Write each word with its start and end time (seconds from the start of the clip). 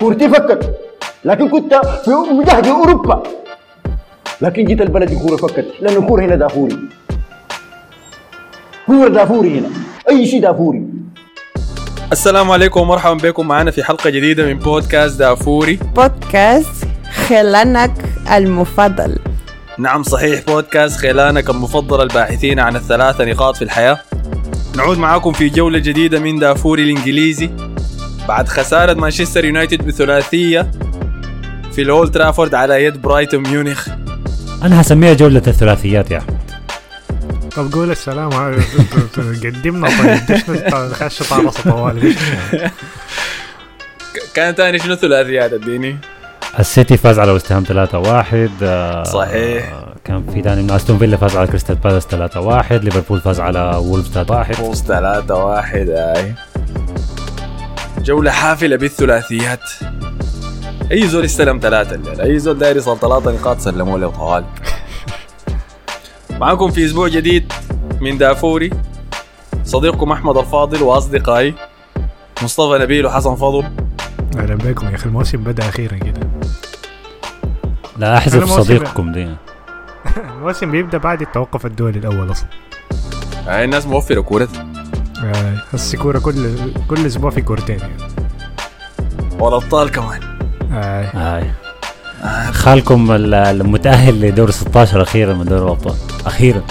كورتي 0.00 0.28
فكت 0.28 0.78
لكن 1.24 1.48
كنت 1.48 1.74
في 2.04 2.10
مجهد 2.10 2.66
أوروبا. 2.66 3.22
لكن 4.40 4.64
جيت 4.64 4.80
البلد 4.80 5.10
الكوره 5.10 5.36
فكت. 5.36 5.66
لأن 5.80 5.96
الكوره 5.96 6.24
هنا 6.24 6.36
دافوري. 6.36 6.78
كورة 8.86 9.08
دافوري 9.08 9.58
هنا. 9.58 9.68
أي 10.10 10.26
شيء 10.26 10.42
دافوري. 10.42 10.82
السلام 12.12 12.50
عليكم 12.50 12.80
ومرحبا 12.80 13.14
بكم. 13.28 13.48
معنا 13.48 13.70
في 13.70 13.84
حلقة 13.84 14.10
جديدة 14.10 14.46
من 14.46 14.58
بودكاست 14.58 15.18
دافوري. 15.18 15.78
بودكاست 15.96 16.84
خلانك 17.28 17.92
المفضل. 18.36 19.18
نعم 19.78 20.02
صحيح. 20.02 20.40
بودكاست 20.46 21.00
خلانك 21.00 21.50
المفضل 21.50 22.02
الباحثين 22.02 22.60
عن 22.60 22.76
الثلاثة 22.76 23.24
نقاط 23.24 23.56
في 23.56 23.62
الحياة. 23.62 23.98
نعود 24.76 24.98
معاكم 24.98 25.32
في 25.32 25.48
جولة 25.48 25.78
جديدة 25.78 26.20
من 26.20 26.38
دافوري 26.38 26.82
الإنجليزي. 26.82 27.50
بعد 28.28 28.48
خسارة 28.48 28.94
مانشستر 28.94 29.44
يونايتد 29.44 29.86
بثلاثية 29.86 30.70
في 31.72 31.82
الأولد 31.82 32.14
ترافورد 32.14 32.54
على 32.54 32.84
يد 32.84 33.02
برايتون 33.02 33.42
ميونخ. 33.42 33.88
أنا 34.62 34.80
هسميها 34.80 35.14
جولة 35.14 35.42
الثلاثيات 35.46 36.10
يا 36.10 36.18
أحمد. 36.18 36.40
طب 37.56 37.72
قول 37.72 37.90
السلام. 37.90 38.30
قدمنا 39.44 39.88
طيب. 39.88 40.20
ليش 40.30 40.42
خش 40.94 41.22
طارصة 41.28 41.70
طوال 41.70 41.96
ليش؟ 42.04 42.16
كانت 44.34 44.58
تاني 44.58 44.78
شنو 44.78 44.94
ثلاثيات 44.94 45.52
أديني؟ 45.52 45.96
السيتي 46.58 46.96
فاز 46.96 47.18
على 47.18 47.32
وست 47.32 47.52
هام 47.52 47.64
3-1 47.64 47.68
آه، 48.62 49.02
صحيح. 49.02 49.72
كان 50.04 50.24
في 50.34 50.42
ثاني 50.42 50.62
من 50.62 50.70
أستون 50.70 50.98
فيلا 50.98 51.16
فاز 51.16 51.36
على 51.36 51.46
كريستال 51.46 51.76
بالاس 51.76 52.06
3-1 52.06 52.72
ليفربول 52.72 53.20
فاز 53.20 53.40
على 53.40 53.76
وولفز 53.76 54.18
3-1 54.18 54.52
فوز 54.52 54.82
ثلاثة 54.82 55.34
واحد 55.44 55.88
آي. 55.88 56.34
جولة 58.02 58.30
حافلة 58.30 58.76
بالثلاثيات. 58.76 59.70
أي 60.92 61.08
زول 61.08 61.24
استلم 61.24 61.58
ثلاثة 61.62 61.94
الليلة 61.94 62.24
أي 62.24 62.38
زول 62.38 62.58
داير 62.58 62.76
يصل 62.76 62.98
ثلاثة 62.98 63.32
نقاط 63.32 63.58
سلموا 63.58 63.98
له 63.98 64.10
طوال 64.10 64.44
معكم 66.30 66.70
في 66.70 66.86
أسبوع 66.86 67.08
جديد 67.08 67.52
من 68.00 68.18
دافوري. 68.18 68.70
صديقكم 69.64 70.12
أحمد 70.12 70.36
الفاضل 70.36 70.82
وأصدقائي 70.82 71.54
مصطفى 72.42 72.78
نبيل 72.82 73.06
وحسن 73.06 73.34
فضل. 73.34 73.64
أهلا 74.38 74.54
بكم 74.54 74.88
يا 74.88 74.94
أخي 74.94 75.06
الموسم 75.06 75.38
بدأ 75.38 75.68
أخيرا 75.68 75.96
كده. 75.96 76.20
لا 77.96 78.20
موسم- 78.24 78.46
صديقكم 78.62 79.12
دي. 79.12 79.28
الموسم 80.36 80.70
بيبدأ 80.70 80.98
بعد 80.98 81.20
التوقف 81.20 81.66
الدولي 81.66 81.98
الأول 81.98 82.30
أصلا. 82.30 82.48
هاي 83.46 83.64
الناس 83.64 83.86
موفرة 83.86 84.20
كورتها 84.20 84.69
هسه 85.74 85.98
كورة 85.98 86.18
كل 86.18 86.50
كل 86.88 87.06
أسبوع 87.06 87.30
في 87.30 87.40
كورتين. 87.40 87.78
يعني. 87.78 87.92
والأبطال 89.38 89.90
كمان. 89.90 90.20
آه، 90.72 91.10
هاي 91.14 91.50
خالكم 92.52 93.12
ال- 93.12 93.34
المتأهل 93.34 94.20
لدور 94.20 94.50
16 94.50 95.02
أخيرا 95.02 95.32
من 95.34 95.44
دوري 95.44 95.62
الأبطال. 95.64 95.94
أخيرا. 96.26 96.62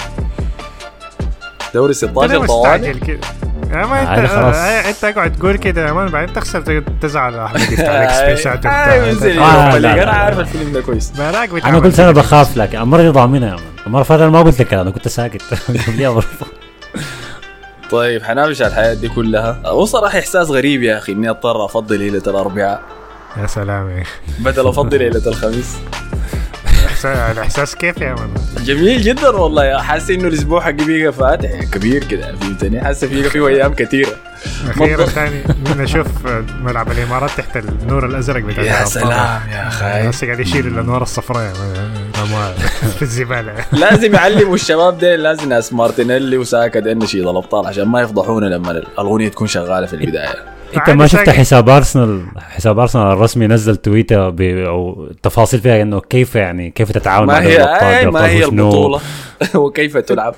دوري 1.73 1.85
أنا 1.85 1.93
16 1.93 2.45
طوال 2.45 2.59
مستعجل 2.59 2.99
كده 2.99 3.19
يا 3.71 3.85
ما 3.85 4.01
انت 4.19 4.29
خلاص. 4.29 4.55
آه، 4.55 4.89
أنت 4.89 5.03
أقعد 5.03 5.33
تقول 5.35 5.55
كده 5.57 5.87
يا 5.87 5.93
مان 5.93 6.07
بعدين 6.07 6.33
تخسر 6.35 6.83
تزعل 7.01 7.35
أحمد 7.39 7.61
يفتح 7.61 7.79
لك 7.79 7.91
آه، 8.67 9.11
آه، 9.39 9.77
أنا 9.77 9.79
لا. 9.79 10.11
عارف 10.11 10.39
الفيلم 10.39 10.73
ده 10.73 10.81
كويس. 10.81 11.11
أنا 11.19 11.43
أنا 11.69 11.79
كده. 11.79 12.11
بخاف 12.11 12.57
لك. 12.57 12.75
المره 12.75 13.01
دي 13.01 13.07
ضامنها 13.09 13.49
يا 13.49 13.53
مان. 13.53 13.63
المره 13.87 13.99
اللي 14.01 14.05
فاتت 14.05 14.21
أنا 14.21 14.31
ما 14.31 14.41
قلت 14.41 14.59
لك 14.61 14.73
أنا 14.73 14.91
كنت 14.91 15.07
ساكت. 15.07 15.41
طيب 17.91 18.23
حنامش 18.23 18.61
على 18.61 18.71
الحياة 18.71 18.93
دي 18.93 19.09
كلها. 19.09 19.69
وصراحة 19.71 20.19
إحساس 20.19 20.49
غريب 20.49 20.83
يا 20.83 20.97
أخي 20.97 21.11
إني 21.11 21.29
أضطر 21.29 21.65
أفضل 21.65 21.99
ليلة 21.99 22.23
الأربعاء. 22.27 22.81
يا 23.41 23.47
سلام. 23.47 23.89
يا 23.89 24.01
أخي 24.01 24.11
بدل 24.39 24.67
أفضل 24.67 24.97
ليلة 24.99 25.27
الخميس. 25.27 25.77
الإحساس 27.05 27.75
كيف 27.75 27.97
يا 28.01 28.13
مان 28.13 28.33
جميل 28.63 29.01
جدا 29.01 29.29
والله. 29.29 29.77
حاسس 29.77 30.09
إنه 30.09 30.27
الأسبوع 30.27 30.61
حقي 30.61 30.71
بيقى 30.73 31.13
فاتح. 31.13 31.63
كبير 31.63 32.03
كده 32.03 32.35
فهمتني؟ 32.35 32.81
حاسس 32.81 33.03
بيقى 33.03 33.29
فيه 33.29 33.47
أيام 33.47 33.73
كثيرة. 33.73 34.11
أخيرا. 34.69 35.05
ثاني 35.05 35.43
نشوف 35.77 36.07
ملعب 36.63 36.91
الإمارات 36.91 37.29
تحت 37.37 37.57
النور 37.57 38.05
الأزرق 38.05 38.43
بتاع 38.43 38.63
يا. 38.63 38.85
سلام 38.85 39.41
يا 39.51 39.67
أخي. 39.67 40.07
بس 40.07 40.25
قاعد 40.25 40.39
يشيل 40.39 40.67
الانوار 40.67 41.01
الصفراء 41.01 41.53
ما- 42.31 42.53
في 42.95 43.01
الزبالة. 43.01 43.53
لازم 43.71 44.13
يعلموا 44.13 44.55
الشباب 44.55 44.97
ده 44.97 45.15
لازم 45.15 45.49
ناس 45.49 45.73
مارتينيلي 45.73 46.37
وساكا 46.37 46.79
ده 46.79 46.93
نشيد 46.93 47.21
الأبطال 47.27 47.67
عشان 47.67 47.83
ما 47.87 48.01
يفضحونا 48.01 48.45
لما 48.45 48.71
الأغنية 48.71 49.27
تكون 49.29 49.47
شغالة 49.47 49.85
في 49.85 49.93
البداية. 49.93 50.35
إنت 50.77 50.89
ما 50.89 51.07
شفت. 51.07 51.29
حساب 51.29 51.69
أرسنال؟ 51.69 52.25
حساب 52.49 52.79
أرسنال 52.79 53.07
الرسمي 53.11 53.47
نزل 53.47 53.75
تويتر 53.75 54.29
ب- 54.29 54.41
أو 54.41 55.07
تفاصيل 55.23 55.59
فيها 55.59 55.81
إنه 55.81 55.99
كيف 56.01 56.35
يعني 56.35 56.69
كيف 56.71 56.91
تتعاون 56.91 57.27
مع 57.27 57.39
دوري 57.39 57.57
ما 58.11 58.25
هي. 58.27 58.45
البطولة. 58.45 58.99
وكيف 59.55 59.97
تلعب؟ 59.97 60.35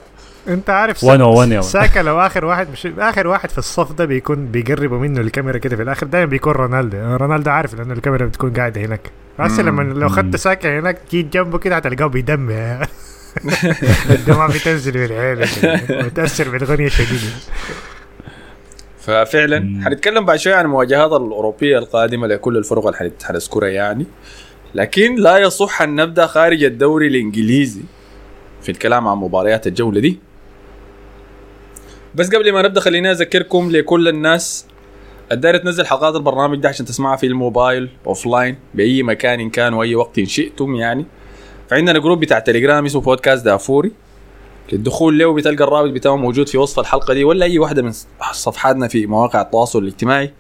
انت 0.48 0.70
عارف 0.70 1.04
101 1.04 1.52
يوم. 1.52 1.62
ساكا 1.62 2.00
لو 2.00 2.20
آخر 2.20 2.46
واحد 2.46 2.68
مش 2.72 2.88
آخر 2.98 3.28
واحد 3.28 3.50
في 3.50 3.58
الصف 3.58 3.92
ده 3.92 4.06
بيكون 4.06 4.46
بيقربوا 4.46 5.00
منه 5.00 5.22
الكاميرا 5.22 5.58
كده 5.58 5.76
في 5.76 5.82
الآخر 5.82 6.08
دايما 6.08 6.30
بيكون 6.30 6.54
رونالدو. 6.54 6.98
رونالدو 6.98 7.50
عارف 7.52 7.74
لأنه 7.74 7.94
الكاميرا 7.94 8.26
بتكون 8.26 8.54
قاعدة 8.54 8.82
هناك. 8.82 9.12
هسه 9.40 9.64
لما 9.64 9.82
لو 9.82 10.10
خدت 10.10 10.36
ساكا 10.36 10.80
هناك 10.80 10.98
جيت 11.12 11.34
جنبه 11.34 11.58
كده 11.58 11.76
هتلقاه 11.76 12.08
بيدمع. 12.08 12.82
الدموع 14.10 14.48
بتنزل 14.48 14.98
من 15.00 15.18
عينه 15.18 15.48
متأثر 16.06 16.50
بالاغنيه 16.50 16.90
شديده 16.90 17.34
ففعلا 19.00 19.82
حنتكلم 19.86 20.26
بعد 20.26 20.40
شوي 20.40 20.54
عن 20.54 20.66
المواجهات 20.66 21.12
الأوروبية 21.12 21.78
القادمة 21.78 22.28
لكل 22.28 22.58
الفرق 22.58 22.88
اللي 22.88 23.12
حنذكرها 23.24 23.70
يعني. 23.70 24.06
لكن 24.76 25.16
لا 25.16 25.38
يصح 25.38 25.82
أن 25.82 25.96
نبدأ 25.96 26.28
خارج 26.28 26.64
الدوري 26.64 27.08
الإنجليزي 27.08 27.82
في 28.62 28.72
الكلام 28.72 29.08
عن 29.08 29.18
مباريات 29.18 29.68
الجولة 29.68 30.00
دي. 30.00 30.20
بس 32.16 32.30
قبل 32.36 32.52
ما 32.52 32.62
نبدأ 32.62 32.82
خليني 32.82 33.12
أذكركم 33.12 33.72
لكل 33.72 34.08
الناس 34.08 34.66
الدايرة 35.32 35.58
تنزل 35.58 35.86
حلقات 35.86 36.16
البرنامج 36.16 36.60
ده 36.60 36.70
عشان 36.70 36.86
تسمعها 36.86 37.16
في 37.16 37.28
الموبايل 37.28 37.90
offline 38.08 38.58
بأي 38.74 39.04
مكان 39.04 39.40
إن 39.40 39.50
كان 39.50 39.74
وأي 39.74 39.96
وقت 39.96 40.20
إن 40.20 40.26
شئتم 40.26 40.76
يعني. 40.76 41.06
فعندنا 41.70 42.00
group 42.00 42.20
بتاع 42.20 42.40
تليجرام 42.40 42.86
اسمه 42.86 43.02
بودكاست 43.02 43.46
دافوري 43.46 43.92
للدخول 44.72 45.20
له 45.20 45.34
بتلقى 45.34 45.64
الرابط 45.64 45.90
بتاعه 45.90 46.16
موجود 46.16 46.50
في 46.50 46.58
وصف 46.58 46.80
الحلقة 46.80 47.14
دي 47.14 47.24
ولا 47.24 47.46
أي 47.46 47.60
واحدة 47.60 47.82
من 47.82 47.92
صفحاتنا 48.32 48.88
في 48.88 49.06
مواقع 49.06 49.42
التواصل 49.42 49.80
الاجتماعي. 49.80 50.34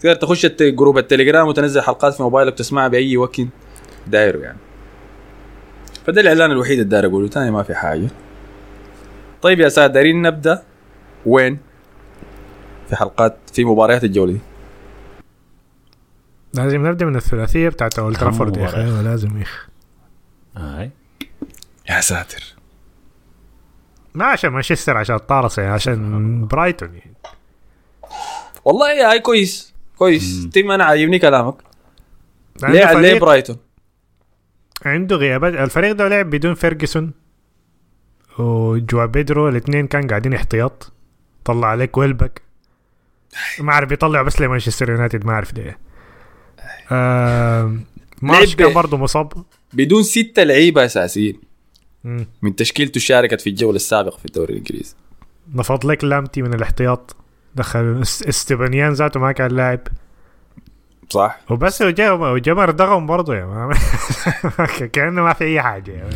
تقدر 0.00 0.14
تخش 0.14 0.46
group 0.46 0.98
التليجرام 0.98 1.48
وتنزل 1.48 1.80
حلقات 1.80 2.14
في 2.14 2.22
موبايلك 2.22 2.52
وتسمعها 2.52 2.88
بأي 2.88 3.16
وقت 3.16 3.40
دايره 4.06 4.38
يعني. 4.38 4.58
فده 6.06 6.20
الإعلان 6.20 6.50
الوحيد 6.50 6.78
اللي 6.78 6.90
داير 6.90 7.06
اقوله 7.06 7.28
تاني 7.28 7.50
ما 7.50 7.62
في 7.62 7.74
حاجة. 7.74 8.08
طيب 9.42 9.60
يا 9.60 9.68
سادة 9.68 10.02
نبدأ؟ 10.02 10.62
وين؟ 11.26 11.58
في 12.88 12.96
حلقات 12.96 13.36
في 13.52 13.64
مباريات 13.64 14.04
الجولة 14.04 14.32
دي. 14.32 14.40
لازم 16.54 16.86
نبدأ 16.86 17.06
من 17.06 17.16
الثلاثية 17.16 17.68
بتاعت 17.68 17.98
أولد 17.98 18.16
ترافورد 18.16 18.56
يا 18.56 18.64
أخي. 18.64 19.02
لازم 19.02 19.36
يا 19.36 19.42
أخي. 19.42 19.68
هاي. 20.56 20.90
يا 21.90 22.00
ساتر. 22.00 22.54
ما 24.14 24.24
عشان 24.24 24.50
مانشستر 24.50 24.96
عشان 24.96 25.16
طارس 25.18 25.58
يعني 25.58 25.70
عشان 25.70 26.46
برايتون. 26.46 26.94
يعني. 26.94 27.14
والله 28.64 28.92
يا 28.92 29.10
هاي 29.10 29.20
كويس. 29.20 29.74
كويس. 29.96 30.48
team 30.52 30.70
أنا 30.70 30.84
عاجبني 30.84 31.18
كلامك. 31.18 31.54
ليه 32.62 32.92
ليه 32.92 33.20
برايتون؟ 33.20 33.56
عنده 34.84 35.16
غيابات. 35.16 35.54
الفريق 35.54 35.92
ده 35.92 36.08
لعب 36.08 36.30
بدون 36.30 36.54
فيرجسون 36.54 37.12
وجواو 38.38 39.06
بيدرو 39.06 39.48
الاثنين 39.48 39.86
كان 39.86 40.06
قاعدين 40.06 40.34
احتياط. 40.34 40.92
طلع 41.44 41.68
عليك 41.68 41.96
ويلبك. 41.96 42.42
ما 43.60 43.72
أعرف 43.72 43.88
بيطلع 43.88 44.22
بس 44.22 44.40
لمانشستر 44.40 44.90
يونايتد 44.90 45.26
ما 45.26 45.32
أعرف 45.32 45.54
ليه. 45.54 45.78
آم، 46.92 47.84
مارش 48.22 48.54
كان 48.56 48.72
برضه 48.72 48.96
مصاب. 48.96 49.32
بدون 49.72 50.02
ستة 50.02 50.42
لعيبة 50.42 50.84
أساسيين. 50.84 51.40
مم. 52.04 52.26
من 52.42 52.56
تشكيلته 52.56 53.00
شاركت 53.00 53.40
في 53.40 53.50
الجولة 53.50 53.76
السابقة 53.76 54.16
في 54.18 54.24
الدوري 54.24 54.52
الإنجليزي. 54.52 54.94
نفض 55.54 55.86
لك 55.86 56.04
لامتي 56.04 56.42
من 56.42 56.54
الاحتياط. 56.54 57.16
دخل 57.54 58.00
إس- 58.04 58.28
استوبينيان 58.28 58.92
ذاته 58.92 59.20
ما 59.20 59.32
كان 59.32 59.50
لاعب. 59.50 59.80
صح. 61.10 61.40
وبس 61.50 61.82
وجا 61.82 62.54
مردغهم 62.54 63.06
برضه 63.06 63.34
man. 63.34 63.74
كأنه 64.92 65.22
ما 65.22 65.32
في 65.32 65.44
أي 65.44 65.62
حاجة. 65.62 65.92
يعني. 65.92 66.14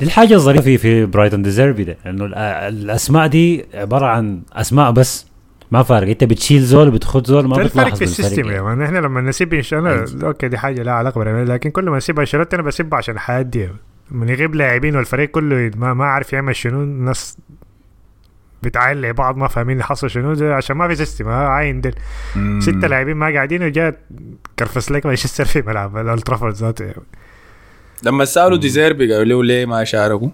دي 0.00 0.04
الحاجة 0.04 0.34
الظريفة 0.34 0.62
في 0.64 0.78
في 0.78 1.06
برايتون 1.06 1.42
ديزيربي 1.42 1.84
ده 1.84 1.96
انه 2.06 2.24
الأسماء 2.68 3.26
دي 3.26 3.66
عبارة 3.74 4.06
عن 4.06 4.42
أسماء 4.52 4.90
بس 4.90 5.26
ما 5.70 5.82
فارق 5.82 6.08
إنت 6.08 6.24
بتشيل 6.24 6.62
زول 6.62 6.90
بتخد 6.90 7.26
زول 7.26 7.48
ما 7.48 7.56
الفرق 7.56 7.70
بتلاحظ 7.70 7.98
في 7.98 8.04
ال 8.04 8.10
system 8.10 8.46
يا 8.46 8.52
يعني. 8.52 8.64
man. 8.64 8.82
إحنا 8.82 8.98
لما 8.98 9.20
نسيب 9.20 9.62
أنا 9.72 10.04
أوكي 10.22 10.48
دي 10.48 10.58
حاجة 10.58 10.82
لها 10.82 10.92
علاقة 10.92 11.18
بالعمل 11.18 11.48
لكن 11.48 11.70
كل 11.70 11.90
ما 11.90 11.96
نسيب 11.96 12.20
انشيلوتي 12.20 12.56
أنا 12.56 12.62
بسيبه 12.62 12.96
عشان 12.96 13.14
الحياة 13.14 13.42
دي 13.42 13.68
من 14.10 14.28
يغيب 14.28 14.54
لاعبين 14.54 14.96
والفريق 14.96 15.30
كله 15.30 15.70
ما 15.76 15.94
ما 15.94 16.04
عارف 16.04 16.32
يعمل 16.32 16.56
شنو 16.56 16.82
الناس 16.82 17.38
بتعاين 18.62 19.00
لبعض 19.00 19.36
ما 19.36 19.48
فاهمين 19.48 19.72
اللي 19.72 19.84
حصل 19.84 20.10
شنو 20.10 20.34
ده 20.34 20.54
عشان 20.54 20.76
ما 20.76 20.88
في 20.88 20.94
system 20.94 21.28
ها 21.28 21.48
عاين 21.48 21.80
دل 21.80 21.92
ستة 22.58 22.88
لاعبين 22.88 23.16
ما 23.16 23.26
قاعدين 23.34 23.62
وجات 23.62 23.98
كرفس 24.58 24.90
لك 24.90 25.06
مانشستر 25.06 25.44
في 25.44 25.62
ملعب 25.62 25.96
الاولد 25.96 26.19
ترافورد 26.19 26.54
ذاته 26.54 26.84
يعني. 26.84 27.02
لما 28.02 28.24
سألوا 28.24 28.58
ديزيربي 28.58 29.14
قالوا 29.14 29.42
له 29.42 29.44
ليه 29.44 29.66
ما 29.66 29.84
شاركوا؟ 29.84 30.28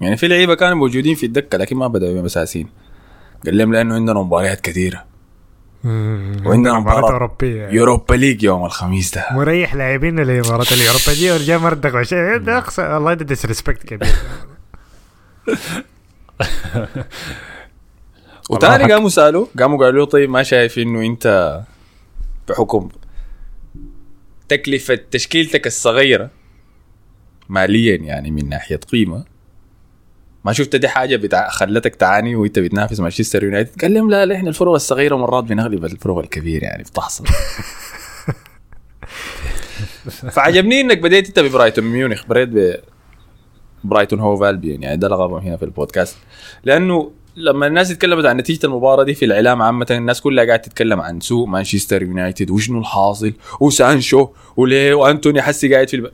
يعني 0.00 0.16
في 0.16 0.28
لعيبة 0.28 0.54
كانوا 0.54 0.74
موجودين 0.74 1.14
في 1.14 1.26
الدكة 1.26 1.58
لكن 1.58 1.76
ما 1.76 1.86
بدأوا 1.86 2.26
أساسيين. 2.26 2.68
قال 3.44 3.58
لهم 3.58 3.72
لأنه 3.72 3.94
عندنا 3.94 4.20
مباريات 4.20 4.60
كثيرة. 4.60 5.04
وعندنا 5.84 6.78
مباراة 6.78 7.12
أوروبية. 7.12 7.56
يعني. 7.60 7.74
Europa 7.74 8.14
League 8.14 8.42
يوم 8.42 8.64
الخميس 8.64 9.14
ده. 9.14 9.26
مريح 9.32 9.74
لاعبين 9.74 10.20
لمباراة 10.20 10.66
الأوروبا 10.72 11.12
دي 11.18 11.30
ورجع 11.32 11.58
مردق 11.58 12.00
وشيء 12.00 12.36
ده 12.36 12.58
أقصى 12.58 12.82
والله 12.82 13.14
ده 13.14 13.24
disrespect 13.24 13.82
كبير. 13.82 14.08
وتاني 18.50 18.92
قاموا 18.92 19.08
سالوا 19.08 19.46
قاموا 19.58 19.78
قالوا 19.78 19.98
له 19.98 20.04
طيب 20.04 20.30
ما 20.30 20.42
شايف 20.42 20.78
إنه 20.78 21.06
أنت 21.06 21.60
بحكم 22.48 22.88
تكلفة 24.48 24.98
تشكيلتك 25.10 25.66
الصغيرة 25.66 26.30
ماليا 27.48 27.96
يعني 27.96 28.30
من 28.30 28.48
ناحية 28.48 28.76
قيمة. 28.76 29.24
ما 30.44 30.52
شفت 30.52 30.76
دي 30.76 30.88
حاجة 30.88 31.16
بتاع 31.16 31.48
خلتك 31.48 31.94
تعاني 31.94 32.36
وانت 32.36 32.58
بتنافس 32.58 33.00
مانشستر 33.00 33.44
يونايتد؟ 33.44 33.84
لهم 33.84 34.10
لا 34.10 34.26
لا 34.26 34.34
إحنا 34.34 34.48
الفرق 34.48 34.72
الصغيرة 34.72 35.16
مرات 35.16 35.44
بنغلب 35.44 35.84
الفرق 35.84 36.18
الكبير 36.18 36.62
يعني 36.62 36.82
بتحصل. 36.82 37.24
فعجبني 40.34 40.80
إنك 40.80 40.98
بديت 40.98 41.26
أنت 41.26 41.40
ببرايتون 41.40 41.84
ميونخ 41.84 42.26
بديت 42.26 42.48
ب 42.48 42.80
برايتون 43.84 44.20
هو 44.20 44.48
ألبيون 44.48 44.82
يعني 44.82 44.96
ده 44.96 45.08
لغرهم 45.08 45.38
هنا 45.38 45.56
في 45.56 45.64
البودكاست. 45.64 46.16
لأنه 46.64 47.10
لما 47.36 47.66
الناس 47.66 47.90
اتكلمت 47.90 48.24
عن 48.24 48.36
نتيجة 48.36 48.66
المباراة 48.66 49.04
دي 49.04 49.14
في 49.14 49.24
الإعلام 49.24 49.62
عامة 49.62 49.86
الناس 49.90 50.20
كلها 50.20 50.44
قاعدة 50.44 50.62
تتكلم 50.62 51.00
عن 51.00 51.20
سوء 51.20 51.46
مانشستر 51.46 52.02
يونايتد 52.02 52.50
وشنو 52.50 52.78
الحاصل 52.78 53.32
وسانشو 53.60 54.28
وليه 54.56 54.94
وأنتوني 54.94 55.42
هسي 55.42 55.74
قاعد 55.74 55.88
في 55.88 55.96
الب... 55.96 56.10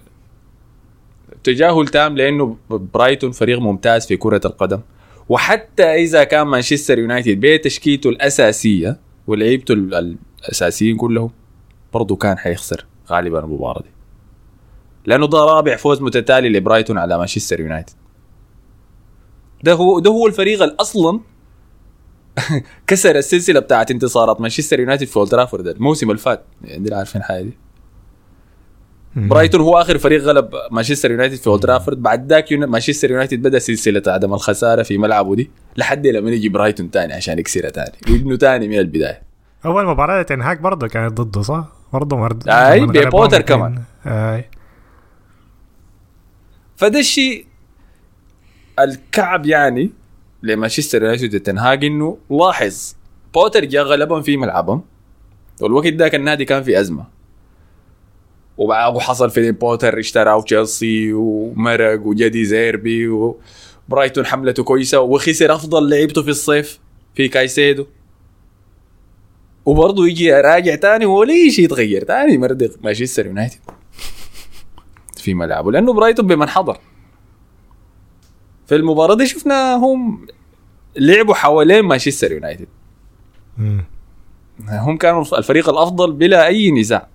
تجاهل 1.45 1.87
تام 1.89 2.17
لأنه 2.17 2.57
برايتون 2.71 3.31
فريق 3.33 3.59
ممتاز 3.59 4.07
في 4.07 4.17
كرة 4.17 4.41
القدم. 4.45 4.81
وحتى 5.29 5.83
إذا 5.95 6.25
كان 6.25 6.47
مانشستر 6.47 6.99
يونايتد 6.99 7.41
بتشكيلته 7.41 8.11
الأساسية 8.11 9.01
ولعيبته 9.27 9.73
ال- 9.73 10.17
الأساسيين 10.45 10.97
كلهم 10.97 11.31
برضه 11.95 12.17
كان 12.17 12.39
حيخسر 12.39 12.87
غالبا 13.11 13.39
المباراة 13.45 13.83
دي. 13.83 13.91
لأنه 15.07 15.27
ده 15.27 15.39
رابع 15.39 15.77
فوز 15.77 16.03
متتالي 16.03 16.49
لبرايتون 16.49 16.99
على 16.99 17.19
مانشستر 17.19 17.61
يونايتد. 17.61 17.93
ده 19.65 19.73
هو 19.73 19.99
ده 19.99 20.11
هو 20.11 20.27
الفريق 20.27 20.63
اللي 20.63 20.77
أصلا 20.81 21.21
كسر 22.87 23.17
السلسلة 23.17 23.61
بتاعت 23.61 23.91
انتصارات 23.91 24.41
مانشستر 24.41 24.81
يونايتد 24.81 25.05
في 25.07 25.17
أولد 25.17 25.31
ترافورد 25.31 25.67
الموسم 25.67 26.11
اللي 26.11 26.21
فات. 26.23 26.45
عندنا 26.65 26.97
عارفين 26.97 27.23
حاجة 27.23 27.43
دي. 27.43 27.53
برايتون 29.17 29.61
هو 29.61 29.81
آخر 29.81 29.99
فريق 29.99 30.23
غلب 30.23 30.51
مانشستر 30.71 31.11
يونايتد 31.11 31.35
في 31.35 31.47
أولد 31.47 31.63
ترافورد 31.63 32.03
بعد 32.03 32.33
ذاك 32.33 32.53
مانشستر 32.53 33.11
يونايتد 33.11 33.43
بدأ 33.43 33.59
سلسلة 33.59 34.03
عدم 34.07 34.35
الخسارة 34.35 34.83
في 34.83 34.99
ملعبه 34.99 35.35
دي 35.35 35.51
لحد 35.77 36.07
لما 36.07 36.31
يجي 36.31 36.49
برايتون 36.49 36.91
تاني 36.91 37.13
عشان 37.13 37.39
يكسرها 37.39 37.71
تاني 37.71 37.93
ويبنوا 38.11 38.37
تاني 38.37 38.69
من 38.69 38.79
البداية 38.79 39.23
أول 39.65 39.87
مباراة 39.87 40.23
تنهاج 40.23 40.61
برضه 40.61 40.89
كانت 40.89 41.21
ضده 41.21 41.43
صح؟ 41.43 41.69
برضه 41.93 42.17
مرد 42.17 42.45
ببوتر 42.47 43.37
اتنين. 43.41 43.59
كمان. 43.59 43.83
أي 44.07 44.45
فده 46.77 46.99
الشيء 46.99 47.47
الكعب 48.79 49.47
يعني 49.47 49.91
لمانشستر 50.43 51.03
يونايتد 51.03 51.35
التنهاج 51.35 51.85
إنه 51.85 52.19
لاحظ 52.31 52.95
بوتر 53.35 53.65
جاء 53.65 53.83
غلبهم 53.83 54.23
في 54.23 54.37
ملعبهم 54.37 54.83
والوقت 55.61 55.93
ذاك 55.93 56.15
النادي 56.15 56.45
كان 56.45 56.63
في 56.63 56.81
أزمة 56.81 57.20
وحصل 58.61 59.31
فيلين 59.31 59.53
بوتر 59.53 59.99
اشتراه 59.99 60.41
تشيلسي 60.43 61.13
ومرق 61.13 62.07
وجا 62.07 62.45
ديزيربي 62.45 63.09
وبرايتون 63.09 64.27
حملته 64.27 64.65
كويسة 64.65 65.01
وخسر 65.01 65.55
أفضل 65.55 65.91
لعيبته 65.91 66.23
في 66.23 66.29
الصيف 66.29 66.79
في 67.15 67.29
كايسيدو. 67.29 67.87
وبرضه 69.65 70.07
يجي 70.07 70.33
راجع 70.33 70.75
تاني 70.75 71.07
ولا 71.07 71.33
شيء 71.51 71.65
يتغير. 71.65 72.05
تاني 72.05 72.39
مردق 72.39 72.71
مانشستر 72.85 73.27
يونايتد. 73.27 73.59
في 75.23 75.35
ملعبه. 75.35 75.73
لأنه 75.73 75.93
برايتون 75.93 76.27
بمن 76.27 76.49
حضر. 76.49 76.79
في 78.67 78.77
المباراة 78.77 79.15
دي 79.15 79.27
شفناهم 79.27 80.27
لعبوا 80.97 81.35
حوالين 81.35 81.85
مانشستر 81.85 82.33
يونايتد. 82.33 82.69
هم 84.69 84.97
كانوا 84.97 85.39
الفريق 85.39 85.69
الأفضل 85.69 86.13
بلا 86.13 86.47
أي 86.47 86.71
نزاع. 86.71 87.09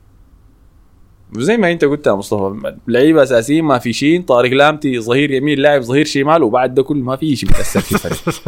وزي 1.36 1.58
ما 1.58 1.72
انت 1.72 1.86
قلت 1.86 2.08
يا 2.08 2.12
مصطفى 2.12 2.76
لعيبة 2.88 3.24
أساسيين 3.24 3.64
ما 3.64 3.80
في 3.80 3.94
شيء 3.94 4.22
طارق 4.22 4.52
لامتي 4.52 5.00
ظهير 5.00 5.32
يمين 5.32 5.60
لاعب 5.60 5.82
ظهير 5.82 6.06
شمال 6.06 6.44
وبعد 6.44 6.74
ده 6.74 6.84
كله 6.84 7.04
ما 7.04 7.16
في 7.16 7.36
شيء 7.36 7.50
بيتأثر 7.50 7.80
في 7.80 7.92
الفريق. 7.92 8.20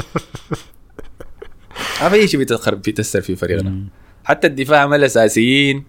ما 2.02 2.10
في 2.10 2.28
شيء 2.28 2.40
بيتأثر 2.40 3.22
في 3.22 3.36
فريقنا. 3.36 3.84
حتى 4.24 4.48
الدفاع 4.48 4.80
عمل 4.80 5.04
أساسيين. 5.04 5.84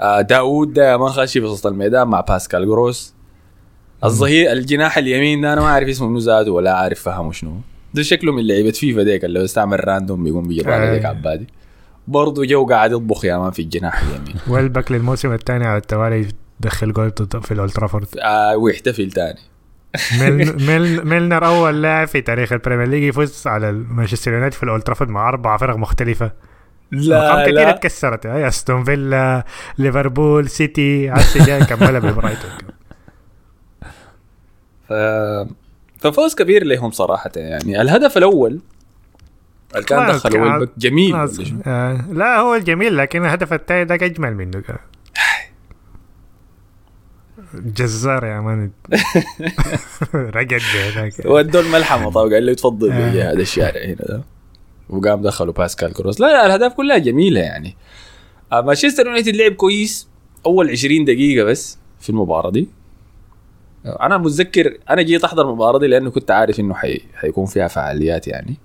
آه 0.00 0.20
داوود 0.20 0.72
ده 0.72 0.98
ما 0.98 1.08
خش 1.08 1.32
في 1.32 1.44
وسط 1.44 1.66
الميدان 1.66 2.08
مع 2.08 2.20
باسكال 2.20 2.66
جروس 2.66 3.14
الظهير 4.04 4.52
الجناح 4.52 4.98
اليمين 4.98 5.40
ده 5.40 5.52
أنا 5.52 5.60
ما 5.60 5.66
أعرف 5.66 5.88
اسمه 5.88 6.08
منو 6.08 6.18
ذاته 6.18 6.50
ولا 6.50 6.74
عارف 6.74 7.02
فهمه 7.02 7.32
شنو. 7.32 7.60
ده 7.94 8.02
شكله 8.02 8.32
من 8.32 8.46
لعيبة 8.46 8.70
فيفا 8.70 9.02
ديك 9.02 9.24
اللي 9.24 9.38
بيستعمل 9.38 9.88
random 9.88 10.24
بيقوم 10.24 10.48
بيجيب 10.48 10.70
على 10.70 10.90
آه. 10.90 10.94
ديك 10.94 11.04
عبادي. 11.04 11.46
برضه 12.08 12.44
جو 12.44 12.66
قاعد 12.66 12.92
يطبخ 12.92 13.24
يا 13.24 13.38
man 13.38 13.50
في 13.50 13.62
الجناح 13.62 14.02
اليمين 14.02 14.36
ويلبك 14.50 14.92
للموسم 14.92 15.32
الثاني 15.32 15.66
على 15.66 15.76
التوالي 15.76 16.28
دخل 16.60 16.92
جول 16.92 17.12
في 17.42 17.52
الالترافورد 17.52 18.06
آه 18.18 18.56
ويحتفل 18.56 19.10
ميل 20.20 20.56
ميل 20.68 21.06
ميلنر 21.06 21.46
أول 21.46 21.82
لاعب 21.82 22.08
في 22.08 22.20
تاريخ 22.20 22.52
ال 22.52 22.56
Premier 22.56 22.88
League 22.88 23.02
يفوز 23.02 23.46
على 23.46 23.72
مانشستر 23.72 24.32
يونايتد 24.32 24.56
في 24.56 24.62
الاولد 24.62 24.81
ترافورد 24.81 25.10
مع 25.10 25.28
أربع 25.28 25.56
فرق 25.56 25.76
مختلفة. 25.76 26.32
أرقام 26.92 27.38
لا 27.38 27.42
كثير 27.42 27.54
لا. 27.54 27.70
اتكسرت 27.70 28.24
يا 28.24 28.48
أستون 28.48 28.84
فيلا 28.84 29.44
ليفربول 29.78 30.48
سيتي 30.48 31.10
عسى 31.10 31.38
جاي 31.38 31.64
كملها 31.64 31.98
ببرايتون. 31.98 32.50
ف... 34.88 34.92
ففوز 35.98 36.34
كبير 36.34 36.64
لهم 36.64 36.90
صراحة 36.90 37.30
يعني. 37.36 37.82
الهدف 37.82 38.16
الأول 38.16 38.60
كان 39.80 40.18
كان- 40.18 40.42
ويلبك 40.42 40.70
جميل؟ 40.78 41.14
آه 41.66 42.04
لا 42.12 42.38
هو 42.40 42.54
الجميل 42.54 42.96
لكن 42.96 43.24
الهدف 43.24 43.52
الثاني 43.52 43.84
ده 43.84 43.94
أجمل 43.94 44.34
منه. 44.34 44.60
كان 44.60 44.78
جزار 47.54 48.24
يا 48.24 48.40
مان. 48.40 48.70
رقد 50.14 50.60
هناك 50.96 51.12
ودوا 51.24 51.60
الملحمه 51.60 52.10
طيب 52.10 52.32
قال 52.32 52.46
له 52.46 52.54
تفضل 52.54 52.90
آه. 52.92 53.32
هذا 53.32 53.40
الشارع 53.40 53.84
هنا 53.84 53.94
ده. 53.94 54.22
وقام 54.88 55.22
دخلوا 55.22 55.52
باسكال 55.52 55.92
كروس. 55.92 56.20
لا 56.20 56.26
لا 56.26 56.46
الأهداف 56.46 56.72
كلها 56.72 56.98
جميلة 56.98 57.40
يعني. 57.40 57.76
آه، 58.52 58.60
مانشستر 58.60 59.06
يونايتد 59.06 59.36
لعب 59.36 59.52
كويس 59.52 60.08
أول 60.46 60.70
20 60.70 61.04
دقيقة 61.04 61.44
بس 61.44 61.78
في 62.00 62.10
المباراة 62.10 62.50
دي. 62.50 62.68
أنا 63.86 64.18
متذكر 64.18 64.78
أنا 64.90 65.02
جيت 65.02 65.24
أحضر 65.24 65.42
المباراة 65.48 65.78
دي 65.78 65.86
لأنه 65.86 66.10
كنت 66.10 66.30
عارف 66.30 66.60
إنه 66.60 66.74
حي... 66.74 67.00
حيكون 67.14 67.46
فيها 67.46 67.68
فعاليات 67.68 68.28
يعني. 68.28 68.56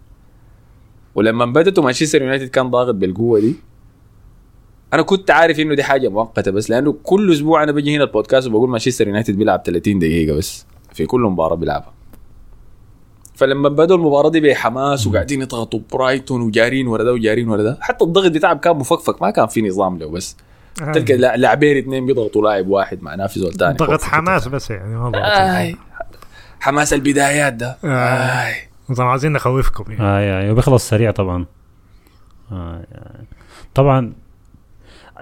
ولما 1.15 1.45
بدت 1.45 1.79
مانشستر 1.79 2.21
يونايتد 2.21 2.47
كان 2.47 2.69
ضاغط 2.71 2.95
بالقوة 2.95 3.39
دي. 3.39 3.55
أنا 4.93 5.01
كنت 5.01 5.31
عارف 5.31 5.59
إنه 5.59 5.75
دي 5.75 5.83
حاجة 5.83 6.09
مؤقتة 6.09 6.51
بس 6.51 6.69
لأنه 6.69 6.95
كل 7.03 7.31
أسبوع 7.33 7.63
أنا 7.63 7.71
بجي 7.71 7.95
هنا 7.95 8.03
البودكاست 8.03 8.47
وبقول 8.47 8.69
مانشستر 8.69 9.07
يونايتد 9.07 9.35
بيلعب 9.37 9.61
30 9.65 9.99
دقيقة 9.99 10.35
بس 10.37 10.65
في 10.93 11.05
كل 11.05 11.21
مباراة 11.21 11.55
بيلعبها. 11.55 11.93
فلما 13.35 13.69
بدوا 13.69 13.97
المباراة 13.97 14.29
دي 14.29 14.39
بحماس 14.39 15.07
وقاعدين 15.07 15.41
يضغطوا 15.41 15.79
برايتون 15.93 16.41
وجارين 16.41 16.87
ورا 16.87 17.03
ده 17.03 17.13
وجارين 17.13 17.49
ورا 17.49 17.61
ده. 17.63 17.77
حتى 17.81 18.05
الضغط 18.05 18.31
بتاعهم 18.31 18.57
كان 18.57 18.75
مفكفك 18.75 19.21
ما 19.21 19.29
كان 19.29 19.47
في 19.47 19.61
نظام 19.61 19.97
له 19.97 20.07
بس. 20.09 20.35
تلقى 20.93 21.17
لا- 21.17 21.37
لاعبين 21.37 21.77
اثنين 21.77 22.05
بيضغطوا 22.05 22.41
لاعب 22.41 22.67
واحد 22.67 23.03
مع 23.03 23.15
نافذ 23.15 23.45
والثاني 23.45 23.73
ضغط 23.77 24.01
حماس 24.01 24.47
بس 24.47 24.71
يعني 24.71 24.95
ما 24.95 25.09
ضغط. 25.09 25.21
آي. 25.23 25.75
حماس 26.59 26.93
البدايات 26.93 27.53
ده. 27.53 27.77
آه. 27.83 27.87
آي. 28.47 28.53
نظام 28.89 29.07
عايزين 29.07 29.31
نخوفكم 29.33 29.91
يعني. 29.91 30.03
آه 30.03 30.19
يعني 30.19 30.51
وبيخلص 30.51 30.89
سريع 30.89 31.11
طبعا 31.11 31.45
آه 32.51 32.81
يعني. 32.91 33.27
طبعا 33.75 34.13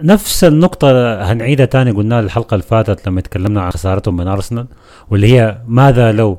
نفس 0.01 0.43
النقطة 0.43 1.21
هنعيدها 1.31 1.65
تاني 1.65 1.91
قلناها 1.91 2.19
الحلقة 2.19 2.55
اللي 2.55 2.63
فاتت 2.63 3.07
لما 3.07 3.21
تكلمنا 3.21 3.62
عن 3.62 3.71
خسارتهم 3.71 4.17
من 4.17 4.27
أرسنال 4.27 4.67
واللي 5.09 5.33
هي 5.39 5.57
ماذا 5.67 6.12
لو 6.12 6.38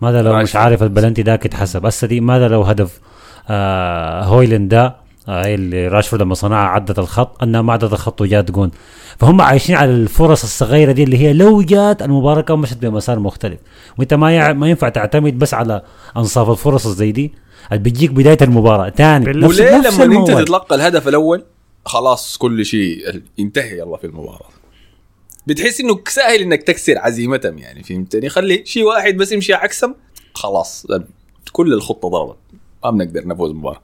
ماذا 0.00 0.22
لو 0.22 0.36
مش. 0.38 0.56
عارف 0.56 0.82
البلنتي 0.82 1.22
ذاك 1.22 1.46
اتحسب 1.46 1.86
هسه 1.86 2.06
دي 2.06 2.20
ماذا 2.20 2.48
لو 2.48 2.62
هدف 2.62 3.00
آه 3.48 4.22
هويلند 4.24 4.68
ده 4.68 4.96
هي 5.28 5.54
اللي 5.54 5.88
راشفورد 5.88 6.22
لما 6.22 6.34
صنعها 6.34 6.68
عدت 6.68 6.98
الخط 6.98 7.42
أنها 7.42 7.62
ما 7.62 7.72
عدت 7.72 7.92
الخط 7.92 8.20
وجات 8.20 8.50
جون 8.50 8.70
فهم 9.18 9.40
عايشين 9.40 9.76
على 9.76 9.90
الفرص 9.90 10.42
الصغيرة 10.42 10.92
دي 10.92 11.02
اللي 11.02 11.18
هي 11.18 11.32
لو 11.32 11.62
جات 11.62 12.02
المباراه 12.02 12.40
كان 12.40 12.58
مشت 12.58 12.78
بمسار 12.78 13.18
مختلف. 13.18 13.60
وإنت 13.98 14.14
ما 14.14 14.36
يع... 14.36 14.52
ما 14.52 14.70
ينفع 14.70 14.88
تعتمد 14.88 15.38
بس 15.38 15.54
على 15.54 15.82
أنصاف 16.16 16.50
الفرص 16.50 16.88
زي 16.88 17.12
دي. 17.12 17.32
اللي 17.72 17.82
بيجيك 17.82 18.10
بداية 18.10 18.38
المباراة. 18.42 18.90
ثاني 18.90 19.26
نفس 19.26 19.60
وليه 19.60 19.78
نفس 19.78 20.00
لما 20.00 20.20
انت. 20.20 20.30
تتلقى 20.30 20.76
الهدف 20.76 21.08
الأول 21.08 21.44
خلاص 21.84 22.36
كل 22.36 22.64
شيء 22.64 23.22
انتهى 23.38 23.78
يلا 23.78 23.96
في 23.96 24.06
المباراة. 24.06 24.48
بتحس 25.46 25.80
إنه 25.80 26.00
سهل 26.08 26.40
إنك 26.40 26.62
تكسر 26.62 26.98
عزيمتهم 26.98 27.58
يعني 27.58 27.82
فهمتني؟ 27.82 28.28
خلي 28.28 28.62
شيء 28.66 28.82
واحد 28.82 29.16
بس 29.16 29.32
يمشي 29.32 29.54
عكسهم 29.54 29.94
خلاص 30.34 30.86
كل 31.52 31.72
الخطة 31.72 32.08
ضربت. 32.08 32.36
ما 32.84 32.90
بنقدر 32.90 33.26
نفوز 33.26 33.50
المباراه 33.50 33.80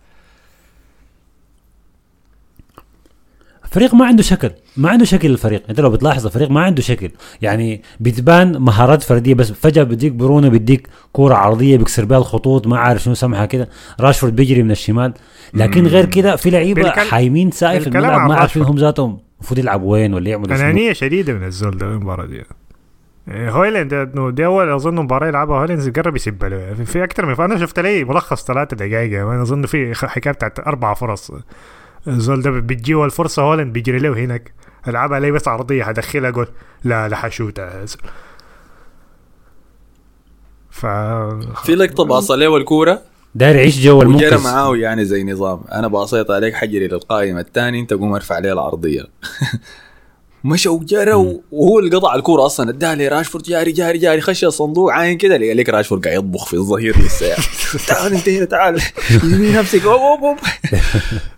الفريق 3.77 3.95
ما 3.95 4.07
عنده 4.07 4.23
شكل 4.23 4.51
ما 4.77 4.89
عنده 4.91 5.05
شكل 5.05 5.31
الفريق. 5.31 5.63
انت 5.71 5.81
لو 5.81 5.91
بتلاحظ 5.91 6.27
الفريق 6.27 6.51
ما 6.51 6.61
عنده 6.61 6.83
شكل. 6.83 7.11
يعني 7.43 7.83
بتبان 8.01 8.59
مهارات 8.59 9.03
فردية 9.03 9.35
بس 9.35 9.53
فجأة 9.53 9.83
بيديك 9.83 10.13
برونو 10.13 10.51
بيديك 10.51 10.89
كورة 11.13 11.35
عرضية 11.35 11.77
بيكسر 11.77 12.05
بها 12.05 12.19
الخطوط 12.19 12.67
ما 12.67 12.79
عارف 12.79 13.03
شنو 13.03 13.15
سمحها 13.15 13.47
كده. 13.47 13.69
راشفورد 14.01 14.37
بيجري 14.37 14.63
من 14.63 14.71
الشمال. 14.71 15.13
لكن 15.55 15.87
غير 15.87 16.05
كده 16.05 16.37
في 16.37 16.51
لعيبة 16.51 16.91
حايمين 16.91 17.51
سايد 17.51 17.85
بالكلام 17.85 18.05
الملعب 18.05 18.29
ما 18.29 18.35
عارفين 18.35 18.63
راشفورد. 18.63 18.81
هم 18.81 18.85
ذاتهم. 18.87 19.19
المفروض 19.39 19.59
يلعبوا 19.59 19.93
وين 19.93 20.15
ولا 20.15 20.31
يعملوا 20.31 20.57
أنانية 20.57 20.93
شديدة 20.93 21.33
من 21.33 21.45
الزول 21.45 21.79
ده 21.79 21.87
المباراة 21.87 22.27
دي. 22.27 22.43
إيه، 23.31 23.51
هويلاند 23.51 23.95
إنه 23.95 24.31
دي 24.31 24.47
أول 24.47 24.71
أظن 24.71 24.95
مباراة 24.95 25.29
يلعبها. 25.29 25.59
هويلاند 25.59 25.99
قرب 25.99 26.17
يسب 26.17 26.45
له. 26.45 26.75
في- 26.75 26.85
في 26.85 27.05
أكثر 27.05 27.27
من 27.27 27.35
أنا 27.45 27.59
شفت 27.59 27.79
لي 27.79 28.05
ملخص 28.05 28.45
ثلاثة 28.45 28.77
دقائق 28.77 29.21
أنا 29.21 29.43
أظن 29.43 29.67
في 29.67 29.95
حكاية 29.95 30.33
بتاعت 30.35 30.59
أربع 30.59 30.95
فرص. 30.95 31.33
الزول 32.09 32.43
ده 32.43 32.51
بتجيه 32.51 33.05
الفرصة 33.05 33.43
هويلاند 33.43 33.73
بيجري 33.73 33.99
له 33.99 34.13
هناك. 34.13 34.53
العبها 34.89 35.21
لي 35.21 35.31
بس 35.31 35.49
عرضية 35.49 35.85
حدخلها 35.85 36.31
جول. 36.31 36.49
لا 36.85 37.09
لا 37.09 37.17
حشوتها 37.17 37.85
زول. 37.85 38.01
ف 40.71 40.87
في 41.65 41.75
لقطة 41.75 42.05
باصة 42.05 42.35
له 42.37 42.57
الكورة؟ 42.57 43.03
داير 43.35 43.57
يعيش 43.57 43.81
جو 43.81 43.97
وجرى 43.97 44.07
المنقذ 44.09 44.45
معاه 44.45 44.77
يعني 44.77 45.05
زي 45.05 45.25
نظام. 45.25 45.61
أنا 45.73 45.89
باصيت 45.89 46.31
عليك 46.31 46.55
حجري 46.55 46.89
للقائم 46.89 47.39
الثاني 47.39 47.81
أنت 47.81 47.93
قوم 47.93 48.15
ارفع 48.15 48.35
عليه 48.35 48.53
العرضية. 48.53 49.03
مشى 50.45 50.69
وجرى 50.69 51.13
وهو 51.53 51.79
اللي 51.79 51.97
قطع 51.97 52.15
الكورة 52.15 52.47
أصلا. 52.47 52.71
اداها 52.71 52.95
لراشفورد 52.95 53.45
جاري 53.45 53.73
جاري 53.73 53.99
جاري. 53.99 54.21
خش 54.21 54.45
الصندوق 54.45 54.93
عاين 54.93 55.19
كده 55.19 55.37
لقى 55.37 55.55
لك 55.55 55.69
راشفورد 55.69 56.05
قاعد 56.05 56.19
يطبخ 56.19 56.47
في 56.47 56.55
الظهير 56.55 56.99
لسه 56.99 57.27
يعني. 57.27 57.43
تعال 57.89 58.13
انت 58.15 58.29
هنا 58.29 58.45
تعال. 58.45 58.81
يمين 59.25 59.57
نفسك. 59.57 59.83
أوب 59.85 60.01
أوب 60.01 60.25
أوب. 60.25 60.39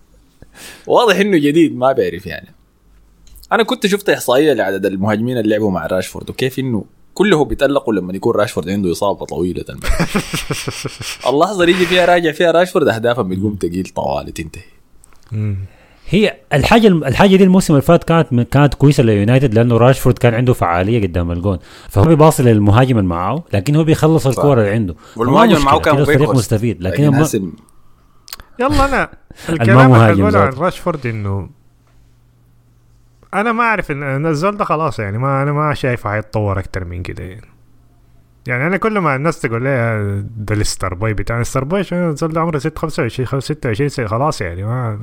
واضح 0.89 1.17
إنه 1.17 1.39
جديد 1.39 1.77
ما 1.77 1.93
بيعرف 1.93 2.27
يعني. 2.27 2.55
أنا 3.53 3.63
كنت 3.63 3.87
شفت 3.87 4.11
إحصائية 4.11 4.53
لعدد 4.53 4.87
المهاجمين 4.87 5.39
اللي 5.39 5.51
لعبوا 5.51 5.71
مع 5.71 5.87
راشفورد 5.87 6.31
وكيف 6.31 6.59
إنه 6.59 6.85
كلهم 7.15 7.49
بيتألقوا 7.49 7.95
لما 7.95 8.13
يكون 8.13 8.35
راشفورد 8.35 8.69
عنده 8.71 8.93
إصابة 8.93 9.27
طويلة. 9.27 9.65
اللحظه 11.29 11.65
اللي 11.65 11.75
يجي 11.75 11.87
فيها 11.87 12.07
راجع 12.07 12.33
فيها 12.33 12.51
راشفورد 12.51 12.89
اهدافها 12.89 13.23
بتقوم 13.23 13.55
تقيل 13.55 13.85
طوالي 13.85 14.33
تنتهي. 14.33 14.63
هي 16.09 16.37
الحاجة 16.53 16.87
الحاجة 16.89 17.37
دي 17.37 17.45
الموسم 17.45 17.75
اللي 17.75 17.83
فات 17.83 18.05
كانت 18.05 18.41
كانت 18.53 18.75
كويسة 18.75 19.03
ليونايتد 19.03 19.55
لأنه 19.55 19.77
راشفورد 19.77 20.19
كان 20.19 20.35
عنده 20.35 20.53
فعالية 20.53 21.03
قدام 21.03 21.33
الجون. 21.33 21.59
فهو 21.89 22.05
بيباصي 22.05 22.43
للمهاجم 22.43 22.99
اللي 22.99 23.09
معاه 23.09 23.45
لكن 23.53 23.77
هو 23.77 23.85
بيخلص 23.85 24.27
الكورة 24.27 24.61
اللي 24.61 24.73
عنده. 24.73 24.95
والمهاجم 25.17 25.55
اللي 25.55 25.65
معاه 25.65 25.79
كان 25.79 26.01
فيخهورست. 26.01 26.39
مستفيد 26.39 26.83
لكن 26.83 27.21
لكن 27.21 27.53
يلا 28.59 28.85
أنا. 28.85 29.09
الكلام 29.49 29.95
اللي 29.95 30.15
حقوله 30.23 30.41
عن. 30.41 30.53
راشفورد 30.53 31.07
إنه 31.07 31.51
أنا 33.35 33.53
ما 33.53 33.63
أعرف 33.63 33.91
ان 33.91 34.03
إن 34.03 34.27
الزول 34.27 34.57
ده 34.57 34.65
خلاص 34.65 34.99
يعني 34.99 35.19
ما 35.19 35.43
أنا 35.43 35.53
ما 35.53 35.75
شايفه 35.75 36.11
حيتطور 36.11 36.59
أكتر 36.59 36.85
من 36.85 37.03
كده 37.03 37.25
يعني. 37.25 37.49
يعني 38.47 38.67
أنا 38.67 38.77
كل 38.77 38.99
ما 38.99 39.17
الناس 39.17 39.41
تقول 39.41 39.63
لي 39.63 39.69
آه، 39.69 40.25
ده 40.37 40.55
ال 40.55 40.63
star 40.63 40.95
boy 40.95 41.15
بتاع 41.15 41.41
ال 41.41 41.46
star 41.46 41.65
boy 41.65 41.79
عشان 41.79 42.09
الزول 42.11 42.33
ده 42.33 42.41
عمره 42.41 42.59
6 42.59 42.79
25 42.81 43.41
26 43.41 43.89
سنة 43.89 44.07
خلاص 44.07 44.41
يعني 44.41 44.65
ما 44.65 44.99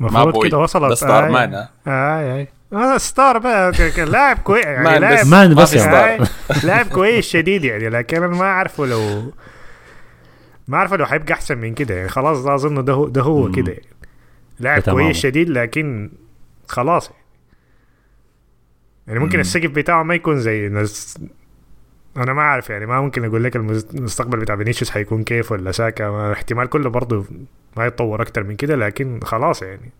المفروض 0.00 0.32
boy 0.32 0.48
كده 0.48 0.58
وصلت. 0.58 0.88
ده 0.88 0.94
star 0.94 1.26
آه، 1.26 1.30
man؟ 1.30 1.54
اي 1.86 2.36
اي 2.36 2.48
آه 2.72 2.96
star 2.98 3.38
بقى. 3.38 3.72
لاعب 4.04 4.38
كويس 4.38 4.64
يعني 4.64 4.84
man 4.84 5.00
لاعب 5.00 5.18
بس 5.20 5.26
man 5.26 5.54
ما 5.54 5.62
بس 5.62 5.70
في 5.76 5.78
يعني. 5.78 6.22
آي، 6.22 6.28
لاعب 6.64 6.86
كويس 6.86 7.26
شديد 7.28 7.64
يعني. 7.64 7.88
لكن 7.88 8.16
أنا 8.22 8.26
ما 8.36 8.44
أعرفه 8.44 8.86
لو 8.86 9.32
ما 10.68 10.76
اعرفه 10.76 10.96
لو 10.96 11.06
حيبقى 11.06 11.32
أحسن 11.34 11.58
من 11.58 11.74
كده 11.74 11.94
يعني 11.94 12.08
خلاص 12.08 12.42
ده 12.42 12.54
أظن 12.54 12.84
ده 12.84 12.92
هو 12.92 13.08
ده 13.08 13.22
هو. 13.22 13.50
كده 13.52 13.72
يعني 13.72 13.86
لاعب. 14.60 14.82
كويس 14.82 15.16
شديد 15.16 15.48
لكن 15.48 16.10
خلاص 16.68 17.08
يعني, 17.10 17.20
يعني 19.06 19.18
ممكن 19.20 19.34
مم. 19.34 19.40
السقف 19.40 19.70
بتاعه 19.70 20.02
ما 20.02 20.14
يكون 20.14 20.40
زي 20.40 20.68
ناس 20.68 21.18
أنا 22.16 22.32
ما 22.32 22.42
أعرف 22.42 22.70
يعني 22.70 22.86
ما 22.86 23.00
ممكن 23.00 23.24
أقول 23.24 23.44
لك 23.44 23.56
المستقبل 23.56 24.38
بتاع 24.40 24.56
فينيسيوس 24.56 24.90
حيكون 24.90 25.24
كيف 25.24 25.52
ولا 25.52 25.72
ساكا 25.72 26.10
ما- 26.10 26.32
احتمال 26.32 26.66
كله 26.68 26.90
برضه 26.90 27.24
ما 27.76 27.86
يتطور 27.86 28.22
أكتر 28.22 28.42
من 28.44 28.56
كده 28.56 28.76
لكن 28.76 29.20
خلاص 29.24 29.62
يعني 29.62 29.90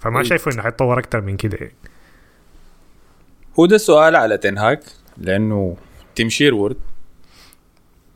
فما 0.00 0.18
إيه. 0.18 0.24
شايفه 0.24 0.52
إنه 0.52 0.62
حيتطور 0.62 0.98
أكتر 0.98 1.20
من 1.20 1.36
كده 1.36 1.58
يعني 1.60 1.74
هو 3.58 3.66
ده 3.66 3.76
السؤال 3.76 4.16
على 4.16 4.38
تنهاك 4.38 4.80
لأنه 5.18 5.76
تيم 6.14 6.28
شيرورد 6.28 6.76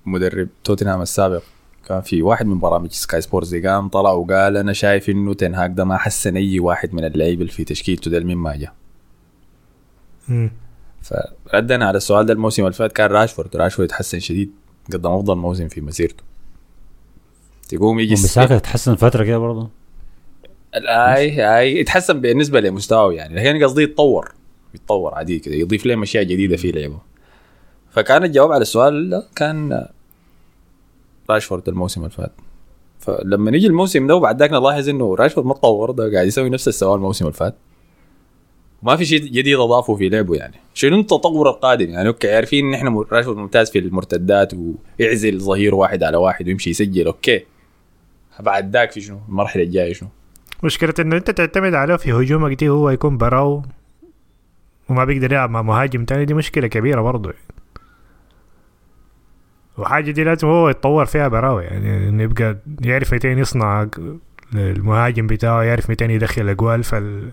مدرب 0.07 0.49
توتنهام 0.65 1.03
السابق. 1.03 1.43
كان 1.89 2.01
في 2.01 2.23
واحد 2.23 2.47
من 2.47 2.59
برامج 2.59 2.91
سكاي 2.91 3.21
سبورتس 3.21 3.49
دي 3.49 3.69
قام 3.69 3.89
طلع 3.89 4.11
وقال 4.11 4.57
أنا 4.57 4.73
شايف 4.73 5.11
إنه 5.11 5.35
تنهاك 5.35 5.71
ده 5.75 5.85
ما 5.85 5.97
حسن 5.97 6.37
أي 6.37 6.61
واحد 6.61 6.95
من 6.95 7.05
اللعيبة 7.05 7.41
اللي 7.41 7.53
في 7.53 7.65
تشكيلته 7.65 8.11
ده 8.11 8.21
من 8.21 8.37
ما 8.37 8.57
جاء. 8.57 8.73
مم. 10.29 10.51
فردينا 11.03 11.87
على 11.87 11.97
السؤال 11.97 12.27
ده 12.27 12.33
الموسم 12.33 12.63
اللي 12.63 12.73
فات 12.73 12.93
كان 12.93 13.11
راشفورد. 13.11 13.57
راشفورد 13.57 13.89
تحسن 13.89 14.19
شديد 14.19 14.51
قدم 14.93 15.11
أفضل 15.11 15.37
موسم 15.37 15.69
في 15.69 15.81
مسيرته. 15.81 16.25
تقوم 17.69 18.01
يجي 18.01 18.15
بساكا 18.15 18.59
تحسن 18.59 18.95
فترة 18.95 19.25
كده 19.25 19.39
برضه. 19.39 19.71
اي 20.75 21.59
آي 21.59 21.81
يتحسن 21.81 22.21
بالنسبة 22.21 22.61
لمستواه 22.61 23.13
يعني. 23.13 23.35
لكن 23.35 23.65
قصدي 23.65 23.83
يتطور 23.83 24.33
يتطور 24.75 25.15
عادي 25.15 25.39
كده 25.39 25.55
يضيف 25.55 25.87
لهم 25.87 26.03
أشياء 26.03 26.25
جديدة 26.25 26.57
في 26.57 26.73
لعبه. 26.73 26.99
فكان 27.91 28.25
الجواب 28.25 28.53
على 28.53 28.63
السؤال 28.63 29.23
كان 29.37 29.87
راشفورد 31.31 31.69
الموسم 31.69 32.01
اللي 32.01 32.11
فات. 32.11 32.33
فلما 32.99 33.51
نيجي 33.51 33.67
الموسم 33.67 34.07
ده 34.07 34.17
وبعد 34.17 34.39
ذاك 34.41 34.53
نلاحظ 34.53 34.89
إنه 34.89 35.15
راشفورد 35.15 35.47
ما 35.47 35.55
تطور 35.55 35.91
ده 35.91 36.13
قاعد 36.13 36.27
يسوي 36.27 36.51
نفس 36.51 36.69
السؤال 36.69 36.95
الموسم 36.95 37.25
اللي 37.25 37.37
فات. 37.37 37.55
ما 38.83 38.97
في 38.97 39.05
شيء 39.05 39.21
جديد 39.21 39.59
أضافه 39.59 39.95
في 39.95 40.09
لعبه 40.09 40.35
يعني. 40.35 40.55
شنو 40.75 41.01
التطور 41.01 41.51
القادم؟ 41.51 41.91
يعني 41.91 42.09
okay 42.09 42.35
عارفين 42.35 42.67
إن 42.67 42.75
إحنا 42.75 43.05
راشفورد 43.13 43.37
ممتاز 43.37 43.71
في 43.71 43.79
المرتدات 43.79 44.53
ويعزل 44.99 45.41
ظهير 45.41 45.75
واحد 45.75 46.03
على 46.03 46.17
واحد 46.17 46.47
ويمشي 46.49 46.71
يسجل 46.71 47.07
okay. 47.07 47.45
بعد 48.41 48.73
ذاك 48.73 48.93
في 48.93 49.01
شنو؟ 49.01 49.19
المرحلة 49.29 49.63
الجاية 49.63 49.93
شنو؟ 49.93 50.09
مشكلة 50.63 50.95
إنه 50.99 51.17
أنت 51.17 51.31
تعتمد 51.31 51.75
عليه 51.75 51.97
في 51.97 52.13
هجومك 52.13 52.59
دي 52.59 52.69
هو 52.69 52.91
يكون 52.91 53.19
براهو 53.19 53.63
وما 54.89 55.05
بيقدر 55.05 55.33
يلعب 55.33 55.51
مع 55.51 55.63
مهاجم 55.63 56.05
تاني 56.05 56.25
دي 56.25 56.35
مشكلة 56.35 56.67
كبيرة 56.67 57.01
برضه 57.01 57.31
يعني. 57.31 57.43
وحاجة 59.79 60.11
دي 60.11 60.25
لازم 60.25 60.49
هو 60.49 60.69
يتطور 60.69 61.05
فيها 61.05 61.29
براهو 61.29 61.61
يعني 61.61 62.09
انه 62.09 62.23
يبقى 62.23 62.57
يعرف 62.81 63.15
متى 63.15 63.29
يصنع 63.29 63.87
المهاجم 64.55 65.27
بتاعه 65.27 65.63
يعرف 65.63 65.91
متى 65.91 66.05
يدخل 66.05 66.49
أجوال 66.49 66.85
فال 66.85 67.31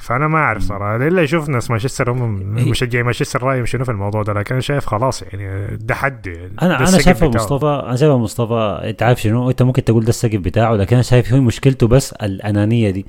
فأنا 0.00 0.28
ما 0.28 0.38
أعرف 0.38 0.62
صراحة. 0.62 0.96
إلا 0.96 1.24
أشوف 1.24 1.48
ناس 1.48 1.70
مانشستر 1.70 2.10
هم 2.10 2.56
إيه. 2.58 2.70
مشجعي 2.70 3.02
مانشستر 3.02 3.42
رأيهم 3.42 3.66
شنو 3.66 3.84
في 3.84 3.90
الموضوع 3.90 4.22
ده؟ 4.22 4.32
لكن 4.32 4.54
أنا 4.54 4.62
شايف 4.62 4.86
خلاص 4.86 5.22
يعني 5.22 5.76
ده 5.76 5.94
حد. 5.94 6.26
يعني 6.26 6.52
أنا 6.62 6.78
أنا 6.78 6.98
شايفه. 6.98 7.28
مصطفى 7.28 7.82
أنا 7.86 7.96
شايفه 7.96 8.18
مصطفى 8.18 8.80
أنت 8.84 9.02
عارف 9.02 9.20
شنو؟ 9.22 9.50
أنت 9.50 9.62
ممكن 9.62 9.84
تقول 9.84 10.04
ده 10.04 10.08
السقف 10.08 10.38
بتاعه 10.40 10.74
لكن 10.74 10.96
أنا 10.96 11.02
شايف 11.02 11.34
هو 11.34 11.40
مشكلته 11.40 11.88
بس 11.88 12.12
الأنانية 12.12 12.90
دي. 12.90 13.06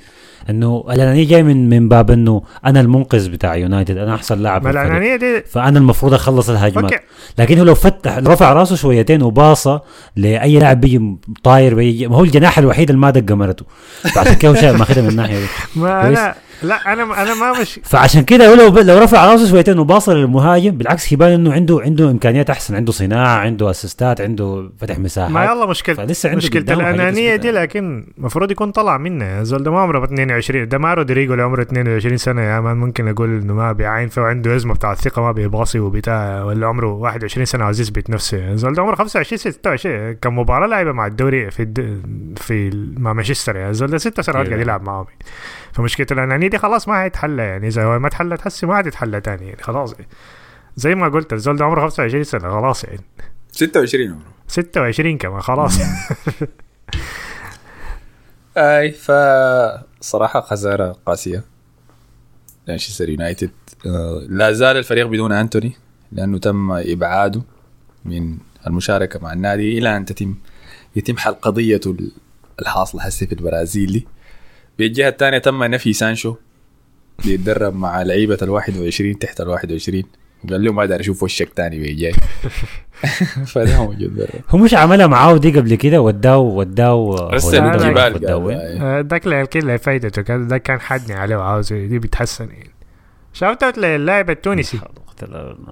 إنه 0.49 0.83
الأنانية 0.89 1.27
جاي 1.27 1.43
من 1.43 1.69
من 1.69 1.89
باب 1.89 2.11
إنه 2.11 2.43
أنا 2.65 2.79
المنقذ 2.81 3.29
بتاع 3.29 3.55
يونايتد 3.55 3.97
أنا 3.97 4.15
أحسن 4.15 4.39
لاعب 4.39 4.67
الأنانية 4.67 5.15
دي 5.15 5.41
فأنا 5.41 5.79
المفروض 5.79 6.13
أخلص 6.13 6.49
الهجمات. 6.49 6.83
okay. 6.93 7.05
لكن 7.37 7.57
هو 7.57 7.63
لو 7.63 7.75
فتح 7.75 8.17
رفع 8.17 8.53
راسه 8.53 8.75
شويتين 8.75 9.21
وباصى 9.23 9.81
لأي 10.15 10.59
لاعب 10.59 10.81
بيجي 10.81 11.17
طاير 11.43 11.75
بيجي 11.75 12.07
ما 12.07 12.15
هو 12.15 12.23
الجناح 12.23 12.57
الوحيد 12.57 12.89
اللي 12.89 13.01
ما 13.01 13.09
دق 13.09 13.35
مرته 13.35 13.65
فعشان 14.15 14.33
كده 14.33 14.71
هو 14.71 14.77
ماخذها 14.77 15.01
من 15.01 15.09
الناحية 15.09 15.39
دي. 15.39 15.45
ما. 15.79 16.07
أنا 16.07 16.35
لا 16.63 16.93
أنا 16.93 17.03
أنا 17.21 17.33
ما 17.33 17.61
مش 17.61 17.79
فعشان 17.83 18.23
كده 18.23 18.49
هو 18.49 18.53
لو 18.53 18.79
لو 18.81 18.99
رفع 19.03 19.31
راسه 19.31 19.49
شويتين 19.49 19.79
وباصى 19.79 20.15
للمهاجم 20.15 20.71
بالعكس 20.71 21.11
يبان 21.11 21.31
إنه 21.31 21.53
عنده 21.53 21.81
عنده 21.83 22.11
إمكانيات 22.11 22.49
أحسن 22.49 22.75
عنده 22.75 22.91
صناعة 22.91 23.37
عنده 23.37 23.69
assist 23.69 24.14
ات 24.14 24.21
عنده 24.21 24.69
فتح 24.79 24.99
مساحات. 24.99 25.31
ما 25.31 25.45
يلا 25.45 25.65
مشكلة 25.65 25.95
فلسه 25.95 26.29
عنده 26.29 26.37
مشكلة 26.37 26.61
يثبتها. 26.61 27.35
دي 27.35 27.51
لكن 27.51 28.05
المفروض 28.17 28.51
يكون 28.51 28.71
طلع 28.71 28.97
منها. 28.97 29.43
زول 29.43 29.63
ده 29.63 29.71
ما 29.71 29.79
عمره 29.79 30.03
22 30.03 30.67
ده 30.67 30.77
ما 30.77 30.93
رودريجو 30.93 31.33
اللي 31.33 31.43
عمره 31.43 31.61
22 31.61 32.17
سنة. 32.17 32.41
يا 32.41 32.59
man 32.59 32.77
ممكن 32.77 33.07
أقول 33.07 33.29
إنه 33.29 33.53
ما 33.53 33.71
بيعاين 33.71 34.07
فيه 34.07 34.21
وعنده 34.21 34.55
أزمة 34.55 34.73
بتاع 34.73 34.91
الثقة 34.91 35.21
ما 35.21 35.31
بيباصي 35.31 35.79
وبتاع 35.79 36.43
ولا 36.43 36.67
عمره 36.67 36.87
21 36.93 37.45
سنة 37.45 37.63
عايز 37.63 37.81
يثبت 37.81 38.09
نفسه 38.09 38.55
زول 38.55 38.73
ده 38.73 38.81
عمره 38.81 38.95
25 38.95 39.37
26 39.37 40.13
كم 40.13 40.39
مباراة 40.39 40.67
لعبها 40.67 40.91
مع 40.91 41.05
الدوري 41.07 41.51
في 41.51 41.63
الد... 41.63 42.01
في 42.37 42.71
مع 42.97 43.13
مانشستر. 43.13 43.55
يعني 43.55 43.73
زول 43.73 43.89
ده 43.91 43.97
ست 43.97 44.21
سنوات. 44.21 44.47
قاعد 44.47 44.61
يلعب 44.61 44.83
معاهم. 44.83 45.05
فمشكلة 45.73 46.07
الأنانية 46.11 46.47
دي 46.47 46.57
خلاص 46.57 46.87
ما 46.87 47.03
هيتحل 47.03 47.39
يعني 47.39 47.69
هو 47.77 47.99
ما 47.99 48.07
اتحلت 48.07 48.47
هسه 48.47 48.67
ما 48.67 48.79
هتتحل 48.79 49.21
تاني. 49.21 49.47
يعني 49.47 49.63
خلاص. 49.63 49.95
زي 50.75 50.95
ما 50.95 51.07
قلت 51.07 51.33
الزول 51.33 51.57
ده 51.57 51.65
عمره 51.65 51.81
25 51.81 52.23
سنة. 52.23 52.41
خلاص 52.41 52.83
يعني. 52.83 53.01
26 53.51 54.11
عمره. 54.11 54.25
26 54.47 55.17
كمان. 55.17 55.41
خلاص. 55.41 55.79
أي 58.57 58.91
ف 58.91 59.11
صراحة 60.01 60.41
خسارة 60.41 60.97
قاسية. 61.05 61.43
مانشستر 62.67 63.09
يونايتد. 63.09 63.51
آه، 63.85 64.25
لا 64.29 64.51
زال 64.51 64.77
الفريق 64.77 65.07
بدون 65.07 65.31
أنتوني 65.31 65.73
لأنه 66.11 66.37
تم 66.37 66.71
إبعاده 66.71 67.41
من 68.05 68.37
المشاركة 68.67 69.19
مع 69.19 69.33
النادي 69.33 69.77
إلى 69.77 69.97
أن 69.97 70.05
تتم 70.05 70.35
يتم 70.95 71.17
حل 71.17 71.33
قضيته 71.33 71.97
الحاصله 72.61 73.03
هسه 73.03 73.25
في 73.25 73.31
البرازيل 73.31 73.91
دي 73.91 74.07
بالجهه 74.79 75.09
الثانية 75.09 75.37
تم 75.37 75.63
نفي 75.63 75.93
سانشو 75.93 76.35
بيتدرب 77.25 77.75
مع 77.75 78.01
لعيبة 78.01 78.37
ال 78.41 78.49
21 78.49 79.19
تحت 79.19 79.41
ال 79.41 79.47
21 79.47 80.03
قال 80.49 80.63
لهم 80.63 80.75
ما 80.75 80.81
أقدر 80.81 80.99
أشوف 80.99 81.23
وشك 81.23 81.49
تاني 81.53 81.79
بيجي. 81.79 82.11
فده 83.51 83.85
موجود 83.85 84.15
برا. 84.15 84.41
هو 84.49 84.57
مش 84.57 84.73
عملها 84.73 85.07
معاه 85.07 85.37
دي 85.37 85.59
قبل 85.59 85.75
كده؟ 85.75 86.01
وداه 86.01 86.37
وداه 86.37 87.29
رسل 87.33 87.61
قال، 87.61 88.33
وين؟ 88.33 88.57
أي. 88.57 88.81
آه، 88.81 88.99
ذاك 88.99 89.57
اللي 89.57 89.77
فايدته 89.77 90.21
كان 90.21 90.47
ده 90.47 90.57
كان 90.57 90.79
حدني 90.79 91.13
عليه 91.13 91.35
وعاوز 91.35 91.73
دي 91.73 91.99
بيتحسن 91.99 92.49
يعني. 92.49 92.71
شاوت 93.33 93.63
اوت 93.63 93.77
للاعب 93.77 94.29
التونسي. 94.29 94.79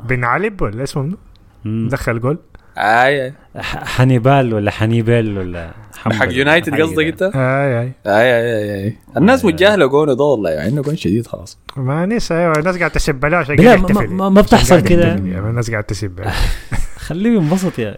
بن 0.03 0.23
علب 0.23 0.61
ولا 0.61 0.83
اسمه. 0.83 1.17
دخل 1.65 2.19
جول. 2.19 2.37
آي 2.77 3.33
حنيبال 3.61 4.53
ولا 4.53 4.71
حنيبال 4.71 5.37
ولا 5.37 5.71
حق 5.97 6.33
يونايتد 6.33 6.81
قصدك. 6.81 7.05
أنت؟ 7.05 7.21
آي 7.21 7.79
آي. 7.79 7.91
آي 8.07 8.85
آي 8.85 8.95
الناس 9.17 9.45
متجاهلة 9.45 9.85
جونه 9.85 10.13
ده 10.13 10.23
والله 10.23 10.49
يعني 10.49 10.69
إنه 10.69 10.81
جون 10.81 10.95
شديد 10.95 11.27
خلاص. 11.27 11.57
ما 11.77 12.05
نسى 12.05 12.33
أيوه 12.33 12.59
الناس 12.59 12.77
قاعدة 12.77 12.93
تسب 12.93 13.25
له 13.25 13.37
عشان 13.37 13.55
قاعد 13.55 13.91
ما, 14.11 14.41
بتحصل 14.41 14.79
كده. 14.79 15.13
الناس 15.13 15.71
قاعدة 15.71 15.87
تسب. 15.87 16.19
خليه 17.07 17.29
ينبسط 17.35 17.79
يا 17.79 17.97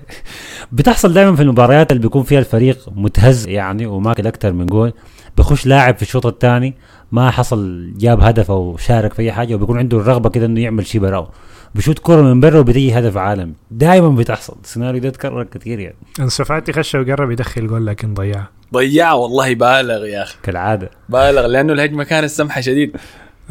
بتحصل 0.72 1.14
دائما 1.14 1.36
في 1.36 1.42
المباريات 1.42 1.92
اللي 1.92 2.02
بيكون 2.02 2.24
فيها 2.24 2.40
الفريق 2.40 2.90
متهز 2.96 3.48
يعني 3.48 3.86
وماكل 3.86 4.28
أكثر 4.28 4.54
من 4.54 4.66
جول. 4.66 4.94
بخش 5.38 5.66
لاعب 5.68 5.96
في 5.96 6.02
الشوط 6.02 6.26
الثاني 6.26 6.76
ما 7.12 7.32
حصل 7.32 7.92
جاب 7.98 8.22
هدف 8.22 8.52
أو 8.52 8.78
شارك 8.78 9.14
في 9.14 9.22
أي 9.22 9.32
حاجة 9.32 9.56
وبيكون 9.56 9.78
عنده 9.78 9.98
الرغبة 9.98 10.30
كده 10.30 10.46
إنه 10.46 10.60
يعمل 10.62 10.88
شيء 10.88 11.02
براو. 11.02 11.28
بشوت 11.76 12.00
كرة 12.00 12.22
من 12.22 12.40
برا 12.40 12.60
وبتيجي 12.60 13.00
هدف 13.00 13.18
عالمي. 13.18 13.54
دائما 13.72 14.10
بتحصل. 14.10 14.56
السيناريو 14.64 15.02
ده 15.02 15.10
اتكرر 15.10 15.44
كثير 15.44 15.80
يعني. 15.80 15.96
انسو 16.20 16.44
فاتي 16.44 16.74
خش 16.74 16.96
وقرب 16.96 17.32
يدخل 17.32 17.68
جول 17.68 17.86
لكن 17.88 18.14
ضيعها 18.14 18.50
ضيع 18.74 19.14
والله 19.14 19.56
بالغ 19.56 20.06
يا 20.06 20.24
أخي. 20.24 20.36
كالعادة. 20.44 20.90
بالغ 21.10 21.46
لأنه 21.48 21.74
الهجمة 21.74 22.04
كانت 22.04 22.26
سمحه 22.30 22.62
شديد. 22.62 22.98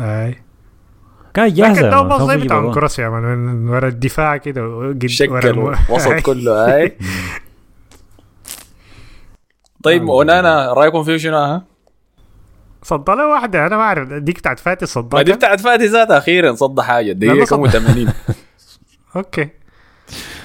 أي. 0.01 0.35
كان 1.35 1.55
جاهزة 1.55 1.81
لكن 1.91 2.09
ده 2.09 2.27
زي 2.27 2.37
بتاع 2.37 2.61
جوان. 2.61 2.75
كروس 2.75 2.99
يا 2.99 3.09
مان 3.09 3.23
من 3.39 3.69
ورا 3.69 3.89
الدفاع 3.89 4.37
كده 4.37 4.95
شكل 5.07 5.49
الم- 5.49 5.75
وسط. 5.91 6.13
كله 6.27 6.75
هاي 6.75 6.97
طيب 9.83 10.09
ونانا 10.09 10.73
رأيكم 10.73 11.05
فيه 11.05 11.17
شنو 11.17 11.37
ها؟ 11.37 11.63
صد 12.83 13.11
له 13.11 13.29
واحدة 13.29 13.67
أنا 13.67 13.77
ما 13.77 13.83
أعرف 13.83 14.09
ديك 14.13 14.39
بتاعت 14.39 14.59
فاتي 14.59 14.87
صدها 14.87 15.19
ما 15.19 15.23
دي 15.23 15.33
بتاعت 15.33 15.61
فاتي 15.61 15.87
ذاتها 15.87 16.19
أخيرا 16.19 16.55
صد 16.55 16.81
حاجة 16.81 17.13
لا، 17.13 17.27
ما 17.27 17.33
دقيقه 17.35 17.45
صد. 17.45 17.57
كم 17.57 17.67
80 17.67 18.13
أوكي. 19.17 19.49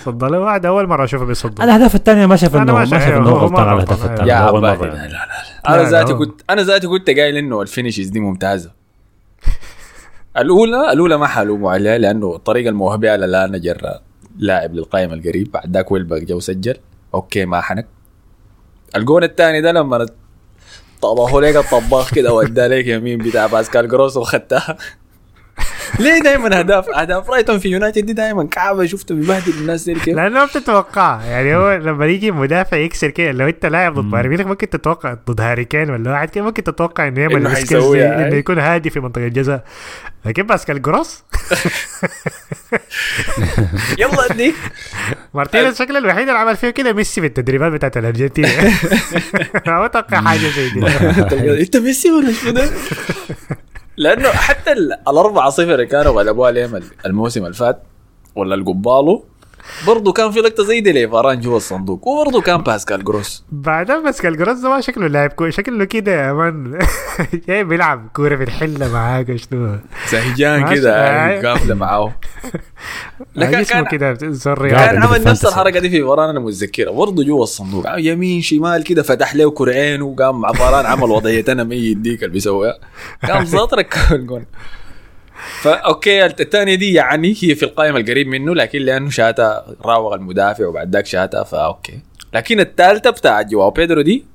صد 0.05 0.23
له 0.23 0.39
واحدة 0.39 0.69
أول 0.69 0.87
مرة 0.87 1.03
اشوفه 1.03 1.25
بيصد 1.25 1.61
الاهداف 1.61 1.95
الثانية 1.95 2.25
ما 2.25 2.35
شاف 2.35 2.55
أنا 2.55 2.63
انه 2.63 2.73
ما 2.73 2.85
شايف- 2.85 3.03
شاف 3.03 3.13
إنه 3.17 3.29
هو 3.29 3.37
غلطان 3.37 3.67
على 3.67 3.79
غلطان. 3.79 3.97
الهدف 4.13 4.27
يا 4.27 4.51
مرة 4.51 4.59
لا 4.85 4.95
يعني. 4.95 5.07
لا 5.13 5.17
لا 5.17 5.69
أنا 5.75 5.81
لا، 5.83 5.89
ذاتي 5.89 6.13
كنت 6.13 6.41
أنا 6.49 6.61
ذاتي 6.63 6.87
كنت 6.87 7.09
قايل 7.09 7.37
إنه 7.37 7.61
الفينشز 7.61 8.07
دي 8.07 8.19
ممتازة. 8.19 8.71
الاولى 10.37 10.91
الأولى 10.93 11.17
ما 11.17 11.27
حلوموا 11.27 11.71
عليها 11.71 11.97
لأنه 11.97 12.35
الطريقة 12.35 12.69
الموهبة 12.69 13.11
على 13.11 13.25
لانا 13.27 13.57
جرى 13.57 13.99
لاعب 14.37 14.73
للقائمة 14.73 15.13
القريب 15.13 15.51
بعد 15.51 15.71
ذاك 15.77 15.91
ويلبك 15.91 16.23
جو 16.23 16.39
سجل 16.39 16.75
أوكي 17.13 17.45
ما 17.45 17.61
حنك. 17.61 17.87
الجون 18.95 19.23
الثاني 19.23 19.61
ده 19.61 19.71
لما 19.71 20.07
طبخوا 21.01 21.41
لك 21.41 21.55
الطباخ 21.55 22.13
كده 22.13 22.33
ودى 22.33 22.67
لك 22.67 22.87
يمين 22.87 23.17
بتاع 23.17 23.47
باسكال 23.47 23.87
جروس 23.87 24.17
وخدتها؟ 24.17 24.77
ليه 25.99 26.19
دائما 26.19 26.59
اهداف 26.59 26.89
أهداف 26.89 27.27
برايتون 27.27 27.59
في 27.59 27.69
يونايتد 27.69 28.05
دي 28.05 28.13
دائما 28.13 28.43
كعبة 28.43 28.85
شفته 28.85 29.15
بيبهدل 29.15 29.53
الناس 29.59 29.83
دي 29.83 29.93
كيف 29.93 30.15
لأنه 30.15 30.39
ما 30.39 30.45
بتتوقع. 30.45 31.21
يعني 31.23 31.55
هو 31.55 31.73
لما 31.73 32.05
يجي 32.05 32.31
مدافع 32.31 32.77
يكسر 32.77 33.09
كده 33.09 33.31
لو 33.31 33.47
أنت 33.47 33.65
لاعب 33.65 33.99
ضد 33.99 34.11
بايرن 34.11 34.29
ميونخ 34.29 34.47
ممكن 34.47 34.69
تتوقع 34.69 35.17
ضد 35.27 35.41
هاري 35.41 35.65
كين 35.65 35.89
ولا 35.89 36.11
واحد 36.11 36.29
كده 36.29 36.43
ممكن 36.43 36.63
تتوقع 36.63 37.07
إنه 37.07 37.21
يعمل 37.21 37.33
دي 37.33 37.37
إنه 37.77 38.25
أي. 38.25 38.37
يكون 38.37 38.59
هادي 38.59 38.89
في 38.89 38.99
منطقة 38.99 39.27
الجزاء. 39.27 39.63
لكن 40.25 40.43
باسكال 40.43 40.81
جروس؟ 40.81 41.19
يلا 43.99 44.31
ادي 44.31 44.53
مارتينيز 45.33 45.79
شكله 45.79 45.97
الوحيد 45.97 46.27
اللي 46.27 46.39
عمل 46.39 46.57
فيه 46.57 46.69
كده 46.69 46.93
ميسي 46.93 47.21
في 47.21 47.27
التدريبات 47.27 47.71
بتاعت 47.71 47.97
الأرجنتين. 47.97 48.45
ما 49.67 49.85
أتوقع 49.85 50.21
حاجة 50.21 50.39
زي 50.39 50.69
دي 50.69 50.87
أنت 51.61 51.77
ميسي 51.77 52.11
ولا 52.11 52.33
شو 52.33 52.49
ده؟ 52.49 52.69
لأنه 53.97 54.29
حتى 54.29 54.71
ال- 54.71 54.93
الأربعة 55.07 55.49
صفر 55.49 55.73
اللي 55.73 55.85
كانوا 55.85 56.11
غلبوها 56.21 56.51
الموسم 57.05 57.41
اللي 57.43 57.53
فات 57.53 57.81
ولا 58.35 58.55
القبالو 58.55 59.25
برضه 59.87 60.13
كان 60.13 60.31
في 60.31 60.39
لقطة 60.39 60.63
زي 60.63 60.81
دي 60.81 61.05
لفاران 61.05 61.39
جوا 61.41 61.57
الصندوق 61.57 62.07
وبرضه 62.07 62.41
كان 62.41 62.57
باسكال 62.61 63.03
جروس. 63.03 63.43
بعدين 63.51 64.03
باسكال 64.03 64.37
جروس 64.37 64.57
ما 64.63 64.81
شكله 64.81 65.07
لاعب 65.07 65.29
كويس 65.29 65.55
شكله 65.57 65.85
كده 65.85 66.27
يا 66.27 66.33
man. 66.33 66.79
جاي 67.47 67.63
بيلعب 67.63 68.07
كورة 68.13 68.35
في 68.35 68.43
الحله 68.43 68.93
معاك 68.93 69.35
شنو؟ 69.35 69.77
سهجان. 70.05 70.75
كده 70.75 70.95
آه. 70.95 71.41
قافلة 71.41 71.75
معاه. 71.75 72.15
لكن 73.35 73.61
جسمه 73.61 73.81
كان 73.81 73.85
كده 73.85 74.13
كان 74.69 75.03
عمل 75.03 75.21
في 75.21 75.29
نفس. 75.29 75.45
الحركة 75.45 75.79
دي 75.79 75.89
في 75.89 76.03
فاران 76.03 76.29
أنا 76.29 76.39
متذكرها. 76.39 76.91
برضه 76.91 77.23
جوا 77.23 77.43
الصندوق 77.43 77.87
آه، 77.87 77.97
يمين 77.97 78.41
شمال 78.41 78.83
كده 78.83 79.03
فتح 79.03 79.35
له 79.35 79.51
كرعين 79.51 80.01
وقام 80.01 80.41
مع 80.41 80.51
فاران 80.51 80.85
عمل 80.85 81.03
وضعيه 81.11 81.45
أنا 81.49 81.63
ميت 81.63 81.97
ديك 81.97 82.19
اللي 82.23 82.33
بيسويها. 82.33 82.77
قام 83.27 83.45
زاطرك 83.55 83.97
الجون 84.11 84.45
ف 85.61 85.74
okay 85.74 86.25
الثانية 86.25 86.75
دي 86.75 86.93
يعني 86.93 87.29
هي 87.41 87.55
في 87.55 87.63
القائمة 87.63 87.99
القريب 87.99 88.27
منه 88.27 88.55
لكن 88.55 88.79
لأنه 88.79 89.09
شاتا 89.09 89.75
راوغ 89.85 90.15
المدافع 90.15 90.65
وبعد 90.67 90.93
ذاك 90.95 91.05
شاتا 91.05 91.43
ف 91.43 91.52
okay. 91.52 91.99
لكن 92.33 92.59
الثالثة 92.59 93.09
بتاعت 93.09 93.45
جواو 93.45 93.71
بيدرو 93.71 94.01
دي 94.01 94.25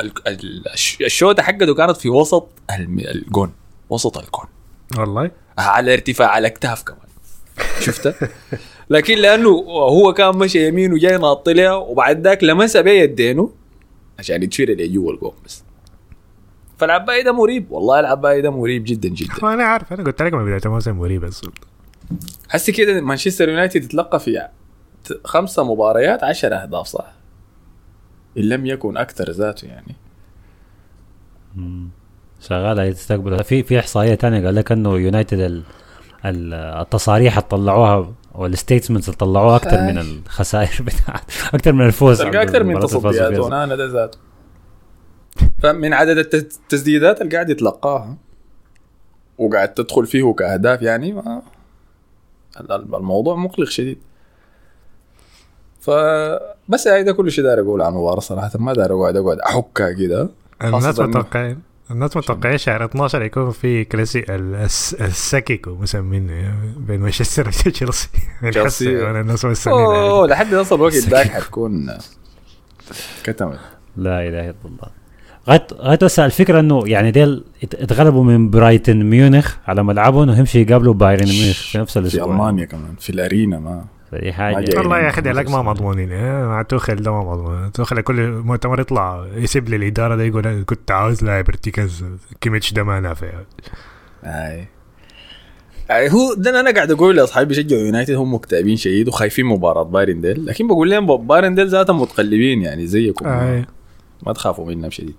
ال- 0.00 0.12
ال- 0.28 0.68
الش- 0.72 0.98
الشوطة 1.00 1.42
حقته 1.42 1.74
كانت 1.74 1.96
في 1.96 2.08
وسط 2.08 2.48
الجون 2.80 3.52
وسط 3.90 4.18
الجون. 4.18 4.46
والله. 4.98 5.30
على 5.58 5.92
ارتفاع 5.94 6.28
على 6.28 6.46
اكتاف 6.46 6.82
كمان. 6.82 6.98
شفتها 7.80 8.14
لكن 8.90 9.18
لأنه 9.18 9.48
هو 9.68 10.12
كان 10.12 10.36
مشي 10.38 10.68
يمين 10.68 10.92
وجاي 10.92 11.18
ناط 11.18 11.48
لها 11.48 11.72
وبعد 11.74 12.26
ذاك 12.26 12.44
لمسها 12.44 12.82
بيدينه 12.82 13.50
عشان 14.18 14.42
يتشير 14.42 14.68
اللي 14.68 14.88
جوا 14.88 15.12
الجون 15.12 15.32
بس. 15.46 15.62
فالعباية 16.78 17.24
ده 17.24 17.32
مريب. 17.32 17.70
والله 17.70 18.00
العباية 18.00 18.40
ده 18.40 18.50
مريب 18.50 18.84
جدا 18.84 19.08
جدا. 19.08 19.32
أنا 19.54 19.64
عارف 19.64 19.92
أنا 19.92 20.04
قلت 20.04 20.22
لك 20.22 20.34
من 20.34 20.44
بدايه 20.44 20.60
الموسم 20.66 20.96
مريب 20.96 21.20
بس. 21.24 21.42
حسي 22.48 22.72
كده 22.72 23.00
مانشستر 23.00 23.48
يونايتد 23.48 23.84
يتلقى 23.84 24.20
في 24.20 24.48
خمسة 25.24 25.64
مباريات 25.74 26.24
عشر 26.24 26.54
أهداف 26.62 26.86
صح؟ 26.86 27.12
إن 28.38 28.42
لم 28.42 28.66
يكن 28.66 28.96
أكثر 28.96 29.30
ذاته 29.30 29.66
يعني. 29.66 29.94
شغالة 32.40 32.82
يستقبل 32.84 33.44
في 33.44 33.62
في 33.62 33.78
إحصائية 33.78 34.14
ثانية 34.14 34.44
قال 34.46 34.54
لك 34.54 34.72
إنه 34.72 34.98
يونايتد 34.98 35.38
ال- 35.38 35.62
ال- 36.24 36.54
التصاريح 36.54 37.36
اللي 37.38 37.48
طلعوها 37.48 38.12
وال 38.34 38.46
statements 38.46 39.08
اللي 39.08 39.16
طلعوها 39.18 39.56
أكثر 39.56 39.80
من 39.80 39.98
الخسائر 39.98 40.82
بتاعت 40.86 41.30
أكثر 41.54 41.72
من 41.72 41.86
الفوز 41.86 42.20
أكثر 42.20 42.64
من 42.64 42.80
تصديات. 42.80 43.38
ونانا 43.38 43.76
ده 43.76 43.86
ذاته. 43.86 44.18
فمن 45.62 45.92
عدد 45.92 46.18
الت- 46.18 46.34
التسديدات 46.34 47.20
اللي 47.20 47.32
قاعد 47.32 47.50
يتلقاها 47.50 48.16
وقاعد 49.38 49.74
تدخل 49.74 50.06
فيه 50.06 50.32
كأهداف 50.34 50.82
يعني 50.82 51.12
ما 51.12 51.42
ال- 52.60 52.72
ال- 52.72 52.94
الموضوع 52.94 53.36
مقلق 53.36 53.68
شديد. 53.68 53.98
فبس 55.80 56.86
يعني 56.86 57.02
ده 57.02 57.12
كل 57.12 57.30
شيء 57.32 57.44
داير 57.44 57.60
أقول 57.60 57.82
عن 57.82 57.92
المباراه 57.92 58.20
صراحة 58.20 58.50
ما 58.58 58.72
داير 58.72 58.94
اقعد 58.94 59.16
أقعد 59.16 59.38
احكها 59.38 59.92
كده. 59.92 60.28
الناس 60.64 61.00
متوقعين 61.00 61.62
الناس 61.90 62.16
متوقعين 62.16 62.58
شهر 62.58 62.84
12 62.84 63.22
يكون 63.22 63.50
في 63.50 63.84
كلاسي 63.84 64.18
ال- 64.18 64.54
الس- 64.54 64.94
الساكيكو 64.94 65.74
مسمينه 65.74 66.32
يعني 66.32 66.72
بين 66.76 67.00
مانشستر 67.00 67.48
وتشيلسي 67.48 68.08
تشيلسي. 68.50 69.10
الناس 69.20 69.44
مستنيين. 69.44 69.80
أوه 69.80 70.26
لحد 70.26 70.54
نصل 70.54 70.74
الوقت 70.76 70.94
ذاك 70.94 71.26
حتكون 71.26 71.98
كتمت. 73.24 73.58
لا 73.96 74.28
إله 74.28 74.40
إلا 74.50 74.54
الله. 74.64 75.03
غاية 75.48 75.66
غاية 75.74 75.98
هسه 76.02 76.26
الفكرة 76.26 76.60
إنه 76.60 76.82
يعني 76.86 77.10
ديل 77.10 77.44
ات- 77.64 77.74
اتغلبوا 77.74 78.24
من 78.24 78.50
برايتن 78.50 79.02
ميونخ 79.02 79.54
على 79.66 79.82
ملعبهم 79.82 80.28
وهمشي 80.28 80.62
يقابلوا 80.62 80.94
بايرن 80.94 81.28
ميونخ 81.28 81.70
في 81.70 81.78
نفس 81.78 81.92
في 81.92 81.98
الأسبوع. 82.00 82.24
ألمانيا 82.24 82.64
كمان 82.64 82.94
في 83.00 83.10
ال 83.10 83.18
arena 83.18 83.58
ما. 83.58 83.84
فدي 84.12 84.26
ما 84.26 84.32
حاجة. 84.32 84.78
والله 84.78 84.98
يا 84.98 85.08
أخي 85.08 85.20
ما 85.22 85.62
مضمونين. 85.62 86.08
مع 86.44 86.62
توخل 86.62 86.96
ده 86.96 87.12
ما 87.12 87.30
مضمون. 87.32 87.72
توخل 87.72 88.00
كل 88.00 88.30
مؤتمر 88.30 88.80
يطلع 88.80 89.26
يسيب 89.34 89.68
لي 89.68 89.76
الإدارة 89.76 90.16
ده 90.16 90.22
يقول 90.22 90.62
كنت 90.66 90.90
عاوز 90.90 91.24
لاعب 91.24 91.48
ارتكاز 91.48 92.04
كيميتش 92.40 92.72
ده 92.72 92.82
ما 92.82 93.00
نافع. 93.00 93.28
أي. 94.24 94.66
يعني 95.88 96.12
هو 96.12 96.34
ده 96.34 96.60
أنا 96.60 96.70
قاعد 96.70 96.90
أقول 96.90 97.16
لأصحابي 97.16 97.46
بيشجعوا 97.48 97.80
يونايتد 97.82 98.14
هم 98.14 98.34
مكتئبين 98.34 98.76
شديد 98.76 99.08
وخايفين 99.08 99.46
مباراة 99.46 99.82
بايرن 99.82 100.19
ديل 100.19 100.46
لكن 100.46 100.66
بقول 100.66 100.90
لهم 100.90 101.26
بايرن 101.26 101.50
ديل 101.50 101.68
ذاتهم 101.68 102.00
متقلبين 102.00 102.62
يعني 102.62 102.86
زيكم. 102.86 103.26
آه. 103.26 103.66
ما 104.26 104.32
تخافوا 104.32 104.66
منهم 104.66 104.90
شديد. 104.90 105.14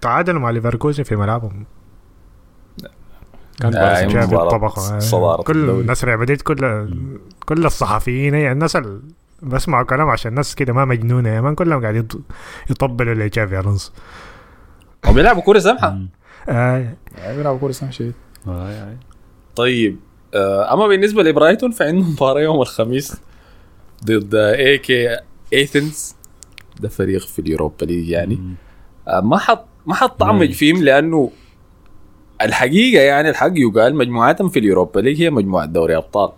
تعادلوا 0.00 0.40
مع 0.40 0.50
ليفركوزن 0.50 1.02
في 1.02 1.16
ملعبهم. 1.16 1.64
كان 3.60 3.74
آه، 3.74 3.80
باريس 3.94 4.12
جاب 4.12 4.28
مباراة 4.34 4.72
آه. 4.94 4.98
صدارة 4.98 5.42
كل. 5.42 5.70
الناس 5.70 6.04
ريال 6.04 6.18
مدريد 6.20 6.40
كل 6.40 6.88
كل 7.46 7.66
الصحفيين 7.66 8.34
هي 8.34 8.52
الناس 8.52 8.76
اللي 8.76 9.00
بسمعوا 9.42 9.84
كلام 9.84 10.08
عشان 10.10 10.30
الناس 10.30 10.54
كده 10.54 10.72
ما 10.72 10.84
مجنونة. 10.84 11.28
يا 11.28 11.40
man 11.40 11.54
كلهم 11.54 11.82
قاعدين 11.82 12.08
يط- 12.12 12.20
يطبلوا 12.70 13.14
لتشابي 13.14 13.60
ألونسو. 13.60 13.92
هم 15.04 15.14
بيلعبوا 15.14 15.42
كوره 15.42 15.58
سمحة؟ 15.58 15.98
آه. 16.48 16.94
يعني 17.18 17.36
بيلعبوا 17.36 17.58
كوره 17.58 17.72
سمحة 17.72 17.92
شديد. 17.92 18.14
آه، 18.48 18.68
آه. 18.70 18.96
طيب 19.56 19.96
آه، 20.34 20.74
أما 20.74 20.86
بالنسبة 20.86 21.22
لبرايتون 21.22 21.70
فعندهم 21.70 22.12
مباراه 22.12 22.40
يوم 22.40 22.60
الخميس 22.62 23.16
ضد 24.04 24.34
اي 24.34 24.78
كي 24.78 25.16
ايثنز 25.52 26.14
ده 26.80 26.88
فريق 26.88 27.20
في 27.20 27.38
اليوروبا 27.38 27.84
ليج 27.84 28.08
يعني. 28.08 28.40
آه، 29.08 29.20
ما 29.20 29.38
حط 29.38 29.66
ما 29.86 29.94
حط 29.94 30.20
طعم 30.20 30.48
فيهم 30.52 30.84
لأنه 30.84 31.30
الحقيقة 32.42 33.02
يعني 33.02 33.30
الحق 33.30 33.52
يقال 33.54 33.94
مجموعاتهم 33.94 34.48
في 34.48 34.58
اليوروبا 34.58 35.00
ليج 35.00 35.22
هي 35.22 35.30
مجموعة 35.30 35.66
دوري 35.66 35.96
أبطال. 35.96 36.32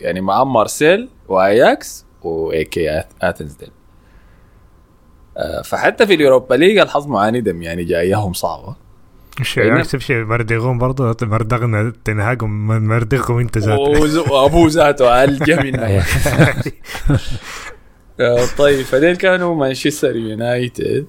يعني 0.00 0.20
مع 0.20 0.44
مارسيل 0.44 1.08
وأياكس 1.28 2.06
وإي 2.22 2.64
كي 2.64 3.02
اثنز 3.22 3.52
ديل 3.54 3.70
آه، 5.36 5.62
فحتى 5.62 6.06
في 6.06 6.14
اليوروبا 6.14 6.54
ليج 6.54 6.78
الحظ 6.78 7.06
معاندهم 7.06 7.62
يعني 7.62 7.84
جايهم 7.84 8.32
صعبة. 8.32 8.76
مش 9.40 9.58
نفس 9.58 9.94
الشيء 9.94 10.24
مردغون 10.24 10.78
برضه 10.78 11.16
مردغنا 11.22 11.92
تنهاجم 12.04 12.50
مردغهم 12.88 13.38
انت 13.38 13.58
ذاتك 13.58 13.80
وز- 13.80 14.16
وابوه 14.18 14.68
ذاته 14.70 15.24
الجميل 15.24 15.80
آه، 18.20 18.46
طيب 18.58 18.82
فديل 18.84 19.16
كانوا 19.16 19.54
مانشستر 19.54 20.16
يونايتد. 20.16 21.06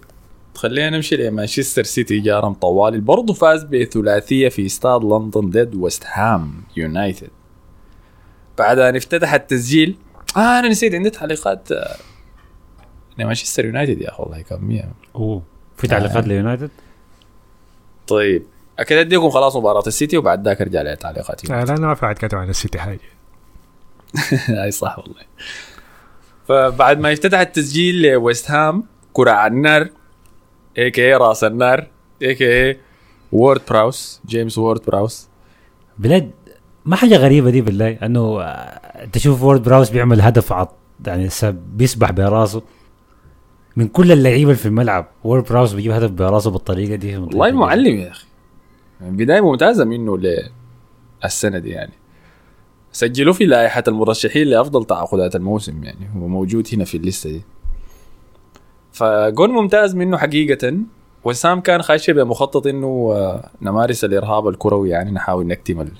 خلينا 0.56 0.89
نمشي 0.89 1.16
لمانشستر 1.16 1.84
سيتي 1.84 2.20
جارهم 2.20 2.54
طوالي 2.54 3.00
برضه 3.00 3.34
فاز 3.34 3.63
بثلاثية 3.63 4.50
في 4.50 4.66
استاد 4.66 5.04
لندن 5.04 5.50
ضد 5.50 5.76
ويست 5.76 6.04
هام 6.08 6.63
يونايتد. 6.78 7.30
بعد 8.58 8.80
أن 8.80 8.96
افتتح 8.96 9.34
التسجيل 9.34 9.96
آه 10.38 10.60
أنا 10.60 10.68
نسيت 10.68 10.96
عندي 10.96 11.10
تعليقات 11.10 11.72
آه، 11.72 11.96
لمانشستر 13.18 13.66
يونايتد 13.66 14.02
يا 14.02 14.10
أخي 14.10 14.24
والله 14.24 14.42
كمية 14.42 14.92
أوه 15.16 15.44
في 15.78 15.88
تعليقات 15.88 16.28
ليونايتد؟ 16.28 16.70
طيب 18.08 18.46
أكيد 18.80 18.98
أديكم 18.98 19.30
خلاص 19.30 19.56
مباراة 19.56 19.84
السيتي 19.88 20.18
وبعد 20.18 20.48
ذاك 20.48 20.62
أرجع 20.62 20.82
لتعليقاتي 20.82 21.54
آه، 21.54 21.63
لا 21.63 21.74
أنا 21.78 21.88
ما 21.88 21.96
في 21.96 22.06
واحد 22.06 22.18
كتب 22.18 22.38
عن 22.38 22.50
السيتي 22.50 22.80
حاجة. 22.80 23.00
أي 24.63 24.72
صح 24.72 25.00
والله. 25.00 25.22
فبعد 26.48 27.00
ما 27.00 27.13
افتتح 27.13 27.39
التسجيل 27.39 28.02
لويست 28.02 28.52
هام 28.52 28.84
كرة 29.13 29.32
على 29.32 29.54
النار 29.54 29.89
a.k.a 30.78 31.13
راس 31.14 31.44
النار 31.44 31.88
a.k.a 32.22 32.78
وورد 33.32 33.62
براوس 33.70 34.22
جيمس 34.28 34.58
وورد 34.58 34.82
براوس 34.88 35.28
بلاد 36.00 36.32
ما 36.86 36.96
حاجة 36.96 37.16
غريبة 37.18 37.50
دي 37.50 37.62
بالله 37.62 37.90
إنه 38.04 38.44
تشوف 39.14 39.44
وورد 39.44 39.64
براوس 39.64 39.90
بيعمل 39.90 40.22
هدف 40.22 40.54
عط 40.54 40.76
يعني 41.08 41.30
س- 41.30 41.46
بيسبح 41.46 42.12
براسه. 42.12 42.62
من 43.76 43.88
كل 43.88 44.12
اللعيبة 44.12 44.52
اللي 44.52 44.60
في 44.62 44.66
الملعب 44.66 45.08
وورد 45.24 45.44
براوس 45.44 45.74
بيجيب 45.74 45.92
هدف 45.92 46.12
براسه 46.12 46.52
بالطريقة 46.52 46.96
دي. 46.96 47.18
والله 47.18 47.52
معلم 47.52 47.96
يا 48.00 48.12
أخي. 48.12 48.26
بداية 49.02 49.42
ممتازة 49.42 49.86
منه 49.86 50.18
للسنة 51.24 51.60
دي 51.60 51.70
يعني. 51.70 51.94
سجلوا 52.92 53.34
في 53.34 53.46
لائحة 53.46 53.84
المرشحين 53.88 54.48
لأفضل 54.48 54.86
تعاقدات 54.86 55.36
الموسم 55.36 55.84
يعني 55.84 56.10
هو 56.16 56.28
موجود 56.28 56.68
هنا 56.74 56.86
في 56.86 56.98
الليستة 56.98 57.30
دي. 57.30 57.42
فجول 58.94 59.50
ممتاز 59.52 59.96
منه 59.96 60.18
حقيقة 60.18 60.78
وسام 61.24 61.60
كان 61.62 61.82
خاشي 61.82 62.14
بمخطط 62.14 62.68
إنه 62.68 63.12
آه، 63.16 63.50
نمارس 63.62 64.04
الإرهاب 64.06 64.48
الكروي 64.48 64.90
يعني 64.90 65.12
نحاول 65.12 65.48
نكتم 65.48 65.82
ال- 65.82 65.92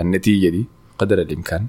النتيجة 0.00 0.48
دي 0.48 0.64
قدر 0.98 1.18
الإمكان. 1.18 1.66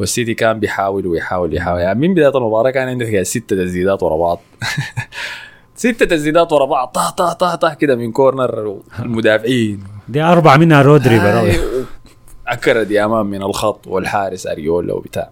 والسيتي 0.00 0.34
كان 0.34 0.60
بيحاول 0.60 1.06
ويحاول 1.06 1.54
يحاول. 1.54 1.80
يعني 1.80 2.08
من 2.08 2.14
بداية 2.14 2.36
المباراة 2.36 2.70
كان 2.70 2.88
عندك 2.88 3.22
ستة 3.22 3.56
تسديدات 3.64 4.02
ورا 4.02 4.16
بعض. 4.16 4.40
ستة 5.76 6.06
تسديدات 6.06 6.52
ورا 6.52 6.66
بعض. 6.66 6.88
طه 6.88 7.10
طه 7.10 7.32
طه 7.32 7.54
طه 7.54 7.74
كده 7.74 7.96
من 7.96 8.12
كورنر 8.12 8.78
المدافعين. 8.98 9.84
دي 10.08 10.22
أربعة 10.22 10.56
منها 10.56 10.82
رودري 10.82 11.18
براوي. 11.18 11.52
أكرد 12.48 12.90
يا 12.90 13.04
أمام 13.04 13.26
من 13.26 13.42
الخط 13.42 13.86
والحارس 13.86 14.46
أريولا 14.46 14.94
وبتاع. 14.94 15.30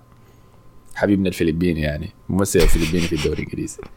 حبيبنا 1.03 1.29
الفلبيني 1.29 1.81
يعني 1.81 2.11
ممثل 2.29 2.59
الفلبيني 2.59 3.07
في 3.07 3.17
الدوري 3.17 3.43
الإنجليزي. 3.43 3.79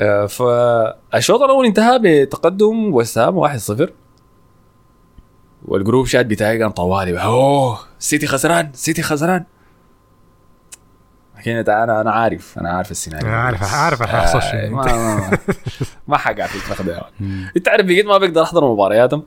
آه، 0.00 0.26
فالشوط 0.26 1.42
الأول 1.42 1.66
انتهى 1.66 1.98
بتقدم 2.02 2.94
وسام 2.94 3.48
1-0 3.58 3.88
والجروب 5.64 6.06
شات 6.06 6.26
بتاعي 6.26 6.58
كان 6.58 6.70
طوالي. 6.70 7.22
أوه 7.22 7.78
سيتي 7.98 8.26
خسران 8.26 8.70
سيتي 8.74 9.02
خسران. 9.02 9.44
لكن 11.38 11.50
أنا 11.50 12.00
أنا 12.00 12.10
عارف 12.10 12.58
أنا 12.58 12.70
عارف 12.70 12.90
السيناريو. 12.90 13.28
أنا 13.28 13.36
عارف- 13.36 13.74
عارف 13.74 14.02
هيحصل 14.02 14.38
آه، 14.38 14.52
شنو. 14.52 14.76
ما 14.76 14.84
ما 14.86 15.16
ما, 15.30 15.38
ما 16.08 16.16
حقع 16.16 16.46
في 16.46 16.58
انت 17.56 17.68
عارف 17.68 17.86
بقيت 17.86 18.06
ما 18.06 18.18
بقدر 18.18 18.42
أحضر 18.42 18.72
مبارياتهم. 18.72 19.22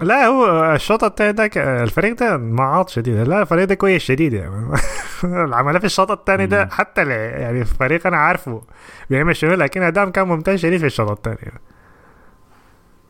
لا 0.00 0.26
هو 0.26 0.74
الشوط 0.74 1.04
الثاني 1.04 1.32
ده 1.32 1.50
الفريق 1.82 2.18
ده 2.18 2.36
معاط 2.36 2.88
شديد. 2.88 3.16
لا 3.16 3.42
الفريق 3.42 3.64
ده 3.64 3.74
كويس 3.74 4.02
شديد 4.02 4.32
يعني. 4.32 4.76
العملية 5.24 5.78
في 5.78 5.84
الشوط 5.84 6.10
الثاني 6.10 6.46
ده 6.46 6.66
حتى 6.66 7.08
يعني 7.08 7.60
الفريق 7.60 8.06
أنا 8.06 8.16
عارفه 8.16 8.62
بيعمل 9.10 9.36
شنو 9.36 9.54
لكن 9.54 9.82
ادام 9.82 10.10
كان 10.10 10.28
ممتاز 10.28 10.58
شديد 10.58 10.80
في 10.80 10.86
الشوط 10.86 11.10
الثاني 11.10 11.52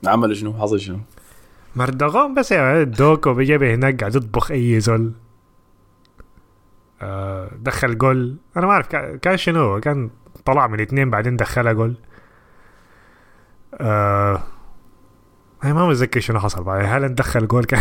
عملوا 0.06 0.34
شنو؟ 0.34 0.52
حصل 0.52 0.80
شنو؟ 0.80 0.98
مردغون 1.76 2.34
بس 2.34 2.52
يعني 2.52 2.82
الدوكو 2.82 3.34
بيجي 3.34 3.74
هناك 3.74 4.00
قاعد 4.00 4.14
يطبخ 4.14 4.50
أي 4.50 4.80
زول. 4.80 5.12
آه، 7.02 7.50
دخل 7.58 7.98
جول. 7.98 8.36
أنا 8.56 8.66
ما 8.66 8.72
أعرف 8.72 8.88
كان 9.22 9.36
شنو؟ 9.36 9.80
كان 9.80 10.10
طلع 10.44 10.66
من 10.66 10.80
اثنين 10.80 11.10
بعدين 11.10 11.36
دخلها 11.36 11.72
جول. 11.72 11.96
آه 13.74 14.42
ما 15.72 15.88
متذكر 15.88 16.20
شنو 16.20 16.40
حصل 16.40 16.64
بعد 16.64 16.85
هالاند 16.85 17.16
دخل 17.16 17.46
جول 17.53 17.64
كان. 17.64 17.81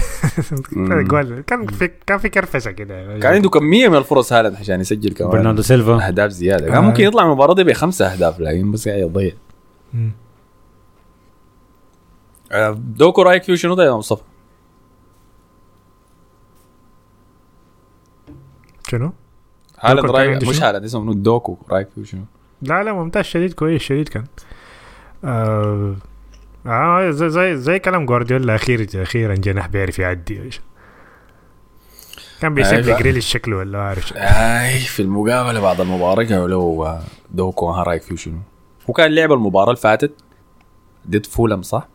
جول 1.08 1.42
كان 1.42 1.68
في 1.68 1.92
كان 2.08 2.18
في 2.18 2.30
كرفسه 2.30 2.72
كده 2.72 3.20
كان 3.20 3.34
عنده 3.34 3.50
كمية 3.50 3.88
من 3.90 3.96
الفرص 3.98 4.34
هالاند 4.34 4.56
عشان 4.56 4.82
يسجل 4.82 5.14
كمان 5.14 5.32
برناردو 5.32 5.62
سيلفا 5.62 6.08
أهداف 6.08 6.32
زيادة 6.32 6.68
آه. 6.68 6.72
كان 6.72 6.84
ممكن 6.84 7.04
يطلع 7.04 7.24
من 7.24 7.30
المباراة 7.30 7.54
دي 7.54 7.64
بخمسة 7.64 8.14
أهداف 8.14 8.40
لكن 8.40 8.72
بس 8.72 8.88
قاعد 8.88 9.02
يضيع 9.02 9.32
مم. 9.94 10.12
آه، 12.52 12.78
دوكو 12.98 13.22
رأيك 13.22 13.44
فيه 13.44 13.56
شنو 13.56 13.76
ده 13.76 13.86
يا 13.86 13.92
مصطفى؟ 13.92 14.24
شنو؟ 18.88 19.12
هالاند 19.80 20.12
رايك 20.12 20.44
مش؟ 20.48 20.64
هالاند 20.64 20.86
اسمه 20.86 21.14
دوكو 21.14 21.58
رأيك 21.72 21.88
فيه 21.96 22.04
شنو؟ 22.04 22.22
لا 22.62 22.84
لا 22.84 22.94
ممتاز 22.94 23.26
شديد 23.26 23.54
كويس 23.54 23.82
شديد 23.82 24.10
كان 24.10 24.24
آه 25.24 25.96
آه 26.66 27.12
زي 27.12 27.30
زي 27.30 27.58
زي 27.58 27.80
كلام 27.80 28.06
جوارديولا 28.06 28.56
اخير 28.56 28.88
أخيرا 28.96 29.36
جناح 29.36 29.68
بيعرف 29.68 30.00
يعدي 30.00 30.50
كان 32.42 32.54
بيسيب 32.54 32.80
لي 32.80 32.86
أيوة. 32.88 33.00
جريليش 33.00 33.26
شكله 33.26 33.58
ولا 33.58 33.82
عارف. 33.82 34.14
أي 34.16 34.80
في 34.80 35.02
المقابلة 35.02 35.60
بعد 35.60 35.82
المباراة 35.82 36.24
قالوا 36.26 36.48
له 36.48 36.88
آه، 36.88 37.04
دوكو 37.32 37.70
ها 37.70 37.84
رأيك 37.84 38.02
فيه 38.02 38.16
شنو؟ 38.16 38.38
هو 38.90 38.94
كان 38.94 39.12
لعب 39.12 39.32
المباراة 39.32 39.70
اللي 39.70 39.82
فاتت 39.82 40.14
ضد 41.10 41.26
فولم 41.26 41.62
صح؟ 41.62 41.88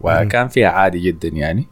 وكان 0.00 0.48
فيها 0.48 0.68
عادي 0.68 0.98
جدا 0.98 1.28
يعني 1.28 1.66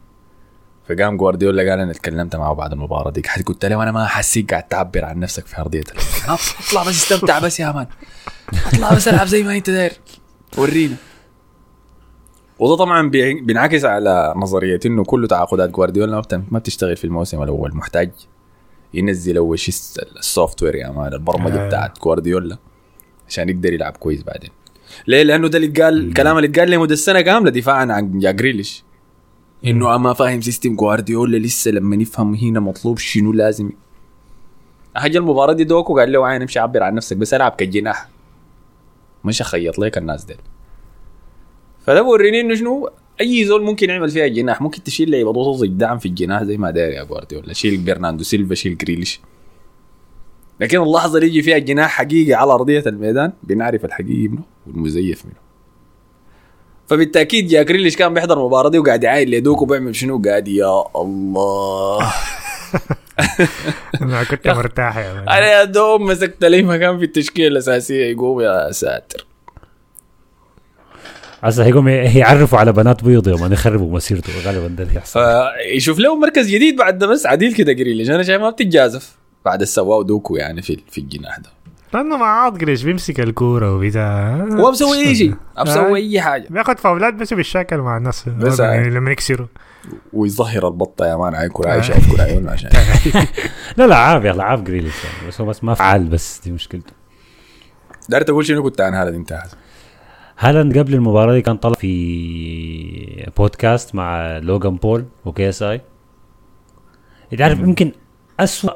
فقام 0.89 1.17
جوارديولا 1.17 1.71
قال 1.71 1.79
أنا 1.79 1.93
تكلمت 1.93 2.35
معه 2.35 2.53
بعد 2.53 2.71
المباراة 2.71 3.11
دي 3.11 3.21
حد 3.29 3.43
قلت 3.43 3.65
له 3.65 3.83
أنا 3.83 3.91
ما 3.91 4.05
حسيك 4.05 4.51
قاعد 4.51 4.63
تعبر 4.63 5.05
عن 5.05 5.19
نفسك 5.19 5.45
في 5.47 5.61
أرضية 5.61 5.83
اطلع 6.27 6.83
بس 6.83 6.89
استمتع 6.89 7.39
بس 7.39 7.59
يا 7.59 7.71
مان 7.71 7.87
اطلع 8.73 8.93
بس 8.93 9.07
العب 9.07 9.27
زي 9.27 9.43
ما 9.43 9.55
أنت 9.57 9.69
داير 9.69 9.93
ورينا 10.57 10.95
وده 12.59 12.75
طبعا 12.75 13.09
بي- 13.09 13.41
بينعكس 13.41 13.85
على 13.85 14.33
نظرية 14.37 14.79
إنه 14.85 15.03
كل 15.03 15.27
تعاقدات 15.27 15.69
جوارديولا 15.69 16.11
ما 16.11 16.19
بت- 16.19 16.41
ما 16.51 16.59
بتشتغل 16.59 16.95
في 16.95 17.05
الموسم 17.05 17.43
الأول. 17.43 17.75
محتاج 17.75 18.11
ينزل 18.93 19.37
أول 19.37 19.59
شيء 19.59 19.69
الس- 19.69 19.99
ال 19.99 20.63
software 20.63 20.75
يا 20.75 20.89
man 20.91 21.13
البرمجة 21.13 21.63
آه. 21.63 21.67
بتاعت 21.67 21.99
جوارديولا 22.03 22.57
عشان 23.27 23.49
يقدر 23.49 23.73
يلعب 23.73 23.97
كويس 23.97 24.23
بعدين. 24.23 24.49
ليه؟ 25.07 25.23
لأنه 25.23 25.47
ده 25.47 25.57
اللي 25.57 25.67
اتقال 25.69 26.07
الكلام 26.07 26.37
اللي 26.37 26.47
اتقال 26.49 26.69
لمدة 26.71 26.95
سنة 26.95 27.21
كاملة 27.21 27.51
دفاعا 27.51 27.85
عن 27.93 28.19
جريليش. 28.19 28.83
إنه 29.65 29.97
ما 29.97 30.13
فاهم 30.13 30.41
system 30.41 30.75
جوارديولا 30.75 31.37
لسه 31.37 31.71
لما 31.71 31.95
نفهم 31.95 32.35
هنا 32.35 32.59
مطلوب 32.59 32.97
شنو 32.97 33.33
لازم. 33.33 33.69
حاجة 34.95 35.17
المباراة 35.17 35.53
دي 35.53 35.63
دوكو 35.63 35.99
قال 35.99 36.11
له 36.11 36.27
عين 36.27 36.41
امشي 36.41 36.59
عبر 36.59 36.83
عن 36.83 36.95
نفسك 36.95 37.17
بس 37.17 37.33
ألعب 37.33 37.51
كجناح. 37.51 38.09
مش 39.25 39.41
أخيط 39.41 39.79
لك 39.79 39.97
الناس 39.97 40.25
ديل. 40.25 40.37
فده 41.85 42.01
بوريني 42.01 42.41
انه 42.41 42.55
شنو؟ 42.55 42.89
أي 43.21 43.45
زول 43.45 43.63
ممكن 43.63 43.89
يعمل 43.89 44.09
فيها 44.09 44.27
جناح. 44.27 44.61
ممكن 44.61 44.83
تشيل 44.83 45.11
لعيبة 45.11 45.29
وسط 45.29 45.69
دعم 45.69 45.97
في 45.97 46.05
الجناح 46.05 46.43
زي 46.43 46.57
ما 46.57 46.71
داير 46.71 46.91
يا 46.91 47.03
جوارديولا. 47.03 47.53
شيل 47.53 47.77
برناردو 47.77 48.23
سيلفا 48.23 48.55
شيل 48.55 48.77
جريليش. 48.77 49.19
لكن 50.59 50.81
اللحظة 50.81 51.15
اللي 51.15 51.27
يجي 51.27 51.41
فيها 51.41 51.57
جناح 51.57 51.91
حقيقي 51.91 52.33
على 52.33 52.51
أرضية 52.51 52.83
الميدان 52.87 53.33
بنعرف 53.43 53.85
الحقيقي 53.85 54.27
منه 54.27 54.43
والمزيف 54.67 55.25
منه. 55.25 55.35
فبالتأكيد 56.87 57.47
جا 57.47 57.63
جريليش 57.63 57.95
كان 57.95 58.13
بيحضر 58.13 58.37
المباراة 58.37 58.69
دي 58.69 58.79
وقاعد 58.79 59.03
يعاين 59.03 59.29
لدوك 59.29 59.61
وبيعمل 59.61 59.95
شنو؟ 59.95 60.21
قاعد 60.21 60.47
يا 60.47 60.83
الله. 60.95 61.99
أنا 64.01 64.23
كنت 64.23 64.47
مرتاح 64.47 64.97
يا 64.97 65.13
مان. 65.13 65.29
أنا 65.29 65.51
يا 65.51 65.63
دوب 65.63 66.01
مسكت 66.01 66.45
لي 66.45 66.63
مكان 66.63 66.97
في 66.97 67.05
التشكيلة 67.05 67.47
الأساسية. 67.47 68.05
يقوم 68.05 68.41
يا 68.41 68.71
ساتر. 68.71 69.24
هسه 71.45 71.65
هيقوم 71.65 71.87
يعرفوا 71.89 72.59
على 72.59 72.73
بنات 72.73 73.03
بيض 73.03 73.27
يوم 73.27 73.53
يخربوا 73.53 73.95
مسيرته. 73.95 74.33
غالبا 74.45 74.67
ده 74.67 74.83
اللي 74.83 74.95
يحصل. 74.95 75.19
فيشوف 75.73 75.99
له 75.99 76.15
مركز 76.19 76.47
جديد 76.49 76.75
بعد 76.77 76.97
ده 76.97 77.07
بس 77.07 77.25
عديل 77.25 77.53
كده 77.53 77.73
جريليش 77.73 78.09
أنا 78.09 78.23
شايف 78.23 78.41
ما 78.41 78.49
بتتجازف. 78.49 79.15
بعد 79.45 79.61
السواو 79.61 80.01
دوكو 80.01 80.35
يعني 80.35 80.61
في 80.61 80.79
في 80.89 80.97
الجناح 81.01 81.37
ده. 81.39 81.49
لأنه 81.93 82.17
مع 82.17 82.49
جريش 82.49 82.83
بيمسك 82.83 83.19
الكورة 83.19 83.75
وبتاع. 83.75 84.35
هو 84.35 84.71
مسوي 84.71 84.97
أي 85.07 85.15
شيء 85.15 85.33
مسوي 85.59 85.99
أي 85.99 86.21
حاجة. 86.21 86.47
بياخد 86.49 86.79
فاولات 86.79 87.13
بس 87.13 87.33
بالشكل 87.33 87.77
مع 87.77 87.97
الناس. 87.97 88.29
بس 88.29 88.59
لما- 88.59 88.69
عادي. 88.69 88.89
لما 88.89 89.11
يكسروا. 89.11 89.47
ويظهر 90.13 90.67
البطة 90.67 91.05
يا 91.05 91.15
مان 91.15 91.35
عيكو 91.35 91.63
عايشه 91.63 91.97
أفكر 91.97 92.21
عيون 92.21 92.49
عشان. 92.53 92.69
لا 93.77 93.87
لا 93.87 93.95
عارف 93.95 94.23
يا 94.23 94.31
أخي 94.31 94.41
عارف 94.41 94.61
جريليش 94.61 94.93
يعني 95.03 95.27
بس 95.27 95.41
هو 95.41 95.47
بس 95.47 95.63
ما 95.63 95.73
فعال 95.73 96.03
بس 96.03 96.41
دي 96.43 96.51
مشكلته. 96.51 96.93
دارت 98.09 98.29
أقول 98.29 98.45
شنو 98.45 98.63
كنت 98.63 98.81
عن 98.81 98.93
هذا 98.93 99.09
انت 99.09 99.41
هالاند 100.39 100.77
قبل 100.77 100.93
المباراة 100.93 101.33
دي 101.33 101.41
كان 101.41 101.57
طلع 101.57 101.73
في 101.73 103.31
بودكاست 103.37 103.95
مع 103.95 104.37
لوغان 104.37 104.75
بول 104.75 105.05
وكي 105.25 105.49
إس 105.49 105.63
آي. 105.63 105.81
إنت 107.33 107.41
عارف 107.41 107.59
يمكن 107.59 107.91
اسوء 108.39 108.73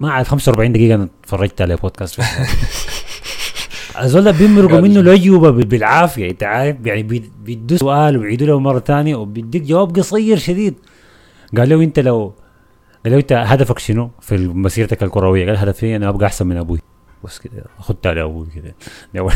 ما 0.00 0.08
أعرف 0.08 0.28
45 0.28 0.72
دقيقة 0.72 0.94
أنا 0.94 1.08
اتفرجت 1.22 1.60
عليه 1.62 1.74
بودكاست. 1.74 2.20
الزول 4.02 4.24
ده 4.24 4.30
بيمرقوا 4.30 4.80
منه 4.80 5.00
الأجوبة 5.00 5.50
ب- 5.50 5.68
بالعافية 5.68 6.30
أنت 6.30 6.42
عارف؟ 6.42 6.76
يعني 6.86 7.02
بي- 7.02 7.32
بيدوا 7.44 7.76
سؤال 7.76 8.16
ويعيدوا 8.16 8.46
له 8.46 8.58
مرة 8.60 8.78
ثانية 8.78 9.14
وبيديك 9.16 9.62
جواب 9.62 9.96
قصير 9.96 10.38
شديد. 10.38 10.74
قال 11.56 11.68
له 11.68 11.82
أنت 11.82 11.98
لو 11.98 12.34
قال 13.04 13.12
له 13.12 13.18
أنت 13.18 13.32
هدفك 13.32 13.78
شنو 13.78 14.10
في 14.20 14.36
مسيرتك 14.36 15.02
الكروية؟ 15.02 15.46
قال 15.46 15.56
هدفي 15.56 15.96
أنا 15.96 16.08
أبقى 16.08 16.26
أحسن 16.26 16.46
من 16.46 16.56
أبوي. 16.56 16.78
بس 17.24 17.38
كده 17.38 17.64
خدت 17.78 18.06
على 18.06 18.22
أبوي 18.22 18.46
كده. 18.54 18.74
دي 19.12 19.20
أول 19.20 19.32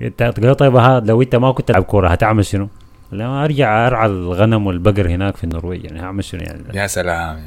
انت 0.00 0.22
قال 0.22 0.34
له 0.38 0.52
طيب 0.52 0.76
ها 0.76 1.00
لو 1.00 1.22
انت 1.22 1.36
ما 1.36 1.52
كنت 1.52 1.68
تلعب 1.68 1.82
كورة 1.82 2.08
هتعمل 2.08 2.44
شنو؟ 2.44 2.68
لا 3.12 3.44
أرجع 3.44 3.86
أرعى 3.86 4.06
الغنم 4.06 4.66
والبقر 4.66 5.08
هناك 5.08 5.36
في 5.36 5.44
النرويج 5.44 5.84
يعني 5.84 6.00
هعمل 6.00 6.24
شنو 6.24 6.40
يعني؟ 6.40 6.64
يا 6.74 6.86
سلام 6.86 7.38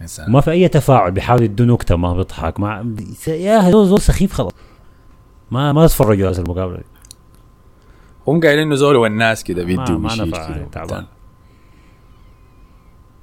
يا 0.00 0.06
سلام. 0.06 0.32
ما 0.32 0.40
في 0.40 0.50
أي 0.50 0.68
تفاعل 0.68 1.10
بيحاول 1.10 1.42
يدوا 1.42 1.66
نكتة 1.66 1.96
ما 1.96 2.14
بيضحك 2.14 2.60
ما 2.60 2.94
يا 3.26 3.70
زول 3.70 3.86
زول 3.86 4.00
سخيف 4.00 4.32
خلاص. 4.32 4.52
ما 5.50 5.72
ما 5.72 5.86
تفرجوا 5.86 6.30
هذه 6.30 6.38
المقابلة. 6.38 6.76
دي 6.76 6.84
هم 8.26 8.40
قايلين 8.40 8.66
إنه 8.66 8.74
زول 8.74 8.96
والناس 8.96 9.44
كده 9.44 9.62
ما, 9.62 9.66
بيدي 9.66 9.92
ما 9.92 10.10
ويشيل 10.10 10.28
نفع 10.28 10.64
تعبان. 10.72 11.06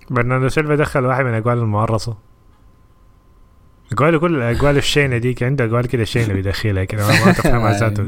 برناردو 0.09 0.49
سيلفا 0.49 0.75
دخل 0.75 1.05
واحد 1.05 1.25
من 1.25 1.33
أجوال 1.33 1.57
المعرصه 1.57 2.17
اجواله 3.93 4.19
كل 4.19 4.41
أجوال 4.41 4.77
الشينة 4.77 5.17
ديك 5.17 5.43
عنده 5.43 5.63
أجوال 5.65 5.87
كده 5.87 6.03
شينة 6.03 6.33
بيدخلها 6.33 6.83
كده 6.83 7.07
ما 7.07 7.31
تفهمها 7.31 7.77
ذاته. 7.79 8.03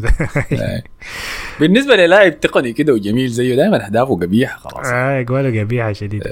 آه. 0.53 0.83
بالنسبة 1.59 1.95
للاعب 1.95 2.39
تقني 2.39 2.73
كده 2.73 2.93
وجميل 2.93 3.29
زيه 3.29 3.55
دائما 3.55 3.85
أهدافه 3.85 4.15
قبيحة 4.15 4.57
خلاص. 4.59 4.85
آه، 4.87 5.19
أجواله 5.19 5.59
قبيحة 5.61 5.93
شديد 5.93 6.23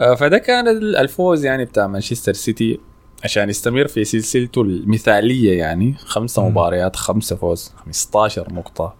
آه، 0.00 0.14
فده 0.14 0.38
كان 0.38 0.68
ال- 0.68 0.96
الفوز 0.96 1.44
يعني 1.44 1.64
بتاع 1.64 1.86
مانشستر 1.86 2.32
سيتي 2.32 2.80
عشان 3.24 3.48
يستمر 3.48 3.86
في 3.86 4.04
سلسلته 4.04 4.62
المثالية 4.62 5.58
يعني. 5.58 5.94
خمسة. 5.98 6.48
مباريات 6.48 6.96
خمسة 6.96 7.36
فوز 7.36 7.72
15 7.84 8.52
نقطة. 8.52 8.94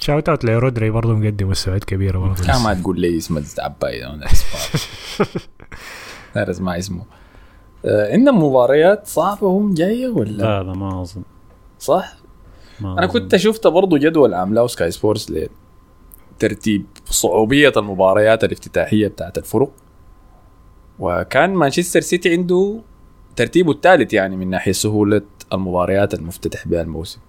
shout 0.00 0.28
out 0.28 0.44
لرودري 0.44 0.90
برضه 0.90 1.14
مقدم 1.16 1.48
مستويات 1.48 1.84
كبيرة 1.84 2.18
برضه. 2.18 2.58
ما 2.64 2.74
تقول 2.74 3.00
لي 3.00 3.16
اسم 3.16 3.36
التعباي 3.36 4.00
ده، 4.00 4.14
أنا 4.14 4.26
اسمه 4.32 4.58
اسمع 6.36 6.78
اسمه. 6.78 7.00
آه، 7.02 7.17
عندنا 7.84 8.32
مباريات 8.32 9.06
صعبه 9.06 9.46
هم 9.46 9.74
جاية 9.74 10.08
ولا؟ 10.08 10.30
لا 10.30 10.62
لا 10.62 10.72
ما 10.72 11.02
أظن. 11.02 11.22
صح؟ 11.78 12.16
ما 12.80 12.92
أنا 12.92 13.04
أظن. 13.04 13.12
كنت 13.12 13.36
شفت 13.36 13.66
برضه 13.66 13.98
جدول 13.98 14.34
عاملاه 14.34 14.66
سكاي 14.66 14.90
سبورتس 14.90 15.32
لترتيب 16.36 16.86
صعوبية 17.04 17.72
المباريات 17.76 18.44
الافتتاحية 18.44 19.08
بتاعت 19.08 19.38
الفرق. 19.38 19.70
وكان 20.98 21.54
مانشستر 21.54 22.00
سيتي 22.00 22.32
عنده 22.32 22.80
ترتيبه 23.36 23.72
الثالث 23.72 24.12
يعني 24.12 24.36
من 24.36 24.50
ناحية 24.50 24.72
سهولة 24.72 25.22
المباريات 25.52 26.14
المفتتح 26.14 26.68
بها 26.68 26.82
الموسم. 26.82 27.20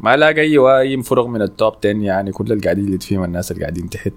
ما 0.00 0.16
لاقى 0.16 0.40
أي 0.40 0.58
اي 0.58 1.02
فرق 1.02 1.26
من 1.26 1.42
ال 1.42 1.50
top 1.50 1.74
10 1.78 1.90
يعني 1.90 2.32
كل 2.32 2.52
اللي 2.52 2.62
قاعدين 2.64 2.88
يلد 2.88 3.02
فيهم 3.02 3.24
الناس 3.24 3.52
اللي 3.52 3.62
قاعدين 3.62 3.90
تحت. 3.90 4.12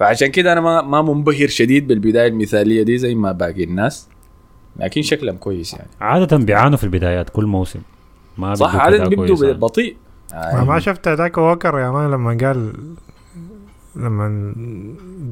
فعشان 0.00 0.28
كده 0.28 0.52
أنا 0.52 0.60
ما 0.60 0.82
ما 0.82 1.02
منبهر 1.02 1.48
شديد 1.48 1.88
بالبداية 1.88 2.28
المثالية 2.28 2.82
دي 2.82 2.98
زي 2.98 3.14
ما 3.14 3.32
باقي 3.32 3.64
الناس 3.64 4.08
لكن 4.76 5.02
شكلهم 5.02 5.36
كويس 5.36 5.74
يعني. 5.74 5.88
عادة 6.00 6.36
بيعانوا 6.36 6.76
في 6.76 6.84
البدايات 6.84 7.30
كل 7.30 7.46
موسم. 7.46 7.80
ما 8.38 8.54
صح 8.54 8.74
أداء 8.74 9.08
بيبدوا 9.08 9.46
يعني. 9.46 9.58
بطيء. 9.58 9.96
ما, 10.34 10.64
ما 10.64 10.78
شفت 10.78 11.08
ذاك 11.08 11.38
ووكر 11.38 11.78
يا 11.78 11.90
man 11.90 12.10
لما 12.10 12.38
قال 12.40 12.72
لما 13.96 14.24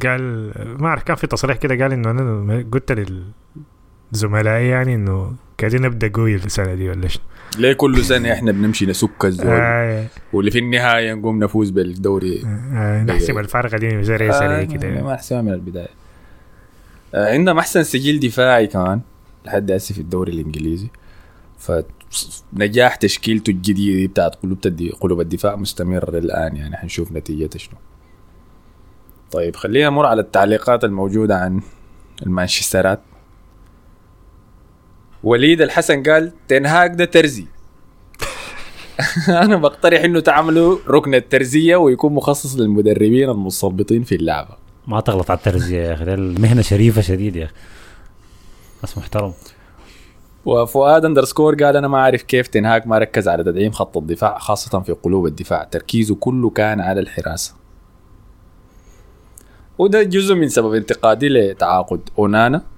قال 0.02 0.52
ما 0.80 0.88
أعرف 0.88 1.02
كان 1.02 1.16
في 1.16 1.26
تصريح 1.26 1.56
كده 1.56 1.82
قال 1.84 1.92
إنه 1.92 2.10
أنا 2.10 2.64
قلت 2.72 2.92
للزملائي 4.12 4.68
يعني 4.68 4.94
إنه 4.94 5.34
قاعدين 5.60 5.82
نبدأ 5.82 6.08
قوي 6.08 6.34
السنة 6.34 6.74
دي 6.74 6.88
ولا 6.88 7.08
شنو؟ 7.08 7.22
ليه 7.58 7.72
كل 7.72 8.04
سنة 8.04 8.32
إحنا 8.32 8.52
بنمشي 8.52 8.86
نسك 8.86 9.24
الزول؟ 9.24 9.46
آه 9.50 10.06
واللي 10.32 10.50
في 10.50 10.58
النهاية 10.58 11.14
نقوم 11.14 11.44
نفوز 11.44 11.70
بالدوري. 11.70 12.42
آه 12.74 13.02
نحسب 13.02 13.38
الفارق 13.38 13.76
دي 13.76 14.04
سريع 14.04 14.60
آه، 14.60 14.64
كده. 14.64 15.02
ما 15.02 15.14
احسبها 15.14 15.42
من 15.42 15.52
البداية. 15.52 15.88
آه 17.14 17.32
عندنا 17.32 17.60
أحسن 17.60 17.82
سجل 17.82 18.20
دفاعي 18.20 18.66
كمان 18.66 19.00
لحد 19.46 19.70
هسه 19.70 19.94
في 19.94 20.00
الدوري 20.00 20.32
الإنجليزي. 20.32 20.88
فنجاح 21.58 22.94
تشكيلته 22.94 23.50
الجديدة 23.50 23.96
دي 23.96 24.06
بتاعت 24.06 24.34
قلوب. 24.34 24.58
قلوب 25.00 25.20
الدفاع 25.20 25.56
مستمر 25.56 26.18
الآن 26.18 26.56
يعني 26.56 26.76
حنشوف 26.76 27.12
نتيجته 27.12 27.58
شنو. 27.58 27.78
طيب 29.30 29.56
خلينا 29.56 29.88
نمر 29.88 30.06
على 30.06 30.20
التعليقات 30.20 30.84
الموجودة 30.84 31.36
عن 31.36 31.60
المانشسترات. 32.22 33.00
وليد 35.26 35.60
الحسن 35.60 36.02
قال 36.02 36.32
تنهاك 36.48 36.90
ده 36.90 37.04
ترزي. 37.04 37.46
أنا 39.28 39.56
بقترح 39.56 40.04
إنه 40.04 40.20
تعملوا 40.20 40.78
ركن 40.88 41.14
الترزية 41.14 41.76
ويكون 41.76 42.12
مخصص 42.12 42.56
للمدربين 42.56 43.30
المثبطين 43.30 44.02
في 44.02 44.14
اللعبة. 44.14 44.56
ما 44.86 45.00
تغلط 45.00 45.30
على 45.30 45.38
الترجية 45.38 45.82
يا 45.82 45.94
أخي 45.94 46.14
المهنة 46.14 46.62
شريفة 46.62 47.00
شديد 47.00 47.36
يا 47.36 47.44
أخي. 47.44 47.54
ناس 48.82 48.98
محترم. 48.98 49.32
وفؤاد 50.44 51.04
اندرسكور 51.04 51.54
قال 51.54 51.76
أنا 51.76 51.88
ما 51.88 51.98
أعرف 51.98 52.22
كيف 52.22 52.46
تنهاك 52.46 52.86
ما 52.86 52.98
ركز 52.98 53.28
على 53.28 53.44
تدعيم 53.44 53.72
خط 53.72 53.96
الدفاع 53.96 54.38
خاصة 54.38 54.80
في 54.80 54.92
قلوب 54.92 55.26
الدفاع. 55.26 55.64
تركيزه 55.64 56.14
كله 56.14 56.50
كان 56.50 56.80
على 56.80 57.00
الحراسة. 57.00 57.54
وده 59.78 60.02
جزء 60.02 60.34
من 60.34 60.48
سبب 60.48 60.74
انتقادي 60.74 61.28
لتعاقد 61.28 62.00
أونانا. 62.18 62.75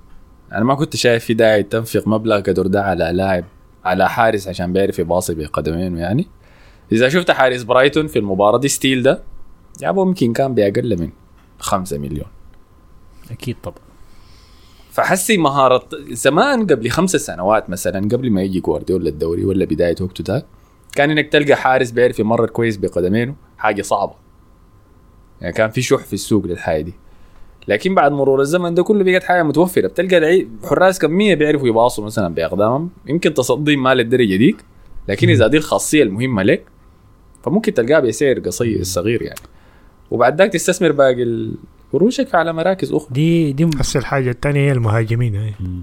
أنا 0.52 0.64
ما 0.64 0.74
كنت 0.74 0.96
شايف 0.96 1.24
في 1.24 1.34
داعي 1.34 1.62
تنفق 1.62 2.08
مبلغ 2.08 2.40
قدر 2.40 2.66
ده 2.66 2.82
على 2.82 3.10
لاعب 3.12 3.44
على 3.84 4.08
حارس 4.08 4.48
عشان 4.48 4.72
بيعرف 4.72 4.98
يباصي 4.98 5.34
بقدمينه 5.34 6.00
يعني. 6.00 6.26
إذا 6.92 7.08
شفت 7.08 7.30
حارس 7.30 7.62
برايتون 7.62 8.06
في 8.06 8.18
المباراة 8.18 8.58
دي 8.58 8.68
ستيل 8.68 9.02
ده 9.02 9.22
جابه 9.80 10.02
يمكن 10.02 10.32
كان 10.32 10.54
بأقل 10.54 11.00
من 11.00 11.10
خمسة 11.58 11.98
مليون. 11.98 12.26
أكيد 13.30 13.56
طبعا. 13.62 13.78
فحسي 14.90 15.36
مهارة 15.36 15.88
زمان 16.10 16.66
قبل 16.66 16.90
خمس 16.90 17.10
سنوات 17.16 17.70
مثلا 17.70 18.08
قبل 18.08 18.30
ما 18.30 18.42
يجي 18.42 18.60
جوارديولا 18.60 19.08
الدوري 19.08 19.44
ولا 19.44 19.64
بداية 19.64 19.96
وقته 20.00 20.24
ده 20.24 20.46
كان 20.94 21.10
إنك 21.10 21.32
تلقى 21.32 21.54
حارس 21.54 21.90
بيعرف 21.90 22.18
يمرر 22.18 22.46
كويس 22.46 22.76
بقدمينه 22.76 23.34
حاجة 23.58 23.82
صعبة. 23.82 24.14
يعني 25.40 25.52
كان 25.52 25.70
في 25.70 25.82
شح 25.82 26.04
في 26.04 26.12
السوق 26.12 26.46
للحاجة 26.46 26.82
دي. 26.82 26.94
لكن 27.68 27.94
بعد 27.94 28.12
مرور 28.12 28.40
الزمن 28.40 28.74
ده 28.74 28.82
كله 28.82 29.04
بقت 29.04 29.24
حاجة 29.24 29.42
متوفرة 29.42 29.86
بتلقى 29.88 30.20
لعيب 30.20 30.48
حراس 30.64 30.98
كمية 30.98 31.34
بيعرفوا 31.34 31.68
يباصوا 31.68 32.04
مثلا 32.04 32.34
بأقدامهم 32.34 32.90
يمكن 33.06 33.34
تصدي 33.34 33.76
ما 33.76 33.94
للدرجة 33.94 34.36
ديك 34.36 34.56
لكن 35.08 35.28
إذا 35.28 35.46
دي 35.46 35.56
الخاصية 35.56 36.02
المهمة 36.02 36.42
لك 36.42 36.62
فممكن 37.44 37.74
تلقاه 37.74 38.00
بسعر 38.00 38.38
قصير 38.38 38.82
صغير 38.82 39.22
يعني 39.22 39.40
وبعد 40.10 40.38
ذاك 40.38 40.52
تستثمر 40.52 40.92
باقي 40.92 41.48
قروشك 41.92 42.34
على 42.34 42.52
مراكز 42.52 42.92
أخرى 42.92 43.08
دي 43.10 43.52
دي 43.52 43.70
هسه 43.80 43.98
الحاجة 44.00 44.30
الثانية 44.30 44.60
هي 44.60 44.72
المهاجمين 44.72 45.34
هي. 45.34 45.52
مم. 45.60 45.82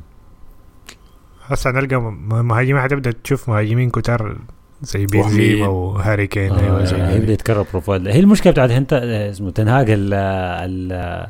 هسه 1.46 1.72
نلقى 1.72 1.96
م- 2.02 2.46
مهاجمين 2.48 2.82
حتبدا 2.82 3.12
تشوف 3.24 3.50
مهاجمين 3.50 3.90
كتار 3.90 4.38
زي. 4.82 5.06
بنزيما 5.06 5.68
وهاري 5.68 6.28
كين 6.28 6.52
أيوه 6.54 6.82
آه 6.82 6.84
زي 6.86 6.98
يبدا 6.98 7.20
كده. 7.24 7.34
يتكرر 7.34 7.66
profile 7.72 8.08
هي 8.08 8.20
المشكلة 8.20 8.52
بتاعت 8.54 8.72
انت 8.72 8.94
اسمه 9.32 9.52
تنهاج 9.52 9.90
ال 9.90 10.14
ال 10.14 11.28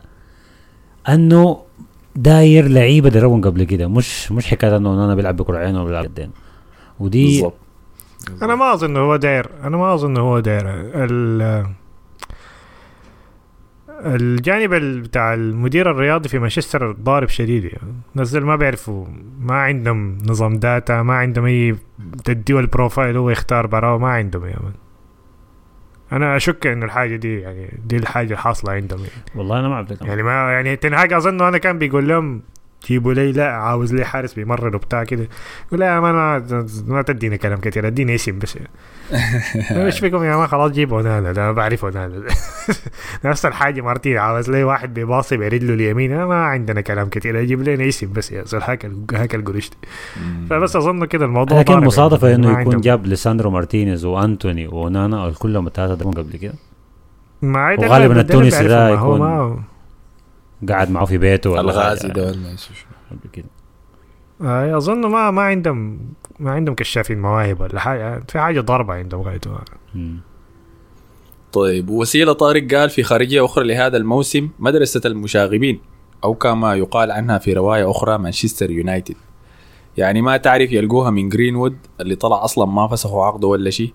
أنه 1.09 1.61
داير 2.15 2.67
لعيبة 2.67 3.09
دربهم 3.09 3.41
قبل 3.41 3.63
كده. 3.63 3.87
مش 3.87 4.31
مش 4.31 4.47
حكاية 4.47 4.77
أنه 4.77 5.05
أنا 5.05 5.15
بيلعب 5.15 5.35
بكرعين 5.37 5.75
ولا 5.75 5.85
بيلعب 5.85 6.05
يدين 6.05 6.31
ودي 6.99 7.25
بالضبط. 7.25 7.53
أنا 8.43 8.55
ما 8.55 8.73
أظن 8.73 8.97
هو 8.97 9.15
داير. 9.15 9.49
أنا 9.63 9.77
ما 9.77 9.93
أظن 9.93 10.17
هو 10.17 10.39
داير. 10.39 10.63
ال 10.69 11.65
الجانب 14.05 14.73
ال- 14.73 15.01
بتاع 15.01 15.33
المدير 15.33 15.91
الرياضي 15.91 16.29
في 16.29 16.39
مانشستر 16.39 16.91
ضارب 16.91 17.29
شديد. 17.29 17.63
يعني 17.63 17.93
نزل 18.15 18.41
ما 18.43 18.55
بيعرفوا. 18.55 19.05
ما 19.41 19.55
عندهم 19.55 20.17
نظام 20.25 20.57
data 20.57 21.01
ما 21.01 21.13
عندهم 21.13 21.45
أي 21.45 21.75
تديه 22.23 22.59
ال 22.59 22.67
profile 22.67 23.17
هو 23.17 23.29
يختار 23.29 23.67
براه 23.67 23.97
ما 23.97 24.07
عندهم 24.07 24.45
يا 24.45 24.55
man. 24.63 24.71
أنا 26.15 26.35
أشك 26.35 26.67
انه 26.67 26.85
الحاجة 26.85 27.15
دي 27.15 27.39
يعني 27.39 27.79
دي 27.85 27.97
الحاجة 27.97 28.33
الحاصلة 28.33 28.71
عندهم 28.73 28.99
يعني, 28.99 29.11
والله 29.35 29.59
أنا 29.59 29.67
ما 29.67 29.73
أعرف 29.73 30.01
يعني 30.01 30.23
ما 30.23 30.31
يعني 30.51 30.75
تنهاج 30.75 31.13
أظن 31.13 31.41
أنا 31.41 31.57
كان 31.57 31.77
بيقول 31.79 32.07
لهم 32.07 32.41
جيبوا 32.87 33.13
لي 33.13 33.31
لا 33.31 33.51
عاوز 33.51 33.93
لي 33.93 34.05
حارس 34.05 34.33
بيمرر 34.33 34.75
وبتاع 34.75 35.03
كده. 35.03 35.27
يقول 35.67 35.79
لا 35.79 35.85
يا 35.85 35.99
man 35.99 36.13
ما, 36.13 36.65
ما 36.87 37.01
تديني 37.01 37.37
كلام 37.37 37.59
كثير 37.59 37.87
اديني 37.87 38.15
اسم 38.15 38.39
بس. 38.39 38.57
إيش 39.71 39.99
فيكم 39.99 40.23
يا 40.23 40.35
man؟ 40.35 40.47
خلاص 40.47 40.71
جيبوا 40.71 41.01
أنا 41.01 41.31
ده 41.31 41.51
بعرفه 41.51 41.89
أنا 41.89 42.23
نفس 43.25 43.45
الحاجة 43.45 43.81
مرتين 43.81 44.17
عاوز 44.17 44.49
لي 44.49 44.63
واحد 44.63 44.93
بيباصي 44.93 45.37
برجله 45.37 45.73
اليمين 45.73 46.11
أنا 46.11 46.25
ما 46.25 46.45
عندنا 46.45 46.81
كلام 46.81 47.09
كثير 47.09 47.41
أجيب 47.41 47.69
لنا 47.69 47.87
اسم 47.87 48.13
بس 48.13 48.31
يا 48.31 48.43
زول 48.43 48.61
هاك 48.61 48.91
هاك 49.13 49.35
القرش 49.35 49.71
فبس 50.49 50.75
أظن 50.75 51.05
كده 51.05 51.25
الموضوع 51.25 51.59
لكن 51.59 51.73
يعني. 51.73 51.85
مصادفة 51.85 52.35
إنه 52.35 52.53
ما 52.53 52.61
يكون 52.61 52.81
جاب 52.81 53.05
ليساندرو 53.05 53.51
مارتينيز 53.51 54.05
وأنتوني 54.05 54.67
وأونانا 54.67 55.33
كلهم 55.39 55.67
الثلاثه 55.67 56.11
قبل 56.11 56.37
كده؟ 56.37 56.53
ما 57.41 57.59
عاد 57.59 57.79
وغالباً 57.79 58.21
التونسي 58.21 58.67
ده 58.67 58.85
ما 58.85 58.89
يكون 58.89 59.19
ما 59.19 59.59
قعد 60.69 60.91
معه 60.91 61.05
في 61.05 61.17
بيته 61.17 61.49
ولا 61.49 61.61
الغازي 61.61 62.07
ده 62.07 62.25
ولا 62.25 62.55
كده. 63.33 63.45
آه 64.41 64.77
أظن 64.77 65.05
ما 65.05 65.31
ما 65.31 65.41
عندهم 65.41 65.99
ما 66.39 66.51
عندهم 66.51 66.75
كشافين 66.75 67.21
مواهب 67.21 67.61
ولا 67.61 67.79
حاجة. 67.79 68.23
في 68.27 68.39
حاجة 68.39 68.61
ضاربة 68.61 68.93
عندهم 68.93 69.21
غايته. 69.21 69.57
طيب 71.53 71.89
وسيلة 71.89 72.33
طارق 72.33 72.73
قال 72.73 72.89
في 72.89 73.03
خارجية 73.03 73.45
أخرى 73.45 73.67
لهذا 73.67 73.97
الموسم 73.97 74.49
مدرسة 74.59 75.01
المشاغبين 75.05 75.79
أو 76.23 76.33
كما 76.33 76.75
يقال 76.75 77.11
عنها 77.11 77.37
في 77.37 77.53
رواية 77.53 77.91
أخرى 77.91 78.17
مانشستر 78.17 78.71
يونايتد. 78.71 79.15
يعني 79.97 80.21
ما 80.21 80.37
تعرف 80.37 80.71
يلقوها 80.71 81.09
من 81.11 81.29
جرينوود 81.29 81.77
اللي 82.01 82.15
طلع 82.15 82.43
أصلا 82.43 82.65
ما 82.65 82.87
فسخوا 82.87 83.25
عقده 83.25 83.47
ولا 83.47 83.69
شيء 83.69 83.93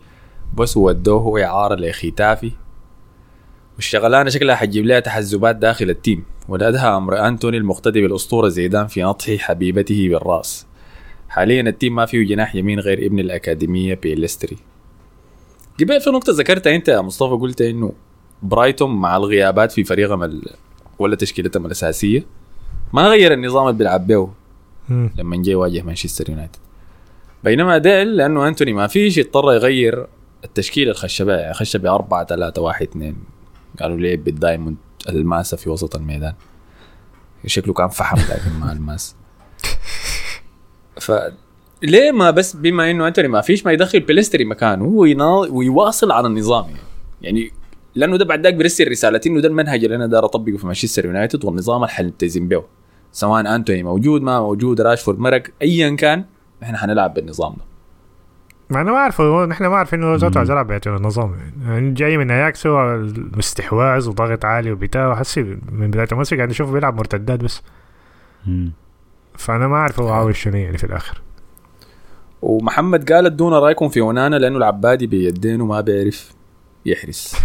بس 0.54 0.76
ودوه 0.76 1.44
إعارة 1.44 1.74
لخيتافي. 1.74 2.52
والشغلانة 3.80 4.30
شكلها 4.30 4.56
حتجيب 4.56 4.84
لها 4.84 5.00
تحزبات 5.00 5.56
داخل 5.56 5.90
ال 5.90 5.97
team 5.97 6.24
ولدها 6.48 6.96
أمر 6.96 7.28
أنتوني 7.28 7.56
المقتدي 7.56 8.02
بالأسطورة 8.02 8.48
زيدان 8.48 8.86
في 8.86 9.02
نطح 9.02 9.36
حبيبته 9.36 10.08
بالرأس. 10.08 10.66
حاليا 11.28 11.60
ال 11.60 11.67
team 11.67 11.94
ما 11.94 12.06
فيه 12.06 12.26
جناح 12.26 12.54
يمين 12.54 12.80
غير 12.80 13.06
ابن 13.06 13.18
الأكاديمية 13.18 13.94
بيليستري. 13.94 14.56
قبل 15.80 16.00
في 16.00 16.10
نقطة 16.10 16.32
ذكرتها 16.32 16.74
أنت 16.74 16.88
يا 16.88 17.00
مصطفى 17.00 17.34
قلت 17.34 17.60
إنه 17.60 17.92
برايتون 18.42 18.90
مع 18.90 19.16
الغيابات 19.16 19.72
في 19.72 19.84
فريقهم 19.84 20.22
ال... 20.22 20.42
ولا 20.98 21.16
تشكيلتهم 21.16 21.66
الأساسية 21.66 22.26
ما 22.92 23.02
غير 23.08 23.32
النظام 23.32 23.66
اللي 23.66 23.78
بيلعب 23.78 24.06
به. 24.06 24.30
لما 25.18 25.42
جاي 25.42 25.52
يواجه 25.52 25.82
مانشستر 25.82 26.30
يونايتد. 26.30 26.56
بينما 27.44 27.78
ديل 27.78 28.16
لأنه 28.16 28.48
أنتوني 28.48 28.72
ما 28.72 28.86
فيش 28.86 29.18
اضطر 29.18 29.52
يغير 29.52 30.06
التشكيلة 30.44 30.90
الخشبة 30.90 31.34
يعني 31.34 31.54
خش 31.54 31.76
ب 31.76 31.86
4 31.86 32.24
3 32.24 32.62
1 32.62 32.82
2 32.82 33.39
قالوا 33.82 33.96
ليه 33.96 34.16
بال 34.16 34.30
diamond 34.30 34.76
الماسة 35.08 35.56
في 35.56 35.70
وسط 35.70 35.96
الميدان 35.96 36.34
شكله 37.46 37.74
كان 37.74 37.88
فحم 37.88 38.16
لكن 38.16 38.60
مع 38.60 38.72
الماس 38.72 39.14
ف 41.00 41.12
ليه 41.82 42.12
ما 42.12 42.30
بس 42.30 42.56
بما 42.56 42.90
إنه 42.90 43.08
أنتوني 43.08 43.28
ما 43.28 43.40
فيش 43.40 43.66
ما 43.66 43.72
يدخل 43.72 44.00
بليستري 44.00 44.44
مكانه. 44.44 44.84
ويواصل 45.50 46.12
على 46.12 46.26
النظام 46.26 46.64
يعني. 46.64 46.78
يعني 47.22 47.50
لأنه 47.94 48.16
ده 48.16 48.24
بعد 48.24 48.42
ذاك 48.42 48.54
بيرسل 48.54 48.90
رسالة 48.90 49.20
إنه 49.26 49.40
ده 49.40 49.48
المنهج 49.48 49.84
اللي 49.84 49.96
أنا 49.96 50.06
داير 50.06 50.24
أطبقه 50.24 50.56
في 50.56 50.66
مانشستر 50.66 51.04
يونايتد 51.04 51.44
والنظام 51.44 51.76
اللي 51.76 51.88
حنلتزم 51.88 52.48
به 52.48 52.64
سواء 53.12 53.54
أنتوني 53.54 53.82
موجود 53.82 54.22
ما 54.22 54.40
موجود 54.40 54.80
راشفورد 54.80 55.18
مرق 55.18 55.42
ايا 55.62 55.96
كان 55.96 56.24
إحنا 56.62 56.78
حنلعب 56.78 57.14
بالنظام 57.14 57.52
ده 57.52 57.69
ما 58.70 58.80
أنا 58.80 58.92
ما 58.92 58.96
اعرف 58.96 59.20
هو 59.20 59.46
نحن 59.46 59.66
ما 59.66 59.76
عارفين 59.76 60.02
إنه 60.02 60.16
ذاته 60.16 60.38
عايز 60.38 60.50
يلعب 60.50 60.66
بيعتبر 60.66 60.96
النظام. 60.96 61.36
يعني. 61.66 61.90
جاي 61.90 62.16
من 62.16 62.30
اياكس 62.30 62.66
هو 62.66 62.94
الاستحواذ 62.94 64.08
وضغط 64.08 64.44
عالي 64.44 64.72
وبتاع 64.72 65.08
وحسي 65.08 65.42
من 65.72 65.90
بداية 65.90 66.08
الموسم 66.12 66.36
قاعد 66.36 66.48
نشوفه 66.48 66.72
بيلعب 66.72 66.96
مرتدات 66.96 67.40
بس. 67.40 67.62
مم. 68.46 68.72
فأنا 69.34 69.68
ما 69.68 69.76
أعرف 69.76 70.00
هو 70.00 70.08
عاوز 70.08 70.34
شنو 70.34 70.56
يعني 70.56 70.78
في 70.78 70.84
الآخر. 70.84 71.20
ومحمد 72.42 73.12
قال 73.12 73.26
ادونا 73.26 73.58
رايكم 73.58 73.88
في 73.88 74.00
ونانا 74.00 74.36
لأنه 74.36 74.56
العبادي 74.56 75.06
بيدين 75.06 75.60
وما 75.60 75.80
بيعرف 75.80 76.32
يحرس. 76.86 77.36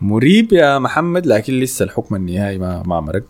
مريب 0.00 0.52
يا 0.52 0.78
محمد 0.78 1.26
لكن 1.26 1.52
لسه 1.52 1.84
الحكم 1.84 2.14
النهائي 2.14 2.58
ما 2.58 2.82
ما 2.86 3.00
مرق. 3.00 3.24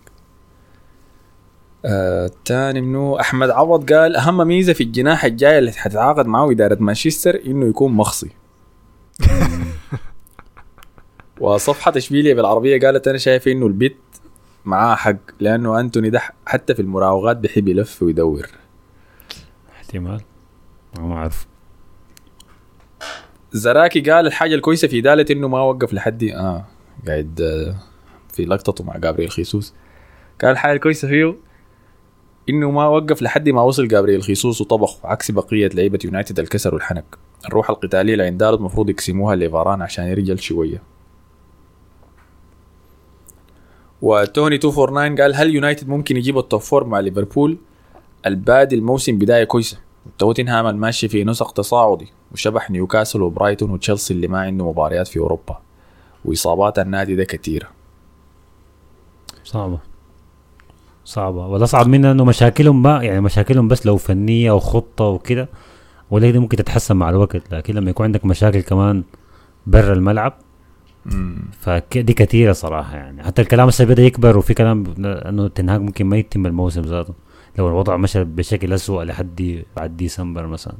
آه 1.84 2.30
تاني 2.44 2.80
منو؟ 2.80 3.20
أحمد 3.20 3.50
عوض 3.50 3.92
قال 3.92 4.16
أهم 4.16 4.46
ميزة 4.46 4.72
في 4.72 4.82
الجناح 4.82 5.24
الجاي 5.24 5.58
اللي 5.58 5.72
حتتعاقد 5.72 6.26
معه 6.26 6.50
إدارة 6.50 6.76
مانشستر 6.80 7.40
إنه 7.46 7.66
يكون 7.66 7.92
مخصي. 7.92 8.30
وصفحة 11.40 11.92
اشبيليا 11.96 12.34
بالعربية 12.34 12.80
قالت 12.80 13.08
أنا 13.08 13.18
شايف 13.18 13.48
إنه 13.48 13.66
البيت 13.66 13.96
معاه 14.64 14.94
حق 14.94 15.16
لأنه 15.40 15.80
أنتوني 15.80 16.10
ده 16.10 16.20
حتى 16.46 16.74
في 16.74 16.82
المراوغات 16.82 17.36
بيحب 17.36 17.68
يلف 17.68 18.02
ويدور. 18.02 18.48
احتمال. 19.76 20.20
ما 20.98 21.14
أعرف. 21.14 21.46
زراكي 23.52 24.00
قال 24.00 24.26
الحاجة 24.26 24.54
الكويسة 24.54 24.88
في 24.88 25.00
دالة 25.00 25.26
إنه 25.30 25.48
ما 25.48 25.60
وقف 25.60 25.92
لحد. 25.92 26.24
آه 26.24 26.64
قاعد 27.06 27.40
آه، 27.40 27.76
في 28.32 28.44
لقطته 28.44 28.84
مع 28.84 28.96
جابرييل 28.96 29.30
خيسوس. 29.30 29.74
قال 30.42 30.50
الحاجة 30.50 30.72
الكويسة 30.72 31.08
فيه 31.08 31.34
إنه 32.48 32.70
ما 32.70 32.86
وقف 32.86 33.22
لحد 33.22 33.48
ما 33.48 33.62
وصل 33.62 33.88
جابرييل 33.88 34.22
خيسوس 34.22 34.60
وطبخ 34.60 35.06
عكس 35.06 35.30
بقية 35.30 35.68
لعيبة 35.68 35.98
يونايتد 36.04 36.38
الكسر 36.38 36.74
والحنك. 36.74 37.04
الروح 37.46 37.70
القتالية 37.70 38.14
اللي 38.14 38.30
دالة 38.30 38.56
المفروض 38.56 38.90
يقسموها 38.90 39.36
لفاران 39.36 39.82
عشان 39.82 40.04
يرجل 40.04 40.38
شوية. 40.38 40.82
وتوني 44.02 44.54
249 44.56 45.20
قال 45.20 45.34
هل 45.34 45.54
يونايتد 45.54 45.88
ممكن 45.88 46.16
يجيب 46.16 46.38
ال 46.38 46.44
top 46.44 46.60
four 46.60 46.84
مع 46.84 47.00
ليفربول؟ 47.00 47.58
البادي 48.26 48.74
الموسم 48.74 49.18
بداية 49.18 49.44
كويسة. 49.44 49.78
توتنهام 50.18 50.66
الماشي 50.66 51.08
في 51.08 51.24
نسق 51.24 51.52
تصاعدي 51.52 52.08
وشبح 52.32 52.70
نيوكاسل 52.70 53.22
وبرايتون 53.22 53.70
وتشيلسي 53.70 54.14
اللي 54.14 54.28
ما 54.28 54.40
عنده 54.40 54.70
مباريات 54.70 55.08
في 55.08 55.18
أوروبا. 55.18 55.60
وإصابات 56.24 56.78
النادي 56.78 57.16
ده 57.16 57.24
كثيرة. 57.24 57.68
صعبة. 59.44 59.93
صعبة. 61.04 61.46
والأصعب 61.46 61.86
منها 61.86 62.12
إنه 62.12 62.24
مشاكلهم 62.24 62.82
ما 62.82 63.02
يعني 63.02 63.20
مشاكلهم 63.20 63.68
بس 63.68 63.86
لو 63.86 63.96
فنية 63.96 64.52
وخطة 64.52 65.04
وكده 65.04 65.48
ولا 66.10 66.30
دي 66.30 66.38
ممكن 66.38 66.56
تتحسن 66.56 66.96
مع 66.96 67.10
الوقت. 67.10 67.52
لكن 67.52 67.74
لما 67.74 67.90
يكون 67.90 68.04
عندك 68.06 68.24
مشاكل 68.24 68.60
كمان 68.60 69.04
برا 69.66 69.92
الملعب 69.92 70.32
فدي 71.60 72.12
كثيرة 72.12 72.52
صراحة 72.52 72.96
يعني. 72.96 73.22
حتى 73.22 73.42
الكلام 73.42 73.68
هسه 73.68 73.84
بدأ 73.84 74.02
يكبر 74.02 74.38
وفي 74.38 74.54
كلام 74.54 74.84
إنه 75.04 75.48
تنهاج 75.48 75.80
ممكن 75.80 76.06
ما 76.06 76.16
يتم 76.16 76.46
الموسم 76.46 76.82
ذاته. 76.82 77.14
لو 77.58 77.68
الوضع 77.68 77.96
مشى 77.96 78.24
بشكل 78.24 78.72
أسوأ 78.72 79.04
لحد 79.04 79.64
بعد 79.76 79.96
ديسمبر 79.96 80.46
مثلا. 80.46 80.74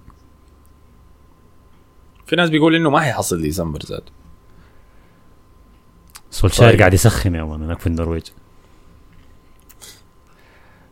في 2.27 2.37
ناس 2.37 2.51
بيقول 2.51 2.75
إنه 2.75 2.91
ما 2.91 3.01
حيحصل 3.01 3.43
ديسمبر 3.43 3.81
ذاته. 3.87 4.13
سولشاير 6.31 6.71
طيب. 6.71 6.79
قاعد 6.79 6.95
يسخن 6.95 7.35
يا 7.35 7.45
مان 7.45 7.63
هناك 7.63 7.79
في 7.79 7.87
النرويج. 7.87 8.25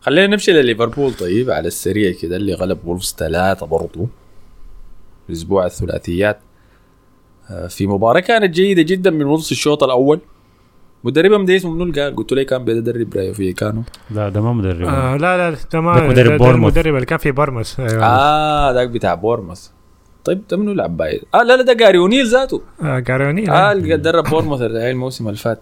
خلينا 0.02 0.26
نمشي 0.26 0.52
لليفربول 0.52 1.12
طيب 1.14 1.50
على 1.50 1.68
السريع 1.68 2.12
كده 2.22 2.36
اللي 2.36 2.54
غلب 2.54 2.78
وولفز 2.86 3.14
ثلاثة 3.18 3.66
برضو. 3.66 4.08
في 5.26 5.32
أسبوع 5.32 5.66
الثلاثيات. 5.66 6.40
آه، 7.50 7.66
في 7.66 7.86
مباراة 7.86 8.20
كانت 8.20 8.54
جيدة 8.54 8.82
جدا 8.82 9.10
من 9.10 9.22
وولفز 9.22 9.48
الشوط 9.50 9.82
الأول. 9.82 10.20
مدربهم 11.04 11.44
ده 11.44 11.56
اسمه 11.56 11.70
منو 11.70 11.92
قال 11.92 12.16
قلت 12.16 12.32
له 12.32 12.42
كان 12.42 12.64
بيدرب 12.64 13.14
رايو 13.16 13.34
في 13.34 13.52
كانوا 13.52 13.82
لا 14.10 14.28
ده 14.28 14.40
ما 14.40 14.52
مدرب. 14.52 14.86
آه 14.88 15.16
لا 15.16 15.50
لا 15.50 15.56
ده 15.72 15.80
ما 15.80 15.94
ذاك 15.94 16.10
مدرب 16.10 16.38
بورنموث. 16.38 16.72
المدرب 16.76 16.94
اللي 16.94 17.06
كان 17.06 17.18
في 17.18 17.30
بورنموث 17.30 17.80
أيوه 17.80 18.04
آه 18.04 18.72
ذاك 18.72 18.88
بتاع 18.88 19.14
بورنموث. 19.14 19.68
طيب 20.24 20.42
ده 20.50 20.56
منو 20.56 20.72
لعب 20.72 20.96
بايد 20.96 21.22
آه 21.34 21.42
لا 21.42 21.56
لا 21.56 21.62
ده 21.62 21.72
جاري 21.72 21.98
أونيل 21.98 22.26
ذاته. 22.26 22.62
آه 22.82 22.98
جاروني 22.98 23.50
آه 23.50 23.72
اللي 23.72 23.96
درب 23.96 24.24
بورنموث 24.24 24.60
الموسم 24.90 25.26
اللي 25.28 25.38
فات. 25.38 25.60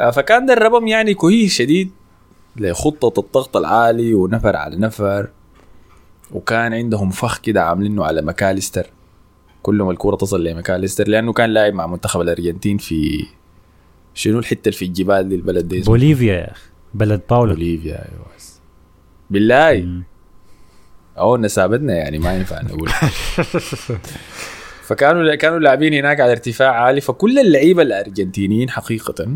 آه 0.00 0.10
فكان 0.10 0.46
دربهم 0.46 0.86
يعني 0.88 1.14
كويس 1.14 1.54
شديد. 1.54 1.90
لخطة 2.56 3.20
الضغط 3.20 3.56
العالي 3.56 4.14
ونفر 4.14 4.56
على 4.56 4.76
نفر. 4.76 5.30
وكان 6.32 6.74
عندهم 6.74 7.10
فخ 7.10 7.38
كده 7.40 7.64
عاملينه 7.64 8.04
على 8.04 8.22
ماكاليستر. 8.22 8.86
كل 9.62 9.74
ما 9.82 9.90
الكورة 9.90 10.16
تصل 10.16 10.44
لماكاليستر 10.44 11.08
لأنه 11.08 11.32
كان 11.32 11.50
لاعب 11.50 11.74
مع 11.74 11.86
منتخب 11.86 12.20
الأرجنتين 12.20 12.78
في 12.78 13.26
شنو 14.14 14.38
الحتة 14.38 14.68
اللي 14.68 14.78
في 14.78 14.84
الجبال 14.84 15.28
دي 15.28 15.34
البلد 15.34 15.68
دي 15.68 15.80
بوليفيا 15.80 16.34
يا 16.34 16.50
أخي 16.50 16.68
بلد 16.94 17.20
باولو. 17.30 17.54
بوليفيا 17.54 17.92
أيوه. 17.92 18.26
بالله. 19.30 20.02
أو 21.18 21.36
نسابتنا 21.36 21.94
يعني 21.94 22.18
ما 22.18 22.36
ينفع 22.36 22.62
نقول. 22.62 22.90
فكانوا 24.82 25.34
كانوا 25.34 25.58
لاعبين 25.58 25.94
هناك 25.94 26.20
على 26.20 26.32
ارتفاع 26.32 26.70
عالي. 26.70 27.00
فكل 27.00 27.38
اللعيبة 27.38 27.82
الأرجنتينيين 27.82 28.70
حقيقة 28.70 29.28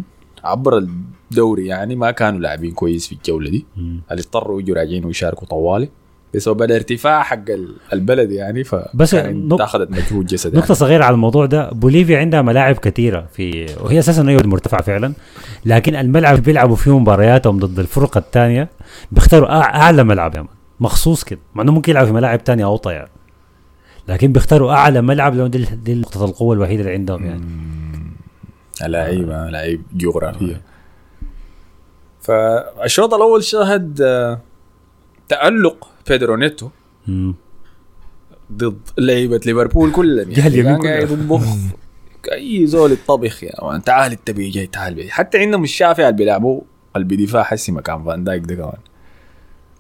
عبر 0.45 0.79
الدوري 0.79 1.67
يعني 1.67 1.97
ما 1.97 2.11
كانوا 2.11 2.41
لاعبين 2.41 2.71
كويس 2.73 3.07
في 3.07 3.13
الجولة 3.13 3.51
دي. 3.51 3.67
اللي 3.77 4.01
اضطروا 4.11 4.61
يجوا 4.61 4.77
راجعين 4.77 5.05
ويشاركوا 5.05 5.47
طوالي. 5.47 5.89
بسبب 6.35 6.63
الارتفاع 6.63 7.23
حق 7.23 7.51
ال- 7.51 7.77
البلد 7.93 8.31
يعني 8.31 8.65
ف 8.65 8.75
بس 8.95 9.15
كانت 9.15 9.53
نق- 9.53 9.61
اخذت 9.63 9.91
مجهود 9.91 10.27
جسدي 10.27 10.59
نقطة 10.59 10.75
صغيرة 10.75 11.05
على 11.05 11.15
الموضوع 11.15 11.47
ده. 11.47 11.71
بوليفيا 11.71 12.19
عندها 12.19 12.43
ملاعب 12.43 12.75
كثيرة 12.77 13.27
في 13.33 13.67
وهي 13.81 13.99
أساسا 13.99 14.29
أيوه 14.29 14.43
مرتفعة 14.47 14.83
فعلا. 14.83 15.13
لكن 15.65 15.97
الملعب 15.97 16.35
اللي 16.35 16.45
بيلعبوا 16.47 16.77
فيه 16.77 16.99
مبارياتهم 16.99 17.59
ضد 17.59 17.79
الفرق 17.79 18.17
الثانية. 18.17 18.69
بيختاروا 19.13 19.49
أعلى 19.49 20.05
ملعب 20.05 20.35
يا 20.37 20.41
مان 20.41 20.49
مخصوص 20.81 21.25
كده. 21.25 21.41
مع 21.55 21.63
إنه 21.63 21.73
ممكن 21.73 21.91
يلعبوا 21.93 22.09
في 22.09 22.15
ملاعب 22.15 22.41
ثانية 22.45 22.65
أوطى 22.65 22.93
يعني. 22.93 23.11
لكن 24.09 24.33
بيختاروا 24.33 24.73
أعلى 24.73 25.01
ملعب 25.03 25.35
لأنه 25.35 25.47
دي, 25.49 25.67
دي 25.85 25.95
نقطة 25.95 26.25
القوة 26.25 26.55
الوحيدة 26.55 26.81
اللي 26.81 26.93
عندهم 26.93 27.25
يعني. 27.25 27.41
لعيبة 28.83 29.51
لعيب 29.51 29.83
جغرافيه 29.95 30.61
فالشوط 32.21 33.15
الأول 33.15 33.45
شاهد 33.45 34.01
آه، 34.03 34.41
تألق 35.29 35.89
بيدرو 36.09 36.37
نيتو. 36.37 36.69
ضد 38.53 38.79
لعيبة 38.99 39.41
ليفربول 39.47 39.93
كلهم. 39.93 40.31
اليمين 40.31 40.77
كان 40.83 40.87
قاعد 40.87 41.11
يطبخ. 41.11 41.43
أي 42.33 42.67
زول 42.67 42.93
الطبخ 42.93 43.45
يا 43.45 43.65
مان 43.65 43.85
تعال 43.85 44.13
انت 44.13 44.31
بي 44.31 44.49
جاي 44.51 44.67
تعال 44.67 44.95
بي. 44.95 45.11
حتى 45.11 45.39
عندهم 45.39 45.65
الشافعي 45.65 46.07
اللي 46.09 46.17
بيلعبوا 46.17 46.61
اللي 46.97 47.07
بدفاع 47.17 47.43
حسي 47.43 47.73
مكان 47.73 48.05
فان 48.05 48.25
دايك 48.25 48.43
ده 48.45 48.55
كمان. 48.55 48.73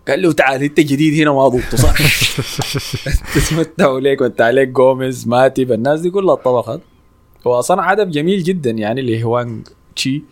قال 0.08 0.22
له 0.22 0.32
تعال 0.32 0.62
انت 0.62 0.80
جديد 0.80 1.20
هنا 1.22 1.32
ما 1.32 1.48
ضبط 1.48 1.74
صح؟ 1.74 1.94
تسمتعوا 3.34 4.00
ليك 4.00 4.20
وانت 4.20 4.40
عليك 4.40 4.68
جوميز 4.68 5.28
ماتيب 5.28 5.72
الناس 5.72 6.00
دي 6.00 6.10
كلها 6.10 6.34
طبخت. 6.34 6.80
وصنع 7.44 7.90
هدف 7.90 8.08
جميل 8.08 8.42
جدا 8.42 8.70
يعني 8.70 9.02
لهوانغ 9.02 9.60
تشي 9.96 10.22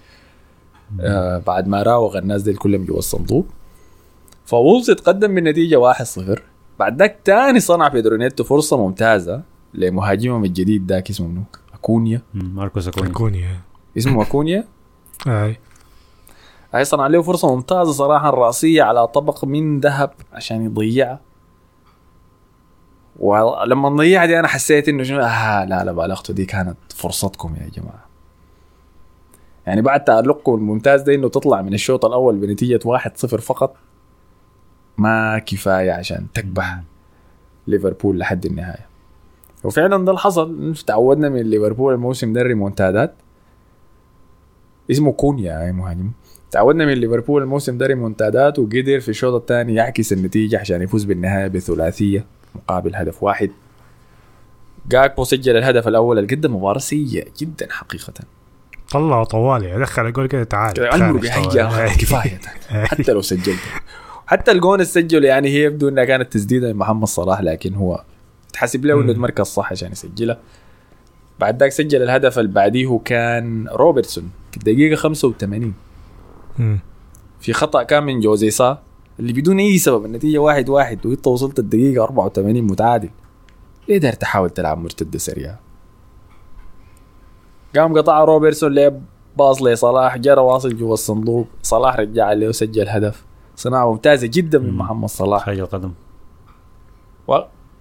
آه 1.00 1.38
بعد 1.46 1.68
ما 1.68 1.82
راوغ 1.82 2.18
الناس 2.18 2.42
دي 2.42 2.52
كلهم 2.52 2.84
جوا 2.84 2.98
الصندوق 2.98 3.46
وولفز 4.44 4.90
تقدم 4.90 5.34
بالنتيجة 5.34 5.92
1-0 5.92 6.40
بعد 6.78 6.98
ذاك 6.98 7.18
تاني 7.24 7.60
صنع 7.60 7.88
بيدرونيتو 7.88 8.44
فرصة 8.44 8.76
ممتازة 8.76 9.42
لمهاجمهم 9.74 10.44
الجديد 10.44 10.92
ذاك 10.92 11.10
اسمه 11.10 11.26
منو؟ 11.28 11.42
أكونيا. 11.74 12.22
ماركوس 12.34 12.88
اكوني 12.88 13.10
كونيا 13.10 13.60
اسمه 13.98 14.22
أكونيا. 14.22 14.64
أي. 15.26 15.56
هاي 16.74 16.84
صنع 16.84 17.06
له 17.06 17.22
فرصة 17.22 17.54
ممتازة 17.54 17.92
صراحة 17.92 18.30
رأسية 18.30 18.82
على 18.82 19.06
طبق 19.06 19.44
من 19.44 19.80
ذهب 19.80 20.10
عشان 20.32 20.64
يضيعها 20.64 21.20
ولما 23.18 23.88
نضيعها 23.88 24.26
دي 24.26 24.38
أنا 24.38 24.48
حسيت 24.48 24.88
إنه 24.88 25.02
شنو؟ 25.02 25.20
آه 25.20 25.64
لا 25.64 25.84
لا 25.84 25.92
بالغتوا. 25.92 26.34
دي 26.34 26.44
كانت 26.44 26.76
فرصتكم 26.94 27.54
يا 27.60 27.70
جماعة. 27.80 28.06
يعني 29.66 29.82
بعد 29.82 30.04
تألقكم 30.04 30.54
الممتاز 30.54 31.02
ده 31.02 31.14
إنه 31.14 31.28
تطلع 31.28 31.62
من 31.62 31.74
الشوط 31.74 32.04
الأول 32.04 32.36
بنتيجة 32.36 32.80
1-0 32.86 33.26
فقط 33.26 33.76
ما 34.98 35.38
كفاية 35.38 35.92
عشان 35.92 36.26
تكبح 36.34 36.80
ليفربول 37.66 38.18
لحد 38.18 38.46
النهاية. 38.46 38.86
وفعلا 39.64 40.04
ده 40.04 40.10
اللي 40.10 40.18
حصل. 40.18 40.74
تعودنا 40.86 41.28
من 41.28 41.40
ليفربول 41.42 41.94
الموسم 41.94 42.32
ده 42.32 42.40
الريمونتادات 42.40 43.14
اسمه 44.90 45.12
كونيا 45.12 45.60
يا 45.60 45.72
مهاجم. 45.72 46.10
تعودنا 46.50 46.86
من 46.86 46.92
ليفربول 46.92 47.42
الموسم 47.42 47.78
ده 47.78 47.86
ريمونتادات 47.86 48.58
وقدر 48.58 49.00
في 49.00 49.08
الشوط 49.08 49.34
الثاني 49.34 49.74
يعكس 49.74 50.12
النتيجة 50.12 50.60
عشان 50.60 50.82
يفوز 50.82 51.04
بالنهاية 51.04 51.48
بثلاثية. 51.48 52.24
مقابل 52.56 52.96
هدف 52.96 53.22
واحد. 53.22 53.50
جاكبو 54.88 55.24
سجل 55.24 55.56
الهدف 55.56 55.88
الأول 55.88 56.18
اللي 56.18 56.34
قدم 56.34 56.56
مباراة 56.56 56.78
سيئة 56.78 57.26
جدا 57.38 57.68
حقيقة. 57.70 58.12
طلعوا 58.90 59.24
طوالي. 59.24 59.78
دخل 59.78 60.06
الجول 60.06 60.26
كده 60.26 60.44
تعال. 60.44 60.74
بحاجة 61.18 61.68
طوالي. 61.68 61.90
كفاية. 62.00 62.40
حتى 62.68 63.12
لو 63.12 63.22
سجلت. 63.22 63.58
حتى 64.26 64.50
الجون 64.50 64.80
السجل 64.80 65.24
يعني 65.24 65.48
هي 65.48 65.62
يبدو 65.62 65.88
إنها 65.88 66.04
كانت 66.04 66.32
تسديدة 66.32 66.72
من 66.72 66.78
محمد 66.78 67.06
صلاح 67.08 67.40
لكن 67.40 67.74
هو 67.74 68.04
تحسب 68.52 68.84
له 68.84 69.00
إنه. 69.00 69.12
المركز 69.12 69.46
صح 69.46 69.72
عشان 69.72 69.92
يسجلها 69.92 70.38
بعد 71.40 71.60
ذاك 71.60 71.72
سجل 71.72 72.02
الهدف 72.02 72.38
اللي 72.38 72.52
بعديه 72.52 73.00
كان 73.04 73.68
روبرتسون. 73.68 74.30
في 74.50 74.56
الدقيقة 74.56 74.96
85 74.96 75.74
مم. 76.58 76.78
في 77.40 77.52
خطأ 77.52 77.82
كان 77.82 78.02
من 78.02 78.20
جوزي 78.20 78.50
سا 78.50 78.82
اللي 79.20 79.32
بدون 79.32 79.58
أي 79.58 79.78
سبب 79.78 80.04
النتيجة 80.04 80.38
واحد 80.38 80.68
واحد 80.68 81.06
وأنت 81.06 81.26
وصلت 81.26 81.58
الدقيقة 81.58 82.04
84 82.04 82.62
متعادل. 82.62 83.10
ليه 83.88 83.98
داير 83.98 84.12
تحاول 84.12 84.50
تلعب 84.50 84.78
مرتدة 84.78 85.18
سريعة؟ 85.18 85.60
قام 87.76 87.98
قطع 87.98 88.24
روبرتسون 88.24 88.74
لعب 88.74 89.02
باص 89.36 89.62
لصلاح 89.62 90.16
جرى 90.16 90.40
واصل 90.40 90.76
جوا 90.76 90.94
الصندوق. 90.94 91.46
صلاح 91.62 91.96
رجع 91.96 92.24
عليه 92.24 92.48
وسجل 92.48 92.88
هدف. 92.88 93.24
صناعة 93.56 93.90
ممتازة 93.90 94.26
جدا 94.26 94.58
من. 94.58 94.72
محمد 94.72 95.08
صلاح. 95.08 95.42
حاجة 95.42 95.60
القدم. 95.60 95.92
و... 97.28 97.38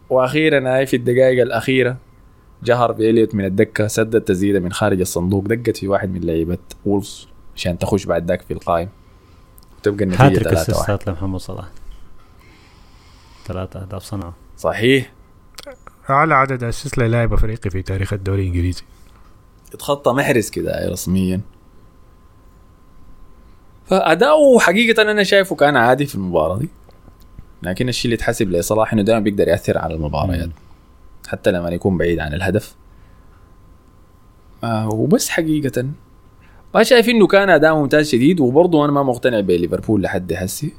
وأخيرا 0.09 0.75
هاي 0.75 0.85
في 0.85 0.95
الدقائق 0.95 1.41
الأخيرة 1.41 1.97
جهر 2.63 2.91
بإليوت 2.91 3.35
من 3.35 3.45
الدكة. 3.45 3.87
سدد 3.87 4.21
تسديدة 4.21 4.59
من 4.59 4.71
خارج 4.71 4.99
الصندوق. 4.99 5.43
دقت 5.43 5.77
في 5.77 5.87
واحد 5.87 6.09
من 6.09 6.21
لعيبة 6.21 6.57
وولفز 6.85 7.27
عشان 7.55 7.77
تخش 7.77 8.05
بعد 8.05 8.27
ذاك 8.27 8.41
في 8.41 8.53
القائم. 8.53 8.89
وتبقى 9.87 10.03
النتيجة 10.03 10.25
هاتريك 10.25 10.43
3 10.43 10.55
1 10.55 10.69
assist 10.69 11.02
ات 11.02 11.07
لمحمد 11.07 11.39
صلاح. 11.39 11.65
ثلاثة 13.45 13.81
أهداف 13.81 14.03
صنعوا 14.03 14.31
صحيح؟ 14.57 15.11
أعلى 16.09 16.33
عدد 16.35 16.63
assist 16.63 16.97
للاعب 16.97 17.33
أفريقي 17.33 17.69
في 17.69 17.81
تاريخ 17.81 18.13
الدوري 18.13 18.41
الإنجليزي. 18.41 18.83
اتخطى 19.73 20.11
محرز 20.11 20.49
كده 20.49 20.89
رسميا. 20.91 21.41
فأداؤه 23.85 24.59
حقيقة 24.59 25.01
أنا 25.01 25.23
شايفه 25.23 25.55
كان 25.55 25.77
عادي 25.77 26.05
في 26.05 26.15
المباراة 26.15 26.57
دي. 26.57 26.69
لكن 27.63 27.89
الشيء 27.89 28.05
اللي 28.05 28.13
يتحسب 28.13 28.49
لصلاح 28.49 28.93
إنه 28.93 29.01
دائما 29.01 29.19
بيقدر 29.19 29.47
يأثر 29.47 29.77
على 29.77 29.95
المباريات. 29.95 30.49
حتى 31.27 31.51
لما 31.51 31.69
يكون 31.69 31.97
بعيد 31.97 32.19
عن 32.19 32.33
الهدف. 32.33 32.75
آه 34.63 34.89
وبس 34.89 35.29
حقيقة. 35.29 35.87
ما 36.75 36.83
شايف 36.83 37.09
إنه 37.09 37.27
كان 37.27 37.49
أداء 37.49 37.75
ممتاز 37.75 38.09
شديد 38.09 38.39
وبرضه 38.39 38.85
أنا 38.85 38.91
ما 38.91 39.03
مقتنع 39.03 39.39
بليفربول 39.39 40.01
لحد 40.01 40.33
هسي 40.33 40.73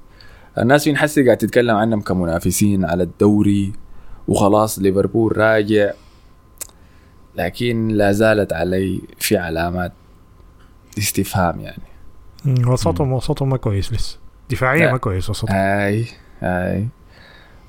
الناس 0.59 0.85
في 0.85 0.97
حسي 0.97 1.25
قاعد 1.25 1.37
تتكلم 1.37 1.77
عنهم 1.77 2.01
كمنافسين 2.01 2.85
على 2.85 3.03
الدوري 3.03 3.73
وخلاص 4.29 4.79
ليفربول 4.79 5.39
راجع. 5.39 5.93
لكن 7.37 7.89
لا 7.89 8.13
زالت 8.13 8.53
علي 8.53 9.01
في 9.19 9.37
علامات 9.37 9.93
استفهام 10.99 11.61
يعني. 11.61 11.83
وسطهم 12.67 13.13
وسطهم 13.13 13.49
ما 13.49 13.57
كويس 13.57 13.93
لسه. 13.93 14.19
دفاعيا. 14.51 14.93
ما 14.93 14.99
كويس 14.99 15.31
وسطهم. 15.31 15.57
اي 15.57 16.07
أي. 16.43 16.89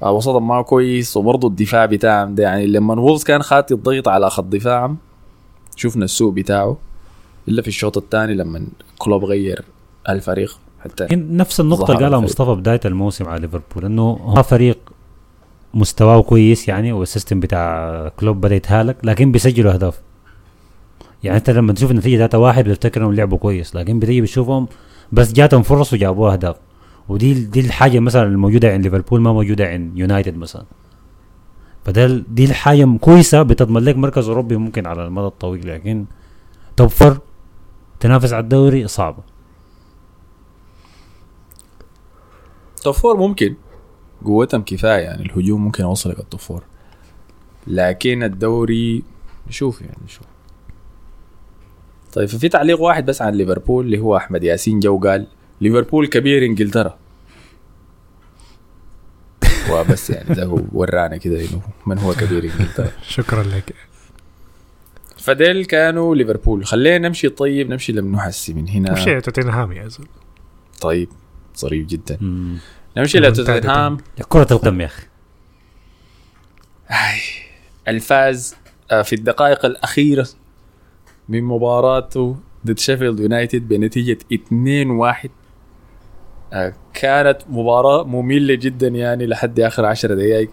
آه، 0.04 0.12
وسطهم 0.12 0.48
ما 0.48 0.62
كويس 0.62 1.18
وبرضه 1.18 1.48
الدفاع 1.48 1.86
بتاعهم 1.86 2.36
ده 2.36 2.44
يعني 2.44 2.68
لما 2.68 2.94
وولفز 2.94 3.24
كان 3.24 3.42
خاطي 3.42 3.74
الضغط 3.74 4.08
على 4.08 4.30
خط 4.30 4.44
دفاعهم 4.44 4.98
شفنا 5.76 6.06
السوء 6.06 6.32
بتاعه. 6.34 6.78
إلا 7.48 7.62
في 7.62 7.68
الشوط 7.68 7.98
الثاني 7.98 8.34
لما 8.36 8.68
كلوب 8.98 9.26
غير 9.26 9.66
الفريق 10.10 10.60
حتى 10.80 11.08
نفس 11.12 11.60
اللي 11.60 11.76
قالها. 11.76 12.20
مصطفى 12.20 12.56
بداية 12.56 12.80
الموسم 12.86 13.26
على 13.26 13.42
ليفربول 13.42 13.86
إنه 13.86 14.42
فريق 14.42 14.78
مستواه 15.74 16.22
كويس 16.22 16.68
يعني 16.68 16.92
وال 16.92 17.04
system 17.04 17.40
بتاع 17.40 18.08
كلوب 18.08 18.42
بدأ 18.42 18.56
يتهالك 18.56 18.98
لكن 19.04 19.32
بيسجلوا 19.32 19.74
أهداف. 19.74 20.02
يعني 21.24 21.38
أنت 21.38 21.50
لما 21.50 21.74
تشوف 21.74 21.92
النتيجة 21.92 22.18
3 22.18 22.38
واحد 22.38 22.70
بتفتكر 22.70 23.02
إنهم 23.02 23.14
لعبوا 23.14 23.38
كويس 23.38 23.76
لكن 23.76 24.00
بتيجي 24.00 24.22
بتشوفهم 24.22 24.68
بس 25.12 25.34
جاتهم 25.34 25.64
فرص 25.64 25.94
وجابوا 25.94 26.34
أهداف. 26.34 26.56
ودي 27.10 27.34
دي 27.34 27.60
الحاجة 27.60 28.00
مثلا 28.00 28.24
الموجودة 28.24 28.74
عند 28.74 28.84
ليفربول 28.84 29.22
ما 29.22 29.34
موجودة 29.34 29.68
عند 29.68 29.98
يونايتد 29.98 30.38
مثلا. 30.38 30.64
فده 31.86 32.08
دي 32.08 32.46
الحاجة 32.46 32.98
كويسة 33.02 33.44
بتضمن 33.44 33.82
لك 33.82 33.98
مركز 33.98 34.30
أوروبي 34.30 34.58
ممكن 34.58 34.88
على 34.88 35.06
المدى 35.06 35.28
الطويل 35.28 35.68
لكن 35.74 36.06
top 36.78 36.88
four 36.88 37.20
تنافس 38.00 38.34
على 38.34 38.44
الدوري 38.44 38.88
صعبة 38.88 39.24
توب 42.84 42.94
فور 42.94 43.18
ممكن. 43.18 43.56
قوتهم 44.26 44.62
كفاية 44.62 45.02
يعني 45.04 45.26
الهجوم 45.26 45.64
ممكن 45.64 45.84
يوصلك 45.84 46.20
ال 46.20 46.25
top 46.25 46.40
four. 46.40 46.64
لكن 47.68 48.24
الدوري 48.24 49.04
نشوف 49.48 49.82
يعني 49.82 49.98
نشوف 50.06 50.26
طيب 52.14 52.28
في 52.28 52.50
تعليق 52.50 52.82
واحد 52.82 53.06
بس 53.06 53.22
عن 53.22 53.34
ليفربول 53.34 53.86
اللي 53.86 54.00
هو 54.00 54.18
أحمد 54.18 54.44
ياسين 54.44 54.80
جو 54.80 55.00
قال 55.00 55.28
ليفربول 55.62 56.08
كبير 56.08 56.46
إنجلترا. 56.46 56.98
وبس 59.72 60.10
يعني 60.10 60.36
ده 60.36 60.46
هو 60.46 60.60
ورانا 60.74 61.18
كده 61.18 61.40
إنه 61.40 61.62
من 61.86 61.98
هو 61.98 62.14
كبير 62.14 62.44
إنجلترا. 62.44 62.92
شكرا 63.02 63.44
لك. 63.44 63.76
فديل 65.28 65.66
كانوا 65.66 66.16
ليفربول. 66.16 66.66
خلينا 66.66 67.08
نمشي 67.08 67.30
طيب 67.30 67.70
نمشي 67.70 67.92
لمنو 67.92 68.20
حسي 68.20 68.54
من 68.54 68.70
هنا. 68.70 68.92
مشي 68.92 69.22
توتنهام 69.22 69.72
يا 69.72 69.88
زول 69.88 70.08
طيب 70.82 71.10
ظريف 71.58 71.88
جدا. 71.88 72.18
مم. 72.22 72.58
نمشي 72.98 73.20
لتوتنهام 73.20 73.98
كرة 74.30 74.48
القدم 74.52 74.82
يا 74.82 74.86
أخي. 74.86 75.04
أي. 76.92 77.20
الفاز 77.88 78.56
آه، 78.92 79.02
في 79.02 79.14
الدقائق 79.14 79.66
الأخيرة 79.66 80.28
من 81.30 81.44
مباراته 81.44 82.38
ضد 82.68 82.80
شيفيلد 82.80 83.20
يونايتد 83.20 83.68
بنتيجة 83.68 84.18
2-1 84.34 85.30
آه، 86.54 86.74
كانت 86.94 87.38
مباراة 87.50 88.04
مملة 88.04 88.56
جدا 88.56 88.88
يعني 88.88 89.26
لحد 89.26 89.60
آخر 89.60 89.86
10 89.86 90.14
دقائق 90.16 90.50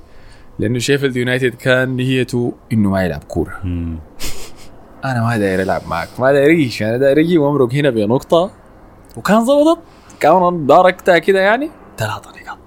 لأنه 0.59 0.79
شيفيلد 0.79 1.17
يونايتد 1.17 1.55
كان 1.55 1.97
نيته 1.97 2.53
إنه 2.73 2.91
ما 2.91 3.05
يلعب 3.05 3.25
كورة. 3.25 3.61
أنا 5.05 5.23
ما 5.23 5.37
داير 5.37 5.63
ألعب 5.63 5.83
معك. 5.87 6.09
ما 6.19 6.33
داير 6.33 6.51
أعيش 6.51 6.83
أنا 6.83 6.97
داير 6.97 7.21
أجي 7.21 7.39
وأمرق 7.39 7.75
هنا 7.75 7.91
بنقطة 7.91 8.51
وكان 9.17 9.45
ظبطت. 9.45 9.83
كان 10.21 10.67
داركتها 10.67 11.19
كده 11.19 11.41
يعني. 11.41 11.71
ثلاثة 11.99 12.31
نقاط. 12.31 12.59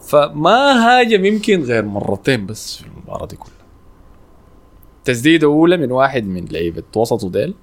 فما 0.00 0.86
هاجم 0.86 1.24
يمكن 1.24 1.62
غير 1.62 1.84
مرتين 1.84 2.46
بس 2.46 2.76
في 2.76 2.86
المباراة 2.86 3.26
دي 3.26 3.36
كلها. 3.36 3.56
تسديدة 5.04 5.46
أولى 5.46 5.76
من 5.76 5.92
واحد 5.92 6.24
من 6.24 6.44
لعيبة 6.44 6.82
وسطه 6.96 7.30
ديل 7.30 7.54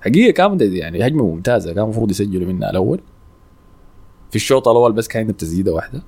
حقيقة 0.00 0.32
كان 0.32 0.58
يعني. 0.60 1.06
هجمة 1.06 1.24
ممتازة. 1.24 1.72
كان 1.72 1.84
المفروض 1.84 2.10
يسجلوا 2.10 2.52
منها 2.52 2.70
الأول. 2.70 3.00
في 4.30 4.36
الشوط 4.36 4.68
الأول 4.68 4.92
بس 4.92 5.08
كان 5.08 5.20
عندهم 5.20 5.36
تسديدة 5.36 5.72
واحدة. 5.72 6.02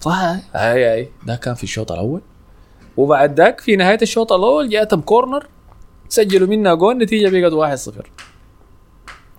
صح 0.00 0.36
هاي 0.52 0.84
هاي. 0.84 1.08
ده 1.26 1.36
كان 1.36 1.54
في 1.54 1.62
الشوط 1.62 1.92
الأول. 1.92 2.20
وبعد 2.96 3.40
ذاك 3.40 3.60
في 3.60 3.76
نهاية 3.76 3.98
الشوط 4.02 4.32
الأول 4.32 4.68
جاتهم 4.68 5.00
كورنر 5.00 5.46
سجلوا 6.08 6.48
منها 6.48 6.74
جول 6.74 6.98
نتيجة 6.98 7.40
بقت 7.40 7.52
واحد 7.52 7.76
صفر. 7.76 8.10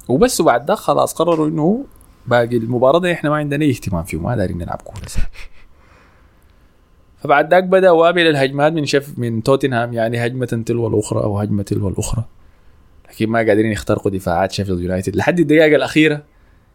وبس 0.08 0.42
وبعد 0.42 0.68
ذاك 0.68 0.78
خلاص 0.78 1.14
قرروا 1.14 1.48
إنه 1.48 1.86
باقي 2.26 2.58
المباراة 2.58 3.00
دي 3.00 3.12
إحنا 3.12 3.30
ما 3.30 3.36
عندنا 3.36 3.66
أي 3.66 3.70
اهتمام 3.70 4.04
فيه 4.04 4.18
ما 4.18 4.36
دارين 4.36 4.58
نلعب 4.58 4.82
سوا. 5.08 5.24
فبعد 7.18 7.54
ذاك 7.54 7.64
بدأ 7.64 7.92
وابل 7.92 8.28
الهجمات 8.28 8.74
من 8.74 8.86
شف 8.86 9.20
من 9.20 9.44
توتنهام 9.44 9.94
يعني 9.94 10.26
هجمة 10.26 10.64
تلو 10.66 10.88
الأخرى 10.88 11.24
أو 11.24 11.40
هجمة 11.40 11.64
تلو 11.64 11.88
الأخرى. 11.88 12.26
لكن 13.10 13.30
ما 13.30 13.40
قادرين 13.40 13.72
يخترقوا 13.72 14.12
دفاعات 14.12 14.52
شيفيلد 14.52 14.80
يونايتد. 14.80 15.16
لحد 15.16 15.40
الدقائق 15.40 15.76
الأخيرة 15.76 16.24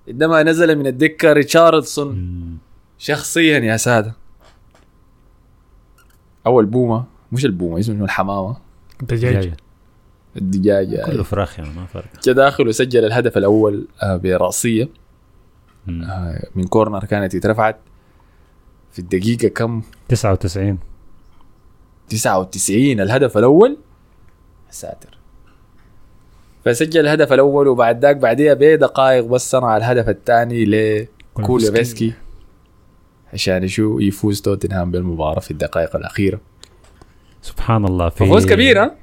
عندما 0.08 0.42
نزل 0.42 0.78
من 0.78 0.86
الدكة 0.86 1.32
ريتشارلسون. 1.32 2.58
شخصيا 2.98 3.58
يا 3.58 3.76
سادة. 3.76 4.21
اول 6.46 6.66
بومة 6.66 7.04
مش 7.32 7.44
البومة 7.44 7.80
اسمه 7.80 8.04
الحمامة. 8.04 8.56
دجاج 9.02 9.34
جاي. 9.34 9.52
الدجاجة 10.36 11.04
كله 11.06 11.22
فراخ 11.22 11.58
يعني 11.58 11.70
ما 11.74 11.86
فرق 11.86 12.04
جا 12.24 12.32
داخل 12.32 12.68
وسجل 12.68 13.04
الهدف 13.04 13.38
الأول 13.38 13.86
آه، 14.02 14.16
برأسية. 14.16 14.88
مم. 15.86 16.04
آه، 16.04 16.46
من 16.54 16.66
كورنر 16.66 17.04
كانت 17.04 17.34
اترفعت 17.34 17.76
في 18.92 18.98
الدقيقة 18.98 19.48
كم؟ 19.48 19.82
99 20.08 20.78
99 22.08 23.00
الهدف 23.00 23.38
الأول؟ 23.38 23.70
يا 24.66 24.72
ساتر. 24.72 25.18
فسجل 26.64 27.00
الهدف 27.00 27.32
الأول 27.32 27.68
وبعد 27.68 28.02
ذاك 28.04 28.16
بعديها 28.16 28.54
بدقائق 28.54 29.24
بس 29.24 29.50
صنع 29.50 29.76
الهدف 29.76 30.08
الثاني 30.08 30.64
لكوليفسكي 30.64 32.12
عشان 33.32 33.64
يشو 33.64 33.98
يفوز 33.98 34.40
توتنهام 34.40 34.90
بالمباراة 34.90 35.40
في 35.40 35.50
الدقائق 35.50 35.96
الأخيرة. 35.96 36.40
سبحان 37.42 37.84
الله 37.84 38.08
في 38.08 38.26
فوز 38.26 38.46
كبير 38.46 38.82
ها؟ 38.82 38.94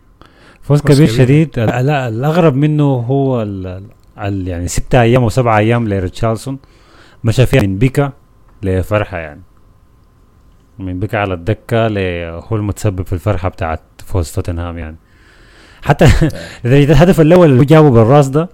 فوز 0.62 0.82
كبير 0.82 0.96
كبير. 0.96 1.08
شديد. 1.08 1.60
لا 1.60 2.08
الأغرب 2.08 2.56
منه 2.56 2.84
هو 2.84 3.42
ال 3.42 3.84
ال 4.18 4.48
يعني 4.48 4.68
ستة 4.68 5.02
أيام 5.02 5.24
أو 5.24 5.30
سبعة 5.30 5.58
أيام 5.58 5.88
لريتشارلسون 5.88 6.60
مشى 7.24 7.46
فيها 7.46 7.62
من 7.62 7.78
بيكا 7.78 8.12
لفرحة 8.64 9.18
يعني. 9.18 9.42
من 10.80 11.00
بيكا 11.00 11.18
على 11.18 11.34
الدكة 11.34 11.88
ل- 11.88 11.98
هو 12.52 12.56
المتسبب 12.58 13.06
في 13.06 13.14
الفرحة 13.14 13.50
بتاعت 13.50 13.82
فوز 14.06 14.32
توتنهام 14.32 14.78
يعني. 14.78 14.96
حتى 15.82 16.06
إذا 16.66 16.76
الهدف 16.78 17.22
الأول 17.22 17.50
اللي 17.50 17.66
جابه 17.66 17.90
بالراس 17.90 18.28
ده 18.28 18.50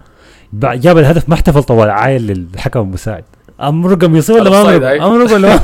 جاب 0.53 0.97
الهدف 0.97 1.29
ما 1.29 1.35
احتفل 1.35 1.63
طوال 1.63 1.89
عايل 1.89 2.27
للحكم 2.27 2.79
المساعد 2.79 3.23
امرقم 3.61 4.15
يصير 4.15 4.35
ولا 4.35 4.49
ما 4.49 4.89
هاي. 4.89 4.99
امرقم 5.01 5.33
ولا. 5.33 5.59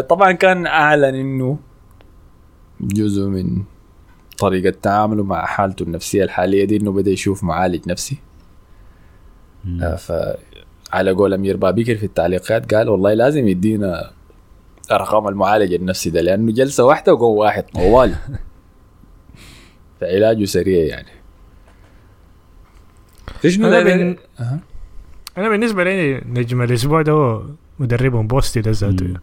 طبعا 0.00 0.32
كان 0.32 0.66
أعلن 0.66 1.04
إنه 1.14 1.58
جزء 2.80 3.26
من 3.26 3.62
طريقة 4.38 4.76
تعامله 4.82 5.24
مع 5.24 5.44
حالته 5.46 5.82
النفسية 5.82 6.24
الحالية 6.24 6.64
دي 6.64 6.76
إنه 6.76 6.92
بدأ 6.92 7.10
يشوف 7.10 7.44
معالج 7.44 7.88
نفسي. 7.88 8.18
آه، 9.82 9.96
فعلى 9.96 11.10
قول 11.10 11.34
أمير 11.34 11.56
بابيكر 11.56 11.96
في 11.96 12.06
التعليقات 12.06 12.74
قال 12.74 12.88
والله 12.88 13.14
لازم 13.14 13.48
يدينا 13.48 14.10
أرقام 14.92 15.28
المعالج 15.28 15.72
النفسي 15.72 16.10
ده 16.10 16.20
لأنه 16.20 16.52
جلسة 16.52 16.84
واحدة 16.84 17.12
وجو 17.14 17.34
واحد 17.34 17.64
طوال 17.74 18.14
فعلاجه 20.00 20.44
سريع 20.44 20.86
يعني. 20.86 21.17
شنو 23.46 23.68
أنا 23.68 23.82
بن- 23.82 24.16
أها. 24.40 24.58
أنا 25.38 25.48
بالنسبة 25.48 25.84
لي 25.84 26.22
نجم 26.26 26.62
الأسبوع 26.62 27.02
ده 27.02 27.12
هو 27.12 27.42
مدربهم 27.78 28.26
بوستي 28.26 28.60
ده 28.60 28.70
ذاته. 28.70 29.14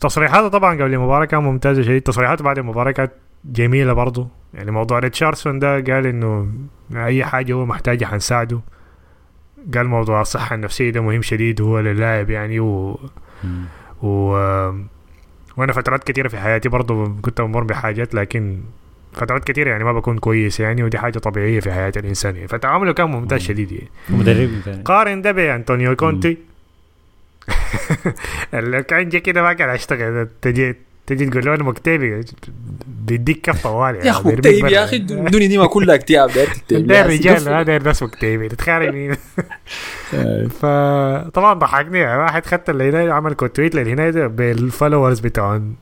تصريحاته 0.00 0.48
طبعا 0.48 0.74
قبل 0.74 0.94
المباراة 0.94 1.24
كان 1.24 1.42
ممتازه 1.42 1.82
شديد 1.82 2.02
تصريحاته 2.02 2.44
بعد 2.44 2.58
المباراة 2.58 2.90
كانت 2.90 3.12
جميلة 3.44 3.92
برضه 3.92 4.28
يعني 4.54 4.70
موضوع 4.70 4.98
ريتشاردسون 4.98 5.58
ده 5.58 5.74
قال 5.74 6.06
إنه 6.06 6.48
أي 6.94 7.24
حاجة 7.24 7.52
هو 7.52 7.66
محتاجها 7.66 8.06
حنساعده 8.06 8.60
قال 9.74 9.86
موضوع 9.86 10.20
الصحة 10.20 10.54
النفسية 10.54 10.90
ده 10.90 11.00
مهم 11.00 11.22
شديد 11.22 11.60
هو 11.60 11.80
للاعب 11.80 12.30
يعني 12.30 12.60
و, 12.60 13.00
مم. 13.44 13.64
و... 14.02 14.08
وأنا 15.56 15.72
فترات 15.72 16.04
كثيره 16.04 16.28
في 16.28 16.38
حياتي 16.38 16.68
برضه 16.68 17.16
كنت 17.22 17.40
بمر 17.40 17.64
بحاجات 17.64 18.14
لكن 18.14 18.60
فترات 19.14 19.44
كثيره 19.44 19.70
يعني 19.70 19.84
ما 19.84 19.92
بكون 19.92 20.18
كويس 20.18 20.60
يعني 20.60 20.82
ودي 20.82 20.98
حاجة 20.98 21.18
طبيعية 21.18 21.60
في 21.60 21.72
حياة 21.72 21.92
الإنسان 21.96 22.36
يعني. 22.36 22.48
فتعامله 22.48 22.92
كان 22.92 23.10
ممتاز 23.10 23.40
شديد 23.40 23.72
يعني. 23.72 23.88
مدرب 24.10 24.50
قارن 24.84 25.22
ده 25.22 25.32
بانطونيو 25.32 25.96
كونتي. 25.96 26.36
اللي 28.54 28.82
كان 28.88 29.08
جا 29.08 29.18
كده 29.18 29.42
ما 29.42 29.52
كان 29.52 29.68
اشتغل 29.68 30.28
تجي 30.42 30.74
تجي 31.06 31.26
تقول 31.26 31.44
له 31.44 31.54
أنا 31.54 31.62
مكتئب 31.64 32.24
بيديك 32.86 33.40
كف 33.40 33.62
طوال 33.62 33.96
يا 33.96 34.10
أخي 34.10 34.28
مكتئب 34.28 34.64
يا 34.66 34.84
أخي. 34.84 34.96
الدنيا 34.96 35.46
دي 35.48 35.58
ما 35.58 35.66
كلها 35.66 35.94
اكتئاب. 35.94 36.30
داير 36.30 36.48
ده 36.86 36.94
يا 36.96 37.04
الرجال 37.04 37.38
سيدي. 37.38 37.50
ما 37.50 37.62
داير 37.62 37.82
ناس 37.82 38.02
مكتئبين 38.02 38.48
تتخيل 38.48 38.92
مين. 38.92 39.16
فطبعا 40.60 41.54
ضحكني 41.54 41.98
يعني. 41.98 42.20
واحد 42.22 42.46
خدت 42.46 42.70
الهناية 42.70 43.12
عمل 43.12 43.34
كوتويت 43.34 43.74
للهناية 43.74 44.26
بالفولورز 44.26 45.20
بتاعهم 45.20 45.74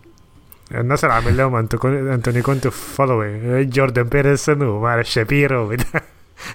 الناس 0.75 1.05
اللي 1.05 1.15
عامل 1.15 1.37
لهم 1.37 1.55
أنتوني 1.57 2.43
كنت 2.43 2.69
فولوينج 2.69 3.73
جوردن 3.73 4.03
بيرسون 4.03 4.63
ومعرف 4.63 5.07
شابيرو. 5.11 5.65
وبتاع 5.67 6.01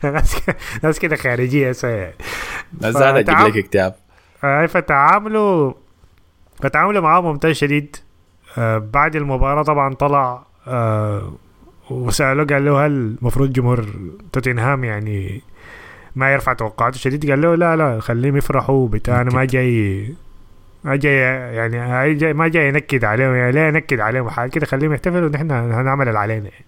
ناس 0.13 0.35
ناس 0.83 0.99
كده 0.99 1.15
خارجية 1.15 1.69
بس 1.69 1.85
هذا 1.85 3.09
يجيب 3.19 3.25
فتعب- 3.33 3.47
لك 3.47 3.57
اكتئاب 3.57 3.95
آه، 4.43 4.65
فتعاملوا 4.65 5.73
فتعاملوا 6.61 7.01
معاه 7.01 7.21
ممتاز 7.21 7.55
شديد. 7.55 7.95
آه، 8.57 8.77
بعد 8.77 9.15
المباراة 9.15 9.63
طبعا 9.63 9.93
طلع 9.93 10.43
آه، 10.67 11.33
وسألوه 11.89 12.45
قال 12.45 12.65
له 12.65 12.85
هل 12.85 12.91
المفروض 13.21 13.53
جمهور 13.53 13.85
توتنهام 14.33 14.83
يعني 14.83 15.41
ما 16.15 16.33
يرفع 16.33 16.53
توقعاته 16.53 16.97
شديد؟ 16.99 17.29
قال 17.29 17.41
له 17.41 17.55
لا 17.55 17.75
لا 17.75 17.99
خليهم 17.99 18.37
يفرحوا 18.37 18.87
بتاع 18.87 19.21
أنا 19.21 19.31
ما 19.31 19.45
جاي 19.45 20.07
جاي 20.85 21.15
يعني 21.55 21.77
هاي 21.77 22.13
جاي 22.13 22.33
ما 22.33 22.47
جاي 22.47 22.67
ينكد 22.67 23.03
عليهم 23.05 23.35
يعني 23.35 23.51
لا 23.51 23.67
ينكد 23.67 23.99
عليهم 23.99 24.29
حال 24.29 24.49
كده 24.49 24.65
خليهم 24.65 24.93
يحتفلوا 24.93 25.29
نحن 25.29 25.51
هنعمل 25.51 26.07
اللي 26.07 26.19
علينا 26.19 26.49
يعني. 26.49 26.65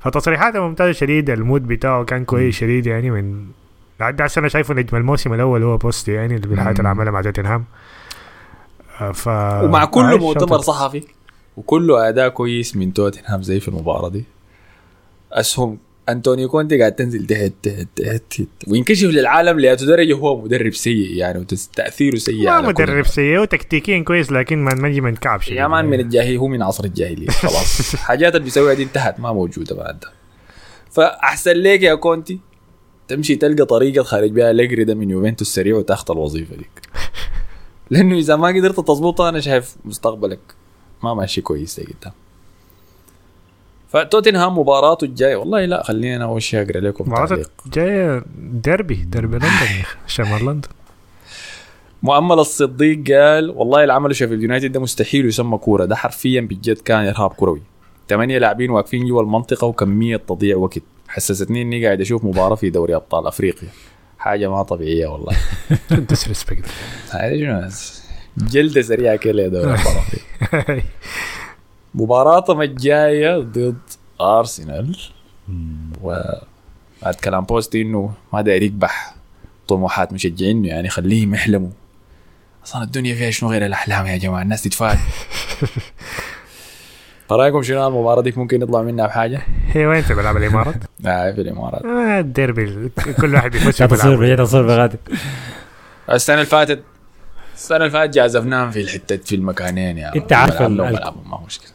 فتصريحاته 0.00 0.60
ممتازة 0.60 0.92
شديد 0.92 1.30
المود 1.30 1.66
بتاعه 1.66 2.04
كان 2.04 2.24
كويس 2.24 2.54
شديد 2.54 2.86
يعني 2.86 3.10
من 3.10 3.46
لحد 4.00 4.22
هسه 4.22 4.40
أنا 4.40 4.48
شايفه 4.48 4.74
نجم 4.74 4.96
الموسم 4.96 5.34
الأول 5.34 5.62
هو 5.62 5.76
بوستي 5.76 6.12
يعني 6.12 6.36
اللي 6.36 6.46
بالحياة. 6.48 6.72
اللي 6.72 6.88
عملها 6.88 7.12
مع 7.12 7.22
توتنهام 7.22 7.64
آه، 9.00 9.12
ف 9.12 9.28
ومع 9.64 9.84
كل 9.84 10.00
عايش 10.00 10.20
مؤتمر. 10.20 10.58
صحفي 10.58 11.04
وكله 11.56 12.08
أداء 12.08 12.28
كويس 12.28 12.76
من 12.76 12.92
توتنهام 12.92 13.42
زي 13.42 13.60
في 13.60 13.68
المباراة 13.68 14.08
دي 14.08 14.24
أسهم 15.32 15.78
أنطونيو 16.08 16.48
كونتي 16.48 16.78
قاعد 16.78 16.92
تنزل 16.92 17.26
تحت 17.26 17.52
تحت 17.62 17.88
تحت. 18.30 18.48
وينكشف 18.68 19.08
للعالم 19.08 19.60
لأي 19.60 19.76
درجه 19.76 20.14
هو 20.14 20.42
مدرب 20.42 20.74
سيء 20.74 21.10
يعني 21.10 21.38
وتاثيره 21.38 22.16
سيء 22.16 22.44
ما 22.44 22.60
مدرب 22.60 23.06
سيء 23.06 23.38
وتكتيكيا 23.38 24.02
كويس 24.02 24.32
لكن 24.32 24.58
ما 24.58 24.88
يجي 24.88 25.00
من 25.00 25.16
كعب 25.16 25.40
يا 25.50 25.66
man 25.66 25.84
من 25.84 26.00
الجاهلية 26.00 26.38
هو 26.38 26.46
من 26.46 26.62
عصر 26.62 26.84
الجاهلية 26.84 27.28
خلاص. 27.28 27.96
حاجات 28.08 28.34
اللي 28.34 28.44
بيسويها 28.44 28.74
دي 28.74 28.82
انتهت 28.82 29.20
ما 29.20 29.32
موجودة 29.32 29.76
بعد. 29.76 30.00
ده 30.00 30.08
فأحسن 30.90 31.52
ليك 31.52 31.82
يا 31.82 31.94
كونتي. 31.94 32.40
تمشي 33.08 33.36
تلقى 33.36 33.64
طريقة 33.64 34.02
تخرج 34.02 34.30
بها 34.30 34.50
أليجري 34.50 34.84
ده 34.84 34.94
من 34.94 35.10
يوفنتوس 35.10 35.54
سريع 35.54 35.76
وتاخذ 35.76 36.10
الوظيفة 36.10 36.56
ديك. 36.56 36.82
لأنه 37.90 38.18
إذا 38.18 38.36
ما 38.36 38.48
قدرت 38.48 38.76
تظبطها 38.76 39.28
أنا 39.28 39.40
شايف 39.40 39.76
مستقبلك 39.84 40.40
ما 41.02 41.14
ماشي 41.14 41.40
كويس 41.40 41.80
لقدام 41.80 42.12
فتوتنهام 43.94 44.58
مباراته 44.58 45.04
الجايه 45.04 45.36
والله 45.36 45.64
لا 45.64 45.82
خليني 45.82 46.16
أنا 46.16 46.24
أول 46.24 46.42
شيء 46.42 46.62
أقرأ 46.62 46.80
لكم 46.80 47.04
مباراة 47.08 47.26
تعليق. 47.26 47.50
جاية 47.72 48.24
ديربي 48.38 48.94
ديربي 48.94 49.36
لندن 49.36 49.84
شمال 50.06 50.46
لندن. 50.46 50.68
مؤمل 52.02 52.38
الصديق 52.38 53.10
قال 53.10 53.50
والله 53.50 53.82
اللي 53.82 53.92
عمله 53.92 54.12
شيفيلد 54.12 54.42
يونايتد 54.42 54.72
ده 54.72 54.80
مستحيل 54.80 55.26
يسمى 55.26 55.58
كورة. 55.58 55.84
ده 55.84 55.96
حرفيا 55.96 56.40
بجد 56.40 56.78
كان 56.78 57.06
إرهاب 57.06 57.30
كروي. 57.30 57.62
ثمانية 58.08 58.38
لاعبين 58.38 58.70
واقفين 58.70 59.06
جوا 59.06 59.22
المنطقة 59.22 59.66
وكمية 59.66 60.16
تضييع 60.16 60.56
وقت. 60.56 60.82
حسستني 61.08 61.62
إني 61.62 61.84
قاعد 61.84 62.00
أشوف 62.00 62.24
مباراة 62.24 62.54
في 62.54 62.70
دوري 62.70 62.94
أبطال 62.94 63.26
أفريقيا. 63.26 63.68
حاجة 64.18 64.50
ما 64.50 64.62
طبيعية 64.62 65.06
والله. 65.06 65.32
disrespect 66.08 66.64
جلدة 68.38 68.82
سريعة 68.82 69.16
كده 69.16 69.42
يا 69.42 69.48
دوري 69.48 69.72
أبطال 69.72 69.96
أفريقيا. 69.96 70.84
مباراتهم 71.94 72.62
الجاية 72.62 73.38
ضد 73.38 73.76
أرسنال. 74.20 74.96
و 76.02 76.16
بعد 77.02 77.14
كلام 77.14 77.44
بوستي 77.44 77.82
إنه 77.82 78.12
ما 78.32 78.42
داير 78.42 78.62
يكبح 78.62 79.14
طموحات 79.68 80.12
مشجعينه 80.12 80.68
يعني 80.68 80.88
خليهم 80.88 81.34
يحلموا. 81.34 81.70
أصلا 82.64 82.82
الدنيا 82.82 83.14
فيها 83.14 83.30
شنو 83.30 83.50
غير 83.50 83.66
الأحلام 83.66 84.06
يا 84.06 84.16
جماعة؟ 84.16 84.42
الناس 84.42 84.62
تتفائل 84.62 84.98
رأيكم 87.30 87.62
شنو 87.62 87.86
المباراة 87.86 88.22
ديك؟ 88.22 88.38
ممكن 88.38 88.62
يطلع 88.62 88.82
منها 88.82 89.06
بحاجة؟ 89.06 89.42
هي 89.72 89.86
وين 89.86 90.04
تلعب؟ 90.04 90.36
الإمارات؟ 90.36 90.74
آه 91.06 91.32
في 91.32 91.40
الإمارات. 91.40 91.84
آه، 91.84 92.20
الديربي 92.20 92.90
كل 93.20 93.34
واحد 93.34 93.54
يخش. 93.54 93.82
بعيد 93.82 94.38
تصير 94.44 94.62
بغادي 94.66 94.96
السنة 96.10 96.34
اللي 96.34 96.46
فاتت 96.46 96.82
السنة 97.54 97.76
اللي 97.76 97.90
فاتت 97.90 98.14
جازفناهم 98.14 98.70
في 98.70 98.80
الحتة 98.80 99.16
في 99.16 99.34
المكانين 99.34 99.98
يا 99.98 100.16
أنت 100.16 100.32
عارف 100.32 100.62
ما 100.62 101.36
هو 101.36 101.44
مشكلة. 101.46 101.73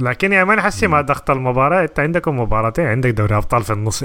لكن 0.00 0.32
يا 0.32 0.44
مان 0.44 0.60
حسي 0.60 0.86
ما 0.86 1.00
ضغط 1.00 1.30
المباراة. 1.30 1.82
انت 1.82 2.00
عندكم 2.00 2.40
مباراتين. 2.40 2.86
عندك 2.86 3.10
دوري 3.10 3.36
أبطال 3.36 3.62
في 3.62 3.72
النص. 3.72 4.04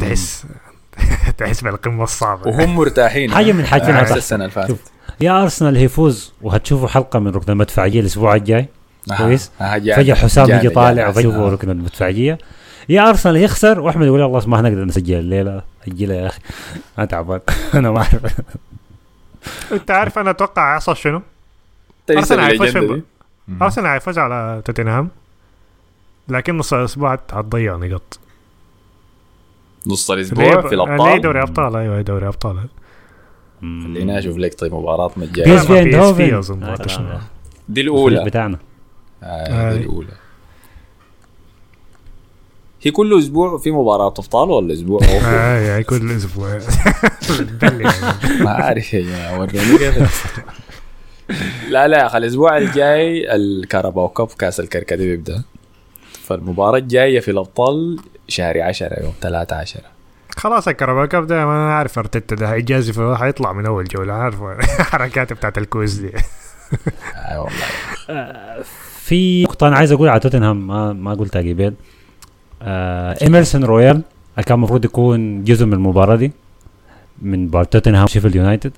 تحس 0.00 0.46
تحس 1.38 1.60
بالقمة 1.60 2.04
الصعبة. 2.04 2.48
وهم 2.48 2.76
مرتاحين. 2.76 3.30
حاجة 3.30 3.52
من 3.52 3.66
حاجتين 3.66 3.94
هتحصل. 3.94 4.16
السنة 4.16 4.44
اللي 4.44 4.54
فاتت. 4.54 4.78
يا 5.20 5.42
أرسنال 5.42 5.76
هيفوز 5.76 6.32
وهتشوفوا 6.42 6.88
حلقة 6.88 7.18
من 7.18 7.30
ركن 7.30 7.52
المدفعية 7.52 8.00
الأسبوع 8.00 8.34
الجاي. 8.34 8.68
آه، 9.10 9.16
كويس. 9.16 9.50
آه، 9.60 9.78
فجأة 9.78 10.14
حسام 10.14 10.50
يجي 10.50 10.68
طالع 10.68 11.08
آه. 11.08 11.50
ركن 11.50 11.70
المدفعية. 11.70 12.38
يا 12.88 13.08
أرسنال 13.08 13.36
يخسر 13.36 13.80
وأحمد 13.80 14.06
يقول 14.06 14.22
الله 14.22 14.48
ما 14.48 14.60
هنقدر 14.60 14.84
نسجل 14.84 15.14
الليلة. 15.18 15.62
اجلها 15.88 16.16
يا 16.16 16.26
أخي. 16.26 16.40
أنا 16.98 17.06
تعبان. 17.06 17.40
أنا 17.74 17.90
ما 17.90 17.98
أعرف. 17.98 18.40
انت 19.72 19.90
عارف 19.90 20.18
أنا 20.18 20.30
أتوقع 20.30 20.74
هيحصل 20.74 20.96
شنو؟ 20.96 21.22
دي. 22.08 22.18
أرسنال 23.62 23.86
هيفوز 23.86 24.18
على 24.18 24.62
توتنهام. 24.64 25.08
لكن 26.28 26.58
نص 26.58 26.72
الأسبوع 26.74 27.14
هتضيع 27.14 27.76
نقاط 27.76 28.18
نص 29.86 30.10
الأسبوع 30.10 30.60
في 30.68 30.74
الأبطال؟ 30.74 31.20
دوري 31.20 31.42
أبطال 31.42 31.76
أيوه 31.76 32.00
دوري 32.00 32.28
أبطال. 32.28 32.68
خلينا 33.60 34.18
أشوف 34.18 34.36
لك 34.36 34.58
طيب 34.58 34.74
مباراتنا 34.74 35.24
بي 35.24 35.30
الجاية. 35.30 35.56
إس 35.56 35.66
في 35.66 35.78
ايندهوفن 35.78 36.74
تشنو. 36.84 37.18
دي 37.68 37.80
الأولى. 37.80 38.24
بتاعنا. 38.24 38.58
آه 39.22 39.26
آه. 39.26 39.72
دي 39.72 39.80
الأولى. 39.80 40.12
هي 42.82 42.90
كل 42.90 43.18
أسبوع 43.18 43.58
في 43.58 43.70
مباراة 43.70 44.06
أبطال 44.06 44.50
ولا 44.50 44.72
أسبوع 44.72 45.00
اي 45.02 45.82
كل 45.82 46.10
أسبوع. 46.10 46.48
ما 48.44 48.50
عارف 48.50 48.94
يا 48.94 49.00
جماعة 49.00 49.32
وروني 49.40 49.78
كيف. 49.78 50.42
لا 51.68 51.88
لا 51.88 51.98
يا 51.98 52.06
أخي 52.06 52.18
الأسبوع 52.18 52.58
الجاي 52.58 53.34
الكاراباو 53.34 54.08
cup 54.08 54.26
كأس 54.26 54.60
الكركديه 54.60 55.10
بيبدأ. 55.10 55.42
فالمباراه 56.36 56.78
الجايه 56.78 57.20
في 57.20 57.30
الأبطال 57.30 57.98
شهر 58.28 58.60
10 58.62 59.02
يوم 59.02 59.12
13 59.20 59.80
خلاص 60.36 60.68
الكاراباو 60.68 61.06
cup 61.06 61.26
ده 61.26 61.46
ما 61.46 61.52
أنا 61.52 61.74
عارف 61.74 61.98
أرتيتا 61.98 62.36
ده 62.36 62.52
هيجازف 62.52 63.00
حيطلع 63.00 63.52
من 63.52 63.66
أول 63.66 63.84
جولة 63.84 64.12
عارف 64.12 64.36
حركات 64.80 65.32
بتاعت 65.32 65.58
الكويز 65.58 65.98
دي. 65.98 66.12
آه 67.16 67.40
والله. 67.42 68.62
في 69.00 69.42
نقطة 69.42 69.68
أنا 69.68 69.76
عايز 69.76 69.92
أقول 69.92 70.08
على 70.08 70.20
توتنهام 70.20 70.66
ما 70.66 70.92
ما 70.92 71.14
قلتها 71.14 71.40
قبل. 71.42 71.74
آه 72.62 73.18
إيمرسون 73.22 73.64
رويال 73.64 74.02
كان 74.46 74.54
المفروض 74.54 74.84
يكون 74.84 75.44
جزء 75.44 75.66
من 75.66 75.72
المباراة 75.72 76.16
دي 76.16 76.32
من 77.22 77.50
توتنهام 77.50 78.06
شيفيلد 78.06 78.34
يونايتد. 78.36 78.72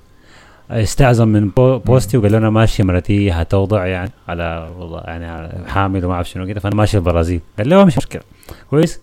استأذن 0.71 1.27
من 1.27 1.49
بو 1.49 1.77
بوستي 1.77 2.17
وقال 2.17 2.31
لنا 2.31 2.49
ماشي 2.49 2.83
مرتي 2.83 3.31
هتوضع 3.31 3.85
يعني 3.85 4.11
على 4.27 4.69
والله 4.79 5.01
يعني 5.05 5.49
حامل 5.69 6.05
وما 6.05 6.13
أعرف 6.13 6.29
شنو 6.29 6.47
كده 6.47 6.59
فأنا 6.59 6.75
ماشي 6.75 6.97
البرازيل. 6.97 7.39
قال 7.57 7.69
له 7.69 7.85
مش 7.85 7.97
مشكلة. 7.97 8.21
كويس. 8.69 8.99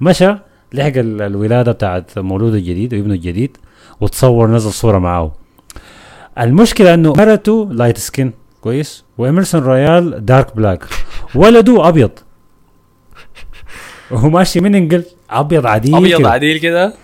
مشى 0.00 0.34
لحق 0.72 0.92
ال- 0.96 1.22
الولادة 1.22 1.72
بتاعت 1.72 2.18
مولوده 2.18 2.56
الجديد 2.58 2.94
وابنه 2.94 3.14
الجديد 3.14 3.56
وتصور 4.00 4.50
نزل 4.50 4.72
صورة 4.72 4.98
معاه 4.98 5.32
المشكلة 6.40 6.94
إنه 6.94 7.12
مرته 7.12 7.68
light 7.72 7.98
skin 7.98 8.32
كويس. 8.60 9.04
وإمرسون 9.18 9.60
رويال 9.62 10.24
dark 10.26 10.56
black 10.56 10.84
ولده 11.34 11.88
أبيض. 11.88 12.10
وهو 14.10 14.28
ماشي 14.30 14.60
من 14.60 14.74
إنجل 14.74 15.04
أبيض 15.30 15.66
عديل 15.66 15.94
أبيض 15.96 16.18
كده. 16.18 16.30
عديل 16.30 16.58
كده. 16.58 16.94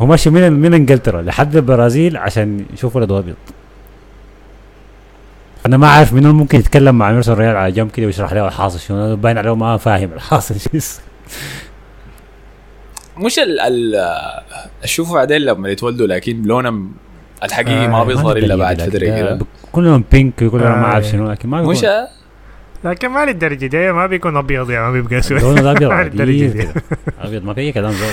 هو 0.00 0.06
ماشي 0.06 0.30
من 0.30 0.52
من 0.52 0.74
إنجلترا 0.74 1.22
لحد 1.22 1.56
البرازيل 1.56 2.16
عشان 2.16 2.64
يشوف 2.74 2.96
ولده 2.96 3.18
ابيض 3.18 3.34
أنا 5.66 5.76
ما 5.76 5.88
عارف 5.88 6.12
منو 6.12 6.32
ممكن 6.32 6.58
يتكلم 6.58 6.98
مع 6.98 7.12
إيمرسون 7.12 7.34
رويال 7.34 7.56
على 7.56 7.72
جنب 7.72 7.90
كده 7.90 8.06
ويشرح 8.06 8.32
له 8.32 8.46
الحاصل 8.48 8.80
شنو 8.80 9.16
باين 9.16 9.38
عليه 9.38 9.54
ما 9.54 9.76
فاهم 9.76 10.12
الحاصل. 10.12 10.60
شو 10.60 10.68
مش 13.24 13.38
ال 13.38 13.60
ال 13.60 13.94
أشوفه 14.82 15.14
بعدين 15.14 15.40
لما 15.40 15.68
يتولدوا 15.68 16.06
لكن 16.06 16.42
لونهم 16.42 16.92
الحقيقي 17.42 17.84
آه، 17.84 17.88
ما 17.88 17.98
ما 17.98 18.04
بيظهر 18.04 18.36
الا 18.36 18.56
بعد 18.56 18.80
فتره 18.82 18.98
ده 18.98 18.98
كده. 18.98 19.38
كلهم 19.72 20.04
بينك 20.12 20.34
كلهم 20.34 20.62
ما 20.80 20.86
آه، 20.86 20.92
أعرف 20.92 21.04
يعني. 21.04 21.18
شنو 21.18 21.30
لكن 21.30 21.48
ما 21.48 21.62
مش 21.62 21.80
بيكون 21.80 22.06
لكن 22.84 23.08
ما 23.08 23.24
للدرجه 23.26 23.66
دي 23.66 23.92
ما 23.92 24.06
بيكون 24.06 24.36
أبيض 24.36 24.70
يعني 24.70 24.86
ما 24.86 24.92
بيبقى 24.92 25.18
أسود. 25.18 25.40
لونه 25.40 25.70
ابيض 25.70 25.90
ما 25.92 26.02
للدرجه 26.02 26.22
عديل 26.30 26.52
دي 26.52 26.62
كده. 26.62 26.74
أبيض 27.20 27.44
ما 27.44 27.54
في 27.54 27.60
أي 27.60 27.72
كلام 27.72 27.92
زي 27.92 28.06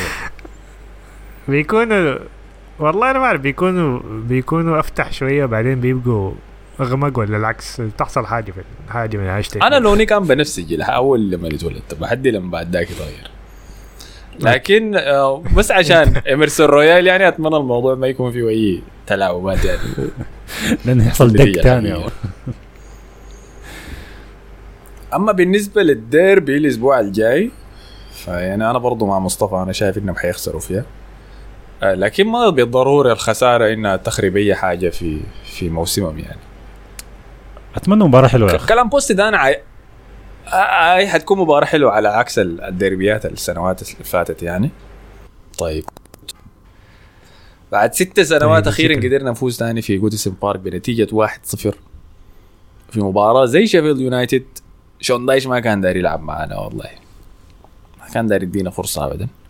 بيكونوا 1.52 2.16
والله 2.80 3.12
أنا 3.12 3.20
ما 3.20 3.26
أعرف 3.26 3.41
بيكونوا 3.41 3.99
بيكونوا 4.04 4.80
أفتح 4.80 5.14
شوية 5.14 5.45
بعدين 5.45 5.82
بيبقوا 5.82 6.32
أغمق 6.80 7.20
ولا 7.20 7.38
العكس؟ 7.38 7.82
بتحصل 7.82 8.26
حاجة 8.26 8.52
في 8.52 8.62
حاجة 8.89 9.18
من 9.18 9.28
هاشتاج 9.28 9.64
أنا 9.64 9.76
لوني 9.76 10.06
كان 10.06 10.24
بنفسجي 10.24 10.84
أول 10.84 11.32
لما 11.32 11.47
اتولدت 11.47 11.93
بحدي 11.93 12.32
لما 12.32 12.52
بعد 12.52 12.76
ذاك 12.76 12.91
يتغير. 12.91 13.32
لكن 14.39 14.95
آه، 14.95 15.43
بس 15.58 15.72
عشان 15.72 16.16
إيمرسون 16.28 16.66
رويال 16.66 17.08
يعني 17.08 17.28
أتمنى 17.28 17.58
الموضوع 17.58 17.95
ما 17.95 18.08
يكون 18.08 18.32
فيه 18.32 18.49
أي 18.49 18.82
تلاعبات 19.08 19.66
يعني. 19.66 19.80
لأنه 20.86 21.08
يحصل 21.08 21.34
دق 21.34 21.62
ثاني. 21.62 22.04
أما 25.14 25.32
بالنسبة 25.32 25.84
للديربي 25.84 26.58
الأسبوع 26.58 26.99
الجاي 26.99 27.52
فيعني 28.14 28.70
أنا 28.70 28.80
برضو 28.80 29.06
مع 29.06 29.20
مصطفى 29.20 29.56
أنا 29.56 29.72
شايف 29.72 29.97
إنهم 29.97 30.16
حيخسروا 30.16 30.60
فيها. 30.60 30.86
لكن 31.84 32.28
ما 32.28 32.50
بالضرورة 32.50 33.12
الخسارة 33.14 33.74
إنها 33.74 33.96
تخرب 33.96 34.38
اي 34.38 34.56
حاجة 34.56 34.90
في 34.90 35.20
في 35.46 35.70
موسمهم 35.70 36.20
يعني. 36.20 36.40
أتمنى 37.76 38.04
مباراة 38.04 38.28
حلوة 38.28 38.52
يا 38.52 38.56
أخي. 38.56 38.68
كلام 38.68 38.90
بوستي 38.90 39.14
ده 39.14 39.28
أنا 39.28 39.38
عاي... 39.38 39.62
آه، 40.48 40.96
هاي 40.96 41.08
حتكون 41.08 41.38
مباراة 41.40 41.66
حلوة 41.66 41.92
على 41.92 42.08
عكس 42.08 42.40
ال- 42.40 42.62
الديربيات 42.62 43.26
السنوات 43.26 43.82
اللي 43.82 44.04
فاتت 44.04 44.44
يعني. 44.44 44.70
طيب. 45.58 45.84
بعد 47.72 47.94
ست 47.94 48.20
سنوات 48.20 48.64
طيب، 48.64 48.74
أخيرا. 48.74 48.96
قدرنا 48.96 49.32
نفوز 49.32 49.58
ثاني 49.58 49.82
في 49.82 49.98
جوديسون 49.98 50.36
بارك 50.42 50.60
بنتيجة 50.60 51.08
1-0 51.56 51.58
في 52.90 53.00
مباراة 53.00 53.46
زي 53.46 53.68
شيفيلد 53.68 54.00
يونايتد. 54.00 54.44
شون 55.02 55.26
دايش 55.26 55.48
ما 55.48 55.60
كان 55.60 55.82
داير 55.82 55.98
يلعب 55.98 56.22
معنا 56.22 56.58
والله. 56.58 56.90
ما 58.00 58.10
كان 58.14 58.28
داير 58.28 58.44
يدينا 58.44 58.70
فرصة 58.70 59.06
ابدا. 59.06 59.24
آه، 59.24 59.41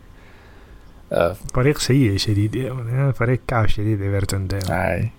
فريق 1.54 1.78
سيء 1.78 2.18
شديد 2.18 2.56
يعني 2.56 3.14
فريق 3.14 3.40
كعب 3.48 3.68
شديد 3.68 4.02
إيفرتون 4.02 4.48
هاي. 4.70 5.10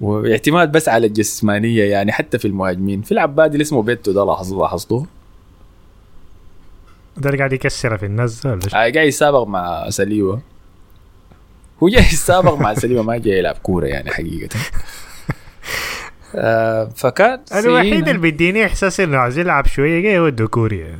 واعتماد 0.00 0.72
بس 0.72 0.88
على 0.88 1.06
الجسمانية 1.06 1.84
يعني 1.84 2.12
حتى 2.12 2.38
في 2.38 2.44
المهاجمين. 2.44 3.02
في 3.02 3.12
العبادي 3.12 3.52
اللي 3.52 3.62
اسمه 3.62 3.82
بيتو 3.82 4.12
ده 4.12 4.24
لاحظ 4.24 4.54
لاحظتوه؟ 4.54 5.06
ده 7.16 7.26
اللي 7.30 7.38
قاعد 7.38 7.52
يكسر 7.52 7.98
في 7.98 8.06
الناس 8.06 8.42
ده 8.46 8.50
ولا؟ 8.50 8.60
آه، 8.66 8.70
قاعد 8.70 8.96
يسابق 8.96 9.46
مع 9.46 9.90
سليوه 9.90 10.40
هو 11.82 11.88
جاي 11.88 12.02
يسابق 12.02 12.54
مع 12.54 12.74
سليوه 12.82 13.02
ما 13.02 13.18
جاي 13.18 13.38
يلعب 13.38 13.54
كورة 13.62 13.86
يعني 13.86 14.10
حقيقة. 14.10 14.48
آه 16.34 16.84
فكان 16.96 17.40
الوحيد. 17.56 18.08
اللي 18.08 18.20
بيديني 18.20 18.66
إحساس 18.66 19.00
إنه 19.00 19.18
عايز 19.18 19.38
يلعب 19.38 19.66
شوية 19.66 20.00
جاي 20.00 20.14
يودوا 20.14 20.48
كوريا. 20.48 20.98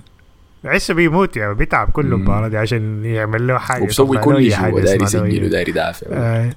عيسى 0.65 0.95
بيموت 0.95 1.37
يعني 1.37 1.55
بيتعب 1.55 1.91
كل 1.91 2.07
مم. 2.07 2.23
مباراه 2.23 2.49
دي 2.49 2.57
عشان 2.57 3.05
يعمل 3.05 3.47
له 3.47 3.59
حاجة 3.59 3.83
وبسوي 3.83 4.19
كل 4.19 4.43
شيء 4.43 4.53
حاجة 4.55 4.75
له 4.75 5.03
يسجل 5.03 5.45
وداير 5.45 5.69
يدافع 5.69 6.07
آه. 6.11 6.51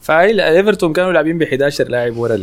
فهي 0.00 0.48
إيفرتون 0.58 0.92
كانوا 0.92 1.12
لاعبين 1.12 1.38
ب 1.38 1.42
11 1.42 1.88
لاعب 1.88 2.16
ورا 2.16 2.38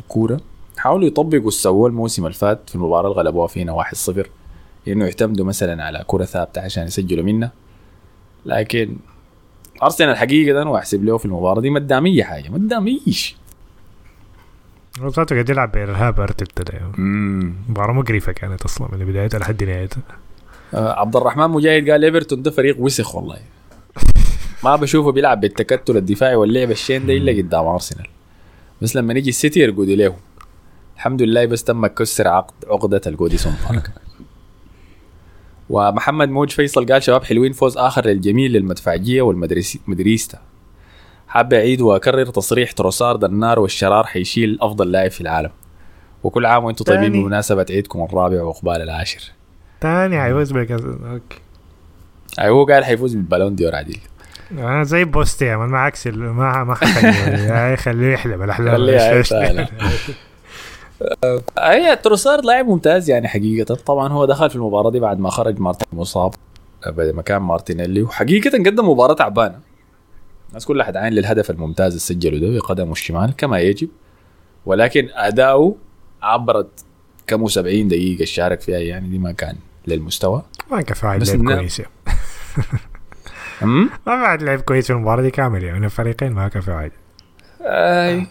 الكورة. 0.00 0.40
حاولوا 0.76 1.06
يطبقوا 1.06 1.50
اللي 1.50 1.50
سووه 1.50 1.88
الموسم 1.88 2.26
اللي 2.26 2.34
فات 2.38 2.60
في 2.68 2.74
المباراة 2.74 3.10
اللي 3.10 3.20
غلبوها 3.22 3.46
فينا 3.46 3.82
1-0 3.82 4.26
إنه 4.88 5.04
يعتمدوا 5.04 5.44
مثلا 5.46 5.84
على 5.84 6.04
كرة 6.06 6.24
ثابتة 6.24 6.60
عشان 6.60 6.84
يسجلوا 6.86 7.24
منها 7.24 7.52
لكن 8.46 8.96
أرسنال 9.82 10.16
حقيقة 10.16 10.68
وأحسب 10.68 11.04
له 11.04 11.16
في 11.18 11.24
المباراة 11.24 11.60
دي 11.60 11.70
ما 11.70 11.78
اي 12.06 12.24
حاجة 12.24 12.48
ما 12.48 12.56
اي 12.86 13.00
ذاته 14.98 15.34
قاعد 15.34 15.48
يلعب 15.50 15.72
بإرهاب 15.72 16.20
ارتبت 16.20 16.72
ده. 16.72 16.80
مباراة 17.68 17.92
مقرفة 17.92 18.32
كانت 18.32 18.62
أصلا 18.62 18.88
من 18.92 19.04
بدايتها 19.04 19.38
لحد 19.38 19.64
نهايتها. 19.64 20.02
آه، 20.74 21.00
عبد 21.00 21.16
الرحمن 21.16 21.48
مجاهد 21.48 21.90
قال 21.90 22.04
إيفرتون 22.04 22.42
ده 22.42 22.50
فريق 22.50 22.80
وسخ 22.80 23.14
والله. 23.14 23.38
ما 24.64 24.76
بشوفه 24.76 25.12
بيلعب 25.12 25.40
بالتكتل 25.40 25.96
الدفاعي 25.96 26.34
واللعب 26.34 26.70
الشين 26.70 27.06
ده 27.06 27.12
إلا 27.12 27.32
قدام 27.32 27.66
أرسنال. 27.66 28.06
بس 28.82 28.96
لما 28.96 29.14
نيجي 29.14 29.28
السيتي 29.30 29.60
يرقدوا 29.60 29.84
له 29.84 30.16
الحمد 30.96 31.22
لله 31.22 31.46
بس 31.46 31.64
تم 31.64 31.86
كسر 31.86 32.28
عقد 32.28 32.54
عقدة 32.66 33.00
الجوديسون 33.06 33.54
بارك. 33.70 33.90
ومحمد 35.70 36.28
موج 36.28 36.50
فيصل 36.50 36.86
قال 36.86 37.02
شباب 37.02 37.24
حلوين 37.24 37.52
فوز 37.52 37.76
آخر 37.76 38.06
للجميل 38.06 38.52
للمدفعجية 38.52 39.22
والمدريستا 39.22 40.38
حاب 41.30 41.52
أعيد 41.52 41.80
وأكرر 41.80 42.26
تصريح 42.26 42.72
تروسارد 42.72 43.24
النار 43.24 43.58
والشرار 43.60 44.04
حيشيل 44.06 44.58
أفضل 44.60 44.92
لاعب 44.92 45.10
في 45.10 45.20
العالم. 45.20 45.50
وكل 46.22 46.46
عام 46.46 46.64
وأنتم 46.64 46.84
طيبين. 46.84 47.12
بمناسبة 47.12 47.66
عيدكم 47.70 48.02
الرابع 48.04 48.42
وعقبال 48.42 48.82
العاشر. 48.82 49.32
تاني 49.80 50.20
حيفوز 50.22 50.52
بكاس 50.52 50.80
okay. 50.82 51.38
أي 52.40 52.48
هو 52.48 52.64
قال 52.64 52.84
حيفوز 52.84 53.14
بالبالون 53.14 53.54
ديور 53.54 53.74
عديل 53.74 54.00
أنا 54.52 54.82
زي 54.82 55.04
بوستي 55.04 55.44
يا 55.44 55.56
ما 55.56 55.78
عكس 55.78 56.06
ما 56.06 56.64
ما 56.64 56.74
خليه 56.74 57.74
خليه 57.84 58.12
يحلم 58.12 58.42
الأحلام. 58.42 58.74
خليه. 58.74 59.22
اي 61.58 61.96
تروسارد 61.96 62.44
لاعب 62.44 62.66
ممتاز 62.66 63.10
يعني 63.10 63.28
حقيقة. 63.28 63.74
طبعا 63.74 64.08
هو 64.08 64.24
دخل 64.24 64.50
في 64.50 64.56
المباراة 64.56 64.90
دي 64.90 65.00
بعد 65.00 65.18
ما 65.18 65.30
خرج 65.30 65.60
مارتن 65.60 65.86
مصاب 65.92 66.34
مكان 66.88 67.42
مارتينيلي 67.42 68.02
وحقيقة 68.02 68.50
قدم 68.50 68.88
مباراة 68.90 69.14
تعبانة. 69.14 69.69
الناس 70.50 70.64
كلها 70.64 70.86
حتعاين 70.86 71.12
للهدف 71.12 71.50
الممتاز 71.50 71.92
اللي 71.92 72.00
سجله 72.00 72.38
ده 72.38 72.58
بقدمه 72.58 72.92
الشمال 72.92 73.36
كما 73.36 73.60
يجب. 73.60 73.88
ولكن 74.66 75.08
أداؤه 75.12 75.76
عبرت 76.22 76.84
كم 77.26 77.46
70 77.46 77.88
دقيقة 77.88 78.24
شارك 78.24 78.60
فيها 78.60 78.78
يعني 78.78 79.08
دي 79.08 79.18
ما 79.18 79.32
كان 79.32 79.56
للمستوى. 79.86 80.42
ما 80.70 80.82
كان 80.82 81.18
بس 81.18 81.30
لعب 81.30 81.44
كويس 81.44 81.78
يعني. 81.80 81.92
ما 84.06 84.22
واحد 84.22 84.42
لعب 84.42 84.60
كويس 84.60 84.86
في 84.86 84.92
المباراة 84.92 85.22
دي 85.22 85.30
كامل 85.30 85.64
يعني 85.64 85.84
الفريقين 85.86 86.32
ما 86.32 86.48
كان 86.48 86.62
واحد. 86.68 86.92
أي. 87.60 88.26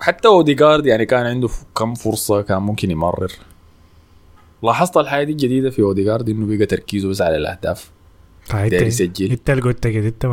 حتى 0.00 0.28
اوديجارد 0.28 0.86
يعني 0.86 1.06
كان 1.06 1.26
عنده 1.26 1.48
كم 1.76 1.94
فرصة 1.94 2.42
كان 2.42 2.62
ممكن 2.62 2.90
يمرر. 2.90 3.32
لاحظت 4.62 4.96
الحاجة 4.96 5.24
دي 5.24 5.32
الجديدة 5.32 5.70
في 5.70 5.82
اوديجارد 5.82 6.28
إنه 6.28 6.56
بقى 6.56 6.66
تركيزه 6.66 7.08
بس 7.08 7.22
على 7.22 7.36
الأهداف. 7.36 7.90
داير 8.52 8.72
انت 8.74 8.82
يسجل. 8.82 9.30
انت 9.30 9.50
اللي 9.50 9.62
قلت 9.62 9.86
كده 9.86 10.08
إنت 10.08 10.24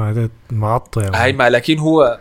يا 0.98 1.12
هاي. 1.14 1.34
ما 1.34 1.50
لكن 1.50 1.80
هو 1.80 2.20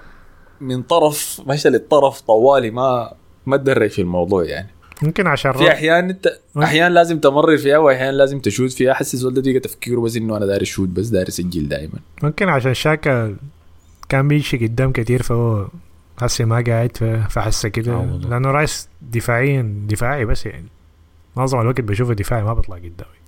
من 0.61 0.83
طرف 0.83 1.41
مشى 1.47 1.69
للطرف 1.69 2.21
طوالي 2.21 2.71
ما 2.71 3.13
ما 3.47 3.57
تدرج 3.57 3.91
في 3.91 4.03
الموضوع 4.03 4.45
يعني. 4.45 4.69
ممكن 5.03 5.27
عشان 5.27 5.53
في 5.53 5.73
أحيان 5.73 6.11
انت 6.11 6.39
أحيان 6.63 6.93
لازم 6.93 7.19
تمرر 7.19 7.59
فيها 7.59 7.79
وأحيان 7.79 8.15
لازم 8.15 8.41
تشوت 8.41 8.73
فيها. 8.73 8.93
أحس 8.93 9.15
الزول 9.15 9.35
ده 9.35 9.59
تفكيره 9.59 10.01
بس 10.01 10.17
إنه 10.17 10.37
أنا 10.37 10.47
داير 10.47 10.63
اشوت 10.63 10.89
بس 10.89 11.07
داير 11.07 11.29
اسجل 11.29 11.69
دائما 11.69 11.99
ممكن 12.23 12.49
عشان 12.49 12.75
شاكا 12.75 13.37
كان 14.09 14.29
بيمشي 14.29 14.57
قدام 14.57 14.93
كتير 14.93 15.23
فهو 15.23 15.69
هسه 16.19 16.45
ما 16.45 16.65
قاعد 16.67 16.97
فحسه 17.31 17.69
كده. 17.69 17.93
آه. 17.93 18.21
لأنه 18.31 18.51
رايس 18.51 18.89
دفاعيا 19.03 19.87
دفاعي 19.89 20.25
بس 20.25 20.47
يعني. 20.47 20.69
معظم 21.37 21.61
الوقت 21.61 21.81
بشوفه 21.81 22.15
دفاعي 22.15 22.43
ما 22.43 22.55
بيطلع 22.55 22.77
قدامي 22.77 23.20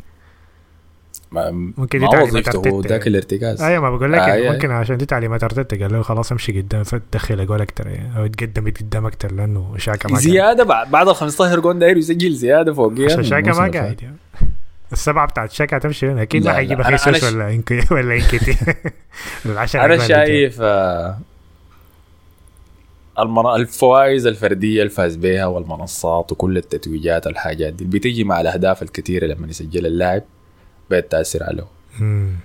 ما, 1.32 1.50
ممكن 1.50 1.98
دي 1.98 2.04
ما 2.04 2.10
تعليمات 2.10 2.48
أرتيتا 2.48 2.70
ذاك 2.88 2.90
يعني. 2.90 3.06
الارتكاز 3.06 3.62
أيوه 3.62 3.82
ما 3.82 3.96
بقول 3.96 4.12
لك 4.12 4.18
آه، 4.18 4.26
يعني 4.26 4.48
أي- 4.48 4.52
ممكن 4.52 4.70
عشان 4.70 4.96
دي 4.96 5.06
تعليمات 5.06 5.44
ارتيتا 5.44 5.76
قال 5.82 5.92
له 5.92 6.02
خلاص 6.02 6.32
امشي 6.32 6.60
قدام 6.60 6.84
فتدخل 6.84 7.40
اجوال 7.40 7.60
أكثر 7.60 7.86
يعني 7.88 8.18
أو 8.18 8.26
تقدم 8.26 8.70
قدام 8.80 9.06
أكثر 9.06 9.32
لأنه 9.32 9.74
شاكا 9.78 10.08
ما 10.08 10.18
زيادة 10.18 10.64
بعد 10.64 10.90
بعد 10.90 11.08
ال 11.08 11.14
15 11.14 11.60
جون 11.60 11.78
داير 11.78 11.96
يسجل 11.96 12.32
زيادة 12.32 12.72
فوقيها 12.74 13.06
عشان 13.06 13.18
من 13.18 13.24
شاكا 13.24 13.50
ما 13.50 13.56
قاعد. 13.70 14.02
يعني. 14.02 14.16
السبعة 14.92 15.26
بتاعت 15.28 15.50
شاكا 15.52 15.76
هتمشي 15.76 16.10
هنا 16.10 16.22
أكيد 16.22 16.44
ما. 16.44 16.76
أنا- 16.76 16.82
خيسوس 16.82 17.24
ولا 17.24 17.50
انكي 17.50 17.80
ولا 17.90 18.14
انكيتي 18.14 18.56
العشرة 19.46 19.84
أنا. 19.84 19.98
شايف 20.08 20.58
آه، 20.60 21.18
المنا... 23.18 23.56
الفوائز 23.56 24.26
الفردية 24.26 24.82
اللي 24.82 24.90
فاز 24.92 25.16
بها 25.16 25.46
والمنصات 25.46 26.32
وكل 26.32 26.56
التتويجات 26.56 27.26
والحاجات 27.26 27.72
دي 27.72 27.84
بتيجي 27.84 28.24
مع 28.24 28.40
الأهداف 28.40 28.82
الكثيرة 28.82 29.26
لما 29.26 29.46
يسجل 29.48 29.86
اللاعب 29.86 30.22
بتاثر 30.90 31.42
عليه. 31.42 31.66
مم. 32.00 32.36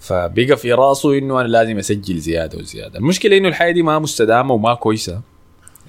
فبقى 0.00 0.56
في 0.56 0.72
رأسه 0.72 1.18
إنه 1.18 1.40
أنا 1.40 1.48
لازم 1.48 1.78
أسجل 1.78 2.18
زيادة 2.18 2.58
وزيادة. 2.58 2.98
المشكلة 2.98 3.36
إنه 3.36 3.48
الحاجة 3.48 3.72
دي 3.72 3.82
ما 3.82 3.98
مستدامة 3.98 4.54
وما 4.54 4.74
كويسة. 4.74 5.20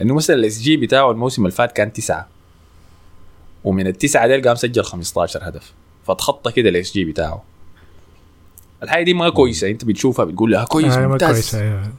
إنه 0.02 0.14
مثلا 0.14 0.36
ال 0.36 0.62
xG 0.62 0.78
بتاعه 0.78 1.12
الموسم 1.12 1.42
اللي 1.42 1.56
فات 1.56 1.72
كان 1.72 1.94
تسعة. 1.94 2.28
ومن 3.64 3.88
التسعة 3.88 4.28
ديل 4.28 4.42
قام 4.48 4.56
سجل 4.56 4.84
15 4.84 5.40
هدف. 5.44 5.74
فتخطى 6.08 6.52
كده 6.52 6.70
ال 6.70 6.94
xG 6.94 7.06
بتاعه. 7.06 7.44
الحاجة 8.84 9.04
دي 9.04 9.14
ما 9.14 9.30
كويسة. 9.30 9.70
أنت 9.70 9.86
بتشوفها 9.86 10.26
بتقول 10.26 10.52
لها 10.52 10.66
كويس 10.66 10.94
آه، 10.94 11.08
ممتاز. 11.08 11.32
كويس 11.32 11.56
أيوة. 11.56 11.94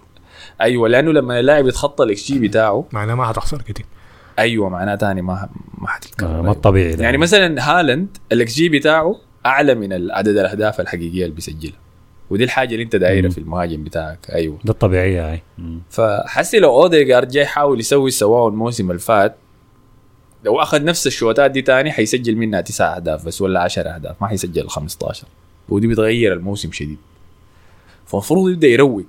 أيوه 0.61 0.89
لأنه 0.89 1.13
لما 1.13 1.41
اللاعب 1.41 1.67
يتخطى 1.67 2.05
الاكس 2.05 2.27
جي 2.27 2.39
بتاعه 2.39 2.85
معناه 2.93 3.15
ما 3.15 3.27
حتخسر 3.27 3.63
كتير. 3.63 3.87
أيوه 4.39 4.69
معناه 4.69 4.95
تاني 4.95 5.23
ما 5.23 5.49
ما 5.79 5.89
حتتكرر 5.89 6.39
آه، 6.39 6.43
ما 6.43 6.51
الطبيعي 6.51 6.97
ده. 6.97 7.05
يعني 7.05 7.19
مثلا 7.19 7.71
هالاند 7.71 8.17
الاكس 8.33 8.55
جي 8.55 8.69
بتاعه 8.69 9.17
أعلى 9.47 9.75
من 9.75 10.11
عدد 10.11 10.37
الأهداف 10.37 10.81
الحقيقية 10.81 11.23
اللي 11.25 11.35
بيسجلها. 11.35 11.79
ودي 12.31 12.45
الحاجة 12.45 12.73
اللي 12.73 12.83
أنت 12.83 12.97
دايره. 12.97 13.29
في 13.29 13.39
المهاجم 13.39 13.85
بتاعك. 13.85 14.19
أيوه. 14.33 14.59
ده 14.65 14.73
الطبيعية 14.73 15.33
هاي. 15.33 15.43
فحسي 15.91 16.59
لو 16.59 16.83
اوديجارد 16.83 17.29
جاي 17.29 17.43
يحاول 17.43 17.81
يسوي 17.81 18.11
سواه 18.11 18.49
الموسم 18.49 18.91
اللي 18.91 19.01
فات 19.01 19.37
لو 20.45 20.61
أخذ 20.61 20.85
نفس 20.85 21.07
الشوطات 21.07 21.51
دي 21.51 21.63
تاني 21.63 21.93
حيسجل 21.93 22.37
منها 22.37 22.61
تسع 22.61 22.97
أهداف 22.97 23.27
بس 23.27 23.43
ولا 23.43 23.61
10 23.61 23.89
أهداف 23.89 24.17
ما 24.23 24.29
حيسجل 24.29 24.69
15 24.69 25.27
ودي 25.69 25.87
بتغير 25.87 26.33
الموسم 26.33 26.73
شديد. 26.73 26.99
فالمفروض 28.07 28.51
يبدأ 28.51 28.69
يروق. 28.69 29.05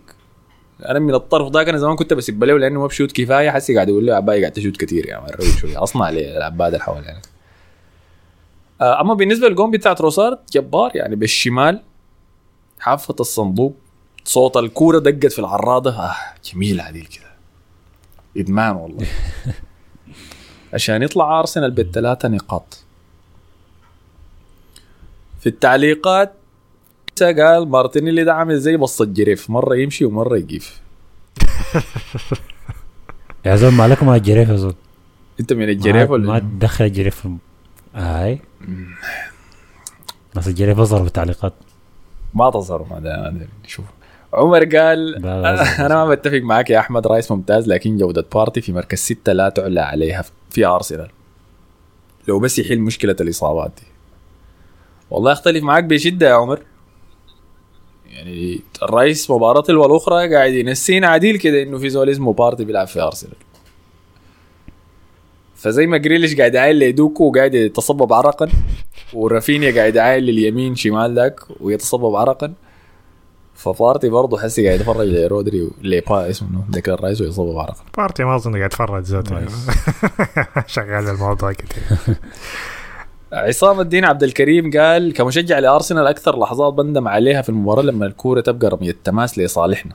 أنا 0.86 1.00
من 1.00 1.14
الطرف 1.14 1.50
ده 1.50 1.62
أنا 1.62 1.78
زمان 1.78 1.96
كنت 1.96 2.14
بسب 2.14 2.44
له 2.44 2.60
لأنه 2.60 2.80
ما 2.80 2.88
بشوت 2.88 3.12
كفاية 3.12 3.50
حسي 3.50 3.76
قاعد 3.76 3.90
يقول 3.90 4.06
له 4.06 4.16
عباي 4.16 4.40
قاعد 4.40 4.52
تشوت 4.52 4.78
كثير 4.78 5.10
يا 5.10 5.20
man 5.20 5.30
روق 5.30 5.58
شوية. 5.62 5.84
أصنع 5.84 6.10
لي 6.10 6.38
العباد 6.38 6.74
اللي 6.74 6.84
حوالينا. 6.86 7.12
آه، 7.12 7.22
أما 8.82 9.14
بالنسبة 9.14 9.48
للجون 9.48 9.72
بتاع 9.72 9.94
تروسارد 9.94 10.38
جبار 10.54 10.92
يعني 10.96 11.16
بالشمال. 11.16 11.82
حافة 12.80 13.16
الصندوق 13.20 13.76
صوت 14.24 14.58
الكورة 14.58 15.00
دقت 15.00 15.32
في 15.32 15.40
العراضة. 15.40 15.92
آه 15.92 16.16
جميل 16.46 16.82
عديل 16.82 17.06
كده. 17.06 17.32
إدمان 18.38 18.76
والله. 18.76 19.06
عشان 20.74 21.04
يطلع 21.04 21.40
أرسنال 21.40 21.72
بالثلاثة 21.72 22.28
نقاط. 22.28 22.84
في 25.40 25.50
التعليقات 25.50 26.34
قال 27.22 27.70
مارتينيلي 27.70 28.24
ده 28.24 28.34
عامل 28.34 28.60
زي 28.60 28.78
بص 28.78 29.02
الجريف 29.02 29.50
مرة 29.50 29.76
يمشي 29.76 30.06
ومرة 30.06 30.38
يقيف 30.38 30.82
يا 33.46 33.56
زول 33.56 33.72
ما 33.72 33.88
لكم 33.88 34.14
الجريف 34.14 34.50
يا 34.50 34.56
زول؟ 34.56 34.76
أنت 35.40 35.54
من 35.54 35.70
الجريف 35.70 36.12
ما, 36.12 36.18
ما 36.18 36.32
ولا 36.34 36.40
تدخل 36.40 36.86
الجريف 36.86 37.28
في- 37.96 38.02
هاي. 38.02 38.40
ناس 40.36 40.48
الجريف 40.48 40.78
يظهر 40.78 41.02
في 41.02 41.08
التعليقات 41.08 41.54
ما 42.34 42.50
تظهر 42.50 42.86
ما 42.92 43.00
ده 43.00 43.34
شوف. 43.68 43.86
عمر 44.34 44.60
قال 44.78 45.12
لا، 45.12 45.18
لا، 45.20 45.42
لا. 45.56 45.86
أنا 45.86 45.96
ما 45.96 46.10
بتفق 46.16 46.38
معك 46.38 46.70
يا 46.70 46.80
أحمد 46.80 47.08
رايس 47.08 47.32
ممتاز 47.32 47.68
لكن 47.68 47.98
جودة 47.98 48.26
بارتي 48.34 48.62
في 48.62 48.74
مركز 48.74 48.98
ستة 49.00 49.34
لا 49.34 49.50
تعلى 49.50 49.80
عليها 49.82 50.24
في 50.50 50.66
أرسنال. 50.66 51.10
لو 52.28 52.40
بس 52.40 52.60
يحل 52.60 52.80
مشكلة 52.80 53.16
الإصابات 53.22 53.72
دي. 53.78 53.88
والله 55.12 55.32
أختلف 55.32 55.64
معك 55.64 55.84
بشدة 55.84 56.30
يا 56.30 56.34
عمر. 56.34 56.60
يعني 58.10 58.62
رايس 58.84 59.32
مباراة 59.32 59.64
الاخرى 59.70 60.34
قاعد 60.36 60.54
ينسينا 60.54 61.08
عديل 61.08 61.38
كده 61.38 61.64
إنه 61.64 61.78
في 61.78 61.90
زول 61.90 62.10
اسمه 62.10 62.34
بارتي 62.34 62.66
بيلعب 62.66 62.88
في 62.88 63.02
أرسنال. 63.02 63.36
فزي 65.56 65.88
ما 65.88 65.98
جريليش 65.98 66.36
قاعد 66.36 66.54
يعاين 66.54 66.76
لدوكو 66.80 67.24
وقاعد 67.24 67.54
يتصبب 67.54 68.14
عرقا 68.14 68.50
ورافينيا 69.14 69.76
قاعد 69.76 69.96
يعاين 69.96 70.24
لليمين 70.24 70.76
شمال 70.76 71.16
ذاك 71.16 71.40
ويتصبب 71.62 72.16
عرقا. 72.16 72.54
فبارتي 73.56 74.10
برضه 74.10 74.38
حسي 74.38 74.68
قاعد 74.68 74.80
يتفرج 74.80 75.08
لرودري 75.08 75.70
ليبا 75.82 76.30
اسمه 76.30 76.50
ذاك 76.72 76.90
رايس 76.90 77.22
ويتصبب 77.22 77.58
عرقا. 77.58 77.84
بارتي 77.98 78.24
ما 78.24 78.36
اظن 78.36 78.52
قاعد 78.52 78.66
يتفرج 78.66 79.04
ذاته. 79.04 79.46
شغال 80.68 81.10
الموضوع 81.10 81.54
كتير. 81.54 81.84
عصام 83.34 83.80
الدين 83.80 84.06
عبد 84.06 84.24
الكريم 84.24 84.72
قال 84.72 85.14
كمشجع 85.14 85.60
لأرسنال 85.60 86.08
أكثر 86.08 86.40
لحظات 86.40 86.74
بندم 86.74 87.08
عليها 87.08 87.42
في 87.42 87.50
المباراة 87.50 87.82
لما 87.82 88.06
الكورة 88.06 88.42
تبقى 88.42 88.70
رمية 88.70 88.96
تماس 89.04 89.40
لصالحنا. 89.40 89.94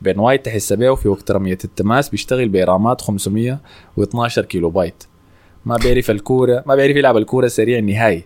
بين 0.00 0.42
تحس 0.42 0.72
بيه 0.72 0.94
في 0.94 1.08
وقت 1.08 1.30
رمية 1.30 1.58
التماس 1.64 2.08
بيشتغل 2.08 2.48
برامات 2.48 3.00
512 3.00 4.44
كيلو 4.44 4.70
بايت. 4.70 5.04
ما 5.64 5.76
بيعرف 5.76 6.10
الكورة 6.10 6.62
ما 6.66 6.74
بيعرف 6.74 6.96
يلعب 6.96 7.16
الكورة 7.16 7.48
سريع 7.48 7.80
نهائي 7.80 8.24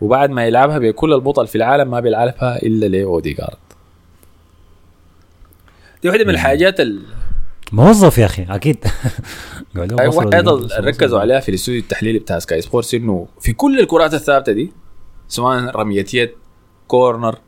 وبعد 0.00 0.30
ما 0.30 0.46
يلعبها 0.46 0.78
بكل 0.78 1.12
البطل 1.12 1.46
في 1.46 1.56
العالم 1.56 1.90
ما 1.90 2.00
بيلعبها 2.00 2.62
إلا 2.62 2.86
لاوديجارد 2.86 3.56
دي 6.02 6.08
واحدة 6.08 6.24
من 6.24 6.30
الحاجات 6.30 6.80
ال... 6.80 7.02
موظف 7.72 8.18
يا 8.18 8.24
أخي 8.26 8.46
أكيد. 8.50 8.84
أيضا. 9.76 10.68
ركزوا 10.80 11.20
عليها 11.20 11.40
في 11.40 11.48
الأستوديو 11.48 11.80
التحليلي 11.80 12.18
بتاع 12.18 12.38
سكاي 12.38 12.60
سبورتس 12.60 12.94
إنه 12.94 13.26
في 13.40 13.52
كل 13.52 13.80
الكرات 13.80 14.14
الثابتة 14.14 14.52
دي 14.52 14.72
سواء 15.28 15.76
رمية 15.76 16.06
يد 16.14 16.30
corner 16.88 17.38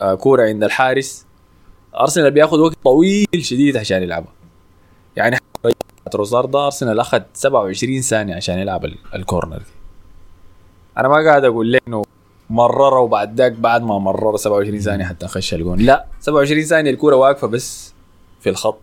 آه 0.00 0.14
كورة 0.14 0.42
عند 0.42 0.64
الحارس 0.64 1.26
أرسنال 2.00 2.30
بياخذ 2.30 2.58
وقت 2.60 2.76
طويل 2.84 3.26
شديد 3.40 3.76
عشان 3.76 4.02
يلعبها 4.02 4.32
يعني 5.16 5.38
تروسار 6.10 6.44
ده 6.46 6.64
أرسنال 6.66 7.00
أخذ 7.00 7.20
27 7.34 8.00
ثانية 8.00 8.34
عشان 8.34 8.58
يلعب 8.58 8.84
ال- 8.84 8.98
ال 9.14 9.20
corner 9.20 9.56
دي. 9.58 9.64
أنا 10.98 11.08
ما 11.08 11.14
قاعد 11.14 11.44
أقول 11.44 11.72
لك 11.72 11.82
إنه 11.88 12.02
مرره 12.50 12.98
وبعد 13.00 13.34
ذاك 13.40 13.52
بعد 13.52 13.82
ما 13.82 13.98
مرر 13.98 14.36
27 14.36 14.80
ثانية 14.80 15.04
حتى 15.04 15.26
خش 15.28 15.54
الجون. 15.54 15.78
لا 15.78 16.04
27 16.20 16.62
ثانية 16.64 16.90
الكورة 16.90 17.16
واقفة 17.16 17.46
بس 17.46 17.94
في 18.40 18.50
الخط. 18.50 18.78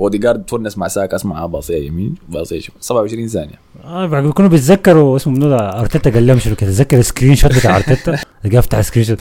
اوديجارد 0.00 0.44
تونس 0.44 0.78
مع 0.78 0.88
ساك 0.88 1.14
أسمع 1.14 1.46
باصيه 1.46 1.86
يمين 1.86 2.14
باصيه 2.28 2.60
شمال. 2.60 2.76
27 2.80 3.28
ثانية. 3.28 3.54
آه 3.84 4.06
بيكونوا 4.06 4.50
بيتذكروا 4.50 5.16
اسمه 5.16 5.32
منو 5.32 5.54
أرتيتا 5.56 6.10
قال 6.10 6.26
لهم 6.26 6.38
شنو 6.38 6.54
كده؟ 6.54 6.70
تذكر 6.70 6.98
ال 6.98 7.34
screenshot 7.34 7.56
بتاع 7.56 7.76
أرتيتا؟ 7.76 8.18
تلقاه 8.42 8.60
فتح 8.60 8.80
screenshot 8.80 9.20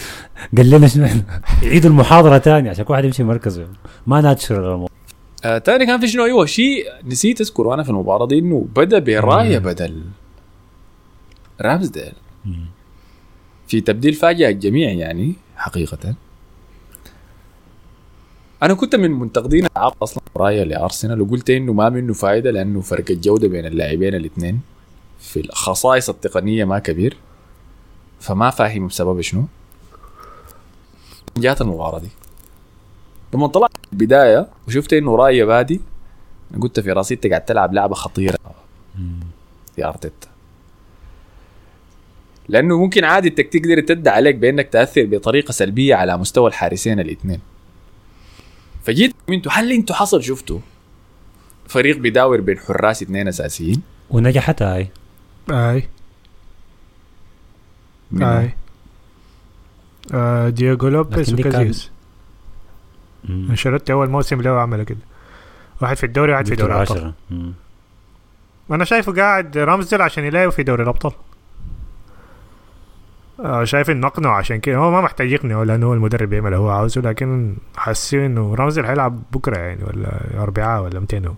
قال 0.57 0.69
لنا 0.69 0.87
شنو؟ 0.87 1.07
يعيدوا 1.63 1.89
المحاضرة 1.89 2.37
ثاني 2.39 2.69
عشان 2.69 2.85
كل 2.85 2.93
واحد 2.93 3.05
يمشي 3.05 3.23
مركزه. 3.23 3.67
ما 4.07 4.21
ناتشرال 4.21 4.65
الموضوع 4.65 4.87
آه 5.45 5.57
تاني 5.57 5.85
كان 5.85 5.99
في 5.99 6.07
شنو؟ 6.07 6.25
أيوه 6.25 6.45
شيء 6.45 6.85
نسيت 7.05 7.41
اذكره 7.41 7.73
أنا 7.73 7.83
في 7.83 7.89
المباراة 7.89 8.27
دي 8.27 8.39
إنه 8.39 8.67
بدأ 8.75 8.99
برايه 8.99 9.57
بدل 9.57 10.01
رامزديل. 11.61 12.13
في 13.67 13.81
تبديل 13.81 14.13
فاجئ 14.13 14.49
الجميع 14.49 14.89
يعني 14.91 15.33
حقيقة. 15.55 16.15
أنا 18.63 18.73
كنت 18.73 18.95
من 18.95 19.11
منتقدين 19.11 19.65
العاب 19.65 19.93
أصلا. 20.01 20.23
رايه 20.37 20.63
لأرسنال 20.63 21.21
وقلت 21.21 21.49
إنه 21.49 21.73
ما 21.73 21.89
منه 21.89 22.13
فائده 22.13 22.51
لأنه 22.51 22.81
فرق 22.81 23.05
الجودة 23.09 23.47
بين 23.47 23.65
اللاعبين 23.65 24.15
الاثنين. 24.15 24.61
في 25.19 25.39
الخصائص 25.39 26.09
التقنية 26.09 26.65
ما 26.65 26.79
كبير. 26.79 27.17
فما 28.19 28.49
فاهم 28.49 28.87
بسبب 28.87 29.21
شنو. 29.21 29.45
جات 31.37 31.61
المباراة 31.61 31.99
دي. 31.99 32.09
لما 33.33 33.47
طلعت 33.47 33.71
البداية 33.93 34.47
وشفت 34.67 34.93
إنه 34.93 35.15
رايه 35.15 35.43
بادي 35.43 35.81
قلت 36.61 36.79
في 36.79 36.91
راسي 36.91 37.13
انت 37.13 37.27
قاعد 37.27 37.45
تلعب 37.45 37.73
لعبة 37.73 37.95
خطيرة. 37.95 38.37
يا 39.77 39.87
أرتيتا. 39.87 40.27
لأنه 42.49 42.77
ممكن 42.77 43.03
عادي 43.03 43.27
التكتيك 43.27 43.65
تقدر 43.65 43.81
تدعي 43.81 44.15
عليك 44.15 44.35
بإنك 44.35 44.69
تأثر 44.69 45.05
بطريقة 45.05 45.51
سلبية 45.51 45.95
على 45.95 46.17
مستوى 46.17 46.47
الحارسين 46.47 46.99
الاثنين. 46.99 47.39
فجيت 48.87 49.15
أنتوا 49.29 49.51
هل 49.51 49.71
أنتوا 49.71 49.95
حصل 49.95 50.23
شفتوا 50.23 50.59
فريق 51.67 51.97
بيداور 51.97 52.41
بين 52.41 52.59
حراس 52.59 53.01
اثنين 53.03 53.27
أساسيين؟ 53.27 53.81
ونجحت 54.09 54.61
هاي. 54.61 54.87
اي 55.51 55.87
منهم؟ 58.11 58.29
اي 58.29 58.53
آه 60.13 60.49
دييغو 60.49 60.87
لوبيز 60.87 61.33
كان- 61.35 61.47
وكاسياس 61.47 61.91
مم. 63.23 63.47
أنشيلوتي 63.49 63.93
أول 63.93 64.09
موسم 64.09 64.41
له 64.41 64.49
عمل 64.59 64.83
كده. 64.83 64.97
واحد 65.81 65.97
في 65.97 66.05
الدوري 66.05 66.31
واحد 66.33 66.47
في 66.47 66.55
دوري 66.55 66.73
الأبطال. 66.73 67.13
أنا 68.71 68.85
شايفه 68.85 69.13
قاعد 69.13 69.57
رامزديل 69.57 70.01
عشان 70.01 70.23
يلاعب 70.23 70.49
في 70.49 70.63
دوري 70.63 70.83
الأبطال. 70.83 71.11
شايف 73.63 73.89
إنه 73.89 74.07
أقنعه. 74.07 74.37
عشان 74.37 74.59
كده 74.59 74.77
هو 74.77 74.91
ما 74.91 75.01
محتاج 75.01 75.31
يقنعه 75.31 75.63
لأنه 75.63 75.85
هو 75.85 75.93
المدرب 75.93 76.29
بيعمل 76.29 76.47
اللي 76.47 76.57
هو 76.57 76.69
عاوزه 76.69 77.01
لكن 77.01 77.55
حاسين 77.75 78.19
إنه 78.19 78.55
رامزديل 78.55 78.85
حيلعب 78.85 79.21
بكرة 79.31 79.57
يعني 79.57 79.83
ولا 79.83 80.21
اربعاء 80.43 80.83
ولا 80.83 80.99
200 80.99 81.35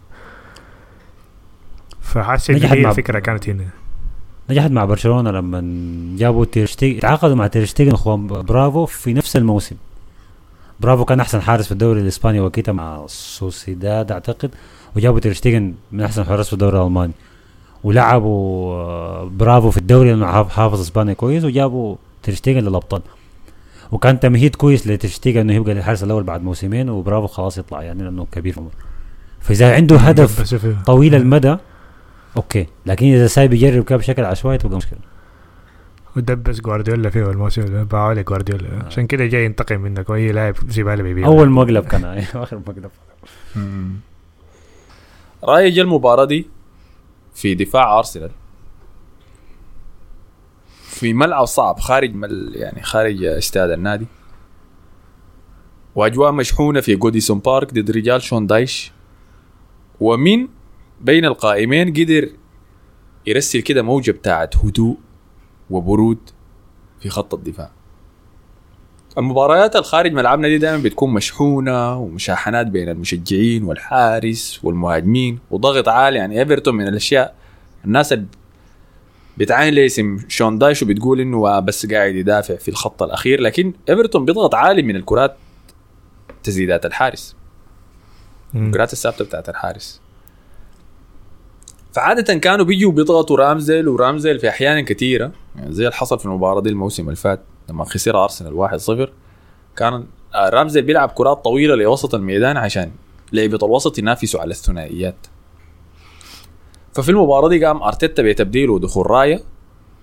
فحاسس 2.01 2.51
نجحت 2.51 2.71
إن 2.71 2.77
هي 2.77 2.89
الفكرة 2.89 3.19
كانت 3.19 3.49
هنا. 3.49 3.65
نجحت 4.49 4.71
مع 4.71 4.85
برشلونة 4.85 5.31
لما 5.31 5.61
جابوا 6.17 6.45
تيرشتيجن 6.45 6.99
تعاقدوا 6.99 7.35
مع 7.35 7.47
تيرشتيجن 7.47 7.91
اخوان 7.91 8.27
برافو 8.27 8.85
في 8.85 9.13
نفس 9.13 9.37
الموسم. 9.37 9.75
برافو 10.79 11.05
كان 11.05 11.19
أحسن 11.19 11.41
حارس 11.41 11.65
في 11.65 11.71
الدوري 11.71 12.01
الإسباني 12.01 12.39
وقتها 12.39 12.71
مع 12.71 13.05
سوسيداد 13.07 14.11
أعتقد 14.11 14.55
وجابوا 14.95 15.19
تيرشتيجن 15.19 15.73
من 15.91 16.01
أحسن 16.01 16.23
حراس 16.23 16.47
في 16.47 16.53
الدوري 16.53 16.77
الألماني. 16.77 17.13
ولعبوا 17.83 18.73
آه، 18.73 19.23
برافو 19.37 19.71
في 19.71 19.77
الدوري 19.77 20.09
لأنه 20.09 20.25
حاف- 20.25 20.49
حافظ 20.49 20.79
إسبانيا 20.81 21.13
كويس 21.13 21.43
وجابوا 21.43 21.95
تيرشتيجن 22.23 22.59
للأبطال. 22.59 23.01
وكان 23.91 24.19
تمهيد 24.19 24.55
كويس 24.55 24.87
لتيرشتيجن 24.87 25.39
إنه 25.39 25.53
يبقى 25.53 25.71
الحارس 25.71 26.03
الأول 26.03 26.23
بعد 26.23 26.43
موسمين 26.43 26.89
وبرافو 26.89 27.27
خلاص 27.27 27.57
يطلع 27.57 27.81
يعني 27.81 28.03
لأنه 28.03 28.27
كبير 28.31 28.51
في 28.53 28.57
العمر 28.57 28.71
فإذا 29.39 29.75
عنده 29.75 29.97
هدف 29.97 30.41
بس 30.41 30.55
في- 30.55 30.75
طويل 30.85 31.15
المدى 31.15 31.57
أوكي. 32.37 32.65
لكن 32.85 33.05
إذا 33.05 33.27
سايب 33.27 33.53
يجرب 33.53 33.83
كده 33.83 33.97
بشكل 33.97 34.25
عشوائي 34.25 34.57
تبقى 34.57 34.77
مشكلة. 34.77 34.99
ودبس 36.17 36.61
جوارديولا 36.61 37.09
فيه 37.09 37.29
الموسم 37.31 37.65
ده 37.65 37.83
باعوا 37.83 38.13
لي 38.13 38.23
جوارديولا. 38.23 38.67
عشان 38.85 39.07
كده 39.07 39.25
جاي 39.25 39.45
ينتقم 39.45 39.81
منك. 39.81 40.09
وأي 40.09 40.31
لاعب 40.31 40.55
زباله 40.67 41.03
بيبيع. 41.03 41.27
أول 41.27 41.49
مقلب 41.49 41.85
كان 41.85 42.05
آخر 42.35 42.57
مقلب. 42.57 42.89
راي 45.43 45.69
جا 45.71 45.81
المباراة 45.81 46.25
دي 46.25 46.47
في 47.39 47.55
دفاع 47.55 47.97
أرسنال. 47.97 48.31
في 50.83 51.13
ملعب 51.13 51.45
صعب 51.45 51.79
خارج 51.79 52.15
مل 52.15 52.51
يعني 52.55 52.83
خارج 52.83 53.23
استاد 53.23 53.69
النادي. 53.69 54.05
وأجواء 55.95 56.31
مشحونة 56.31 56.81
في 56.81 56.95
جوديسون 56.95 57.39
بارك 57.39 57.73
ضد 57.73 57.91
رجال 57.91 58.21
شون 58.21 58.47
دايش. 58.47 58.91
ومن 59.99 60.47
بين 61.01 61.25
القائمين 61.25 61.93
قدر 61.93 62.29
يرسل 63.25 63.61
كده 63.61 63.81
موجة 63.81 64.11
بتاعت 64.11 64.57
هدوء 64.57 64.97
وبرود 65.69 66.29
في 66.99 67.09
خط 67.09 67.33
الدفاع. 67.33 67.71
المباريات 69.19 69.75
الخارج 69.75 70.13
ملعبنا 70.13 70.47
دي 70.47 70.57
دائما 70.57 70.83
بتكون 70.83 71.13
مشحونة 71.13 71.97
ومشاحنات 71.97 72.67
بين 72.67 72.89
المشجعين 72.89 73.63
والحارس 73.63 74.59
والمهاجمين 74.63 75.39
وضغط 75.51 75.87
عالي. 75.87 76.17
يعني 76.17 76.39
إيفرتون 76.39 76.75
من 76.75 76.87
الأشياء 76.87 77.35
الناس 77.85 78.15
بتعاين 79.37 79.73
لاسم 79.73 80.19
شون 80.27 80.57
دايش 80.57 80.83
وبتقول 80.83 81.19
إنه 81.19 81.47
آه 81.47 81.59
بس 81.59 81.85
قاعد 81.85 82.15
يدافع 82.15 82.55
في 82.55 82.69
الخط 82.69 83.03
الأخير 83.03 83.41
لكن 83.41 83.73
إيفرتون 83.89 84.25
بيضغط 84.25 84.55
عالي 84.55 84.81
من 84.81 84.95
الكرات 84.95 85.35
تسديدات 86.43 86.85
الحارس. 86.85 87.35
الكرات 88.55 88.93
الثابتة 88.93 89.25
بتاعت 89.25 89.49
الحارس. 89.49 90.01
فعادة 91.93 92.33
كانوا 92.33 92.65
بيجوا 92.65 92.91
بيضغطوا 92.91 93.37
رامزيل 93.37 93.87
ورامزيل 93.87 94.39
في 94.39 94.49
أحيان 94.49 94.85
كثيرة 94.85 95.31
يعني 95.55 95.73
زي 95.73 95.83
اللي 95.83 95.95
حصل 95.95 96.19
في 96.19 96.25
المباراة 96.25 96.61
دي 96.61 96.69
الموسم 96.69 97.03
اللي 97.03 97.15
فات. 97.15 97.39
لما 97.69 97.85
خسر 97.85 98.23
أرسنال 98.23 98.53
1-0 98.53 99.09
كان 99.75 100.05
آه، 100.35 100.49
رامزيل 100.49 100.83
بيلعب 100.83 101.09
كرات 101.09 101.43
طويلة 101.43 101.75
لوسط 101.75 102.15
الميدان 102.15 102.57
عشان 102.57 102.91
لعبة 103.33 103.59
الوسط 103.63 103.97
ينافسوا 103.97 104.41
على 104.41 104.51
الثنائيات. 104.51 105.27
ففي 106.93 107.09
المباراة 107.09 107.49
دي 107.49 107.65
قام 107.65 107.83
أرتيتا 107.83 108.23
بتبديله 108.23 108.73
ودخول 108.73 109.11
راية 109.11 109.39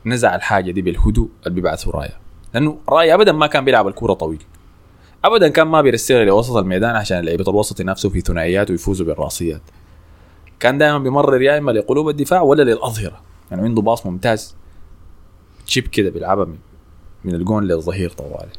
نزع 0.06 0.34
الحاجة 0.34 0.70
دي 0.70 0.82
بالهدوء 0.82 1.28
اللي 1.46 1.54
بيبعثه 1.54 1.90
راية. 1.90 2.18
لأنه 2.54 2.78
راية 2.88 3.14
ابدا 3.14 3.32
ما 3.32 3.46
كان 3.46 3.64
بيلعب 3.64 3.88
الكرة 3.88 4.12
طويل. 4.12 4.42
ابدا 5.24 5.48
كان 5.48 5.66
ما 5.66 5.82
بيرسلها 5.82 6.24
لوسط 6.24 6.56
الميدان 6.56 6.96
عشان 6.96 7.24
لعيبة 7.24 7.44
الوسط 7.48 7.80
ينافسوا 7.80 8.10
في 8.10 8.20
ثنائيات 8.20 8.70
ويفوزوا 8.70 9.06
بالرأسيات. 9.06 9.62
كان 10.60 10.78
دائما 10.78 10.98
بيمرر 10.98 11.42
يا 11.42 11.58
إما 11.58 11.70
لقلوب 11.70 12.08
الدفاع 12.08 12.42
ولا 12.42 12.62
للأظهرة. 12.62 13.20
يعني 13.50 13.62
عنده 13.62 13.82
pass 13.82 14.06
ممتاز 14.06 14.56
chip 15.66 15.86
كده 15.86 16.10
بيلعبها 16.10 16.46
من, 17.26 17.34
الجون 17.34 17.64
للظهير 17.64 18.10
طوالي 18.10 18.52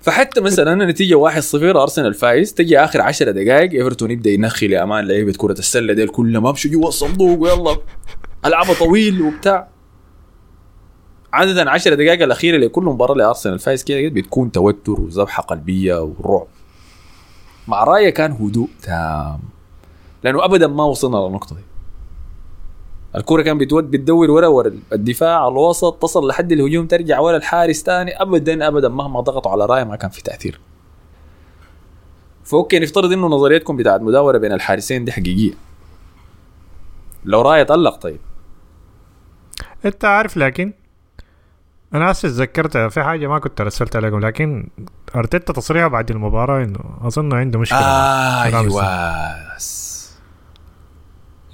فحتى 0.00 0.40
مثلا 0.40 0.84
نتيجه 0.84 1.30
1-0 1.30 1.54
أرسنال 1.54 2.14
فايز 2.14 2.54
تجي 2.54 2.78
آخر 2.78 3.00
10 3.00 3.30
دقائق 3.30 3.72
إيفرتون 3.72 4.10
يبدأ 4.10 4.30
ينخي 4.30 4.66
لأمان 4.66 5.08
لعيبة 5.08 5.32
كرة 5.32 5.58
السلة 5.58 5.92
ديل 5.92 6.08
كلهم 6.08 6.46
امشوا 6.46 6.70
جوا 6.70 6.88
الصندوق 6.88 7.38
ويلا 7.38 7.76
العبها 8.44 8.74
طويل 8.74 9.22
وبتاع. 9.22 9.68
عادة 11.32 11.70
10 11.70 11.94
دقائق 11.94 12.22
الأخيرة 12.22 12.56
لكل 12.56 12.82
مباراة 12.82 13.14
لأرسنال 13.14 13.58
فايز 13.58 13.84
كده 13.84 14.08
بتكون 14.08 14.52
توتر 14.52 15.00
وذبحة 15.00 15.42
قلبية 15.42 16.02
ورعب. 16.02 16.46
مع 17.68 17.84
راية 17.84 18.10
كان 18.10 18.32
هدوء 18.32 18.68
تام. 18.82 19.40
لأنه 20.24 20.44
أبدا 20.44 20.66
ما 20.66 20.84
وصلنا 20.84 21.16
للنقطة 21.16 21.56
دي. 21.56 21.62
الكوره 23.18 23.42
كان 23.42 23.58
بتود 23.58 23.90
بتدور 23.90 24.30
ورا 24.30 24.46
ورا 24.46 24.72
الدفاع 24.92 25.48
الوسط 25.48 26.02
تصل 26.02 26.28
لحد 26.28 26.52
الهجوم 26.52 26.86
ترجع 26.86 27.20
ورا 27.20 27.36
الحارس 27.36 27.82
تاني 27.82 28.22
ابدا 28.22 28.68
ابدا 28.68 28.88
مهما 28.88 29.20
ضغطوا 29.20 29.52
على 29.52 29.66
رايه 29.66 29.84
ما 29.84 29.96
كان 29.96 30.10
في 30.10 30.22
تأثير. 30.22 30.60
فأوكي 32.44 32.78
نفترض 32.78 33.12
إنه 33.12 33.26
نظريتكم 33.26 33.76
بتاعت 33.76 34.00
مداورة 34.00 34.38
بين 34.38 34.52
الحارسين 34.52 35.04
دي 35.04 35.12
حقيقية. 35.12 35.52
لو 37.24 37.40
رايه 37.40 37.62
تألق 37.62 37.96
طيب. 37.96 38.18
أنت 39.84 40.04
عارف 40.04 40.36
لكن 40.36 40.72
أنا 41.94 42.10
هسه 42.10 42.28
تذكرت 42.28 42.76
في 42.76 43.02
حاجة 43.02 43.26
ما 43.26 43.38
كنت 43.38 43.60
رسلتها 43.60 44.00
لكم 44.00 44.20
لكن 44.20 44.68
أرتيتا 45.16 45.52
تصريحه 45.52 45.88
بعد 45.88 46.10
المباراة 46.10 46.64
إنه 46.64 46.80
أظن 47.02 47.32
عنده 47.32 47.58
مشكلة. 47.58 47.80
مع 47.80 48.48
رامسديل. 48.48 48.80
أيوه 48.80 49.38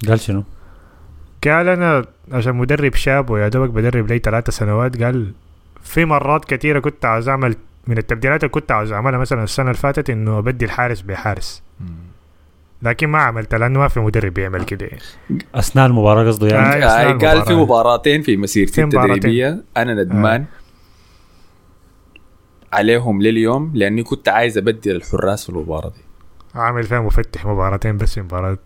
قال 0.07 0.19
شنو؟ 0.19 0.43
قال 1.47 1.69
أنا 1.69 2.05
عشان 2.31 2.55
مدرب 2.55 2.95
شاب 2.95 3.29
ويا 3.29 3.47
دوبك 3.47 3.69
بدرب 3.69 4.11
لي 4.11 4.19
ثلاثة 4.19 4.51
سنوات 4.51 5.03
قال 5.03 5.33
في 5.81 6.05
مرات 6.05 6.45
كثيره 6.45 6.79
كنت 6.79 7.05
عاوز 7.05 7.29
أعمل 7.29 7.55
من 7.87 7.97
التبديلات 7.97 8.43
اللي 8.43 8.51
كنت 8.51 8.71
عاوز 8.71 8.91
أعملها 8.91 9.19
مثلا 9.19 9.43
السنة 9.43 9.65
اللي 9.65 9.77
فاتت 9.77 10.09
إنه 10.09 10.37
أبدي 10.37 10.65
الحارس 10.65 11.01
بحارس. 11.01 11.63
لكن 12.81 13.07
ما 13.07 13.17
عملتها 13.17 13.57
لأنه 13.57 13.79
ما 13.79 13.87
في 13.87 13.99
مدرب 13.99 14.33
بيعمل 14.33 14.65
كده. 14.65 14.89
أثناء 15.55 15.85
المباراة 15.85 16.27
قصده 16.27 16.47
يعني؟ 16.47 16.85
آه. 16.85 16.87
آه 16.87 17.17
قال 17.17 17.45
في. 17.45 17.53
مباراتين 17.53 18.21
في 18.21 18.37
مسيرتي. 18.37 18.83
التدريبية. 18.83 19.63
أنا 19.77 20.03
ندمان 20.03 20.45
عليهم 22.73 23.21
لليوم 23.21 23.71
لأني 23.73 24.03
كنت 24.03 24.29
عايز 24.29 24.57
أبدل 24.57 24.95
الحراس 24.95 25.43
في 25.43 25.49
المباراة 25.49 25.89
دي. 25.89 26.01
عامل 26.55 26.83
فيها 26.83 26.99
مفتح 26.99 27.45
مباراتين 27.45 27.97
بس 27.97 28.17
مباراة 28.17 28.57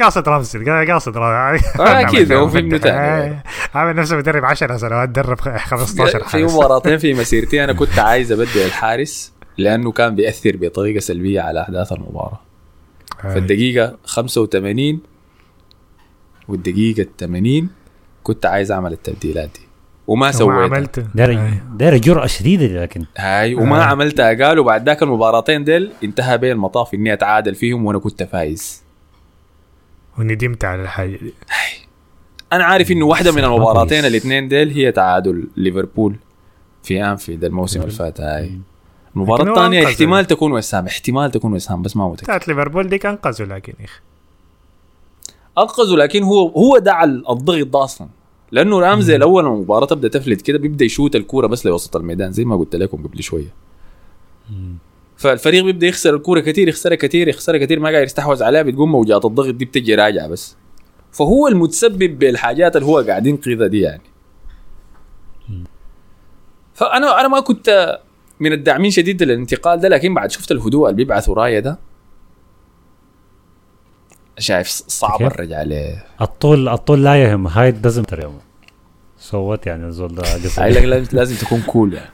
قاصد 0.00 0.28
رامسديل 0.28 0.92
قاصد 0.92 1.16
آه، 1.16 1.56
أكيد، 1.80 2.32
هو 2.32 2.48
في 2.48 2.78
تاني. 2.78 2.96
آه، 2.98 3.42
عامل 3.74 3.96
نفسه 3.96 4.16
مدرب 4.16 4.44
10 4.44 4.76
سنوات 4.76 5.08
درب 5.08 5.40
15 5.40 6.18
في 6.18 6.24
حارس. 6.24 6.54
مباراتين 6.54 6.98
في 6.98 7.14
مسيرتي 7.20 7.64
أنا 7.64 7.72
كنت 7.72 7.98
عايز 7.98 8.32
أبدل 8.32 8.60
الحارس 8.66 9.32
لأنه 9.58 9.92
كان 9.92 10.14
بيأثر 10.14 10.56
بطريقة 10.56 11.00
سلبية 11.00 11.40
على 11.40 11.60
احداث 11.62 11.92
المباراة. 11.92 12.40
آه. 13.24 13.34
فالدقيقة 13.34 13.96
85 14.04 15.00
والدقيقة 16.48 17.06
80 17.18 17.70
كنت 18.22 18.46
عايز 18.46 18.72
أعمل 18.72 18.92
التبديلات 18.92 19.50
دي. 19.54 19.68
وما 20.06 20.32
سويتها. 20.32 20.64
عملت. 20.64 21.00
داير 21.76 21.96
جرأة 21.96 22.26
شديدة 22.26 22.66
دي 22.66 22.78
لكن. 22.78 23.04
هاي 23.18 23.54
وما 23.54 23.80
آه. 23.80 23.84
عملتها. 23.84 24.44
قالوا 24.46 24.64
بعد 24.64 24.86
ذاك 24.88 25.02
المباراتين 25.02 25.64
ديل 25.64 25.92
انتهى 26.04 26.38
بين 26.38 26.52
المطاف 26.52 26.94
إني 26.94 27.12
أتعادل 27.12 27.54
فيهم 27.54 27.84
وأنا 27.86 27.98
كنت 27.98 28.22
فايز. 28.22 28.87
وندمت 30.18 30.64
على 30.64 30.82
الحاجة 30.82 31.16
دي. 31.16 31.34
أنا 32.52 32.64
عارف 32.64 32.90
إنه 32.90 33.06
واحدة 33.06 33.32
من 33.32 33.44
المباراتين. 33.44 34.04
الاثنين 34.04 34.48
ديل 34.48 34.70
هي 34.70 34.92
تعادل 34.92 35.48
ليفربول 35.56 36.16
في 36.82 37.04
انفيلد 37.04 37.44
الموسم 37.44 37.80
اللي 37.80 37.92
فات. 37.92 38.20
هاي 38.20 38.58
المباراة 39.16 39.50
الثانية 39.50 39.86
احتمال 39.86 40.24
تكون 40.24 40.52
وست 40.52 40.72
هام 40.72 40.86
احتمال 40.86 41.30
تكون 41.30 41.52
وست 41.52 41.70
هام 41.70 41.82
بس 41.82 41.96
ما 41.96 42.08
متاكد 42.08 42.24
بتاعت 42.24 42.48
ليفربول 42.48 42.88
ديك 42.88 43.06
انقذوا 43.06 43.46
لكن 43.46 43.72
يا 43.80 43.84
أخي. 43.84 44.00
انقذوا 45.58 45.96
لكن 45.96 46.22
هو 46.22 46.48
هو 46.48 46.78
دعا 46.78 47.04
الضغط 47.04 47.66
ده 47.66 47.84
أصلا. 47.84 48.08
لأنه 48.52 48.80
رامزديل 48.80 49.16
أول 49.16 49.44
لما 49.44 49.54
المباراة 49.54 49.86
تبدأ 49.86 50.08
تفلت 50.08 50.42
كده 50.42 50.58
بيبدأ 50.58 50.84
يشوت 50.84 51.16
الكورة 51.16 51.46
بس 51.46 51.66
لوسط 51.66 51.96
الميدان 51.96 52.32
زي 52.32 52.44
ما 52.44 52.56
قلت 52.56 52.76
لكم 52.76 53.06
قبل 53.06 53.22
شوية. 53.22 53.54
فالفريق 55.18 55.64
بيبدأ 55.64 55.86
يخسر 55.86 56.14
الكورة 56.14 56.40
كثير 56.40 56.68
يخسرها 56.68 56.96
كثير 56.96 57.28
يخسرها 57.28 57.58
كثير 57.58 57.80
ما 57.80 57.90
قاعد 57.90 58.02
يستحوذ 58.02 58.42
عليها 58.42 58.62
بتقوم 58.62 58.92
موجات 58.92 59.24
الضغط 59.24 59.54
دي 59.54 59.64
بتجي 59.64 59.94
راجعة 59.94 60.28
بس. 60.28 60.56
فهو 61.12 61.48
المتسبب 61.48 62.18
بالحاجات 62.18 62.76
اللي 62.76 62.86
هو 62.86 62.98
قاعد 62.98 63.26
ينقذها 63.26 63.66
دي 63.66 63.80
يعني. 63.80 64.02
فانا 66.74 67.20
أنا 67.20 67.28
ما 67.28 67.40
كنت 67.40 67.98
من 68.40 68.52
الداعمين 68.52 68.90
شديد 68.90 69.22
للانتقال 69.22 69.80
ده 69.80 69.88
لكن 69.88 70.14
بعد 70.14 70.30
شفت 70.30 70.52
الهدوء 70.52 70.90
اللي 70.90 70.96
بيبعثوا 70.96 71.34
رايه 71.34 71.60
ده 71.60 71.78
شايف 74.38 74.68
صعب 74.68 75.18
كيف؟ 75.18 75.32
الرجعة 75.32 75.62
له 75.62 76.02
الطول 76.20 76.68
الطول 76.68 77.04
لا 77.04 77.22
يهم. 77.22 77.46
هايت 77.46 77.74
دزنت 77.74 78.12
يوم 78.12 78.38
صوت 79.18 79.66
يعني 79.66 79.86
الزول 79.86 80.14
ده 80.14 80.22
هاي 80.58 80.72
لازم 81.12 81.36
تكون 81.46 81.62
كول 81.66 81.94
يعني. 81.94 82.10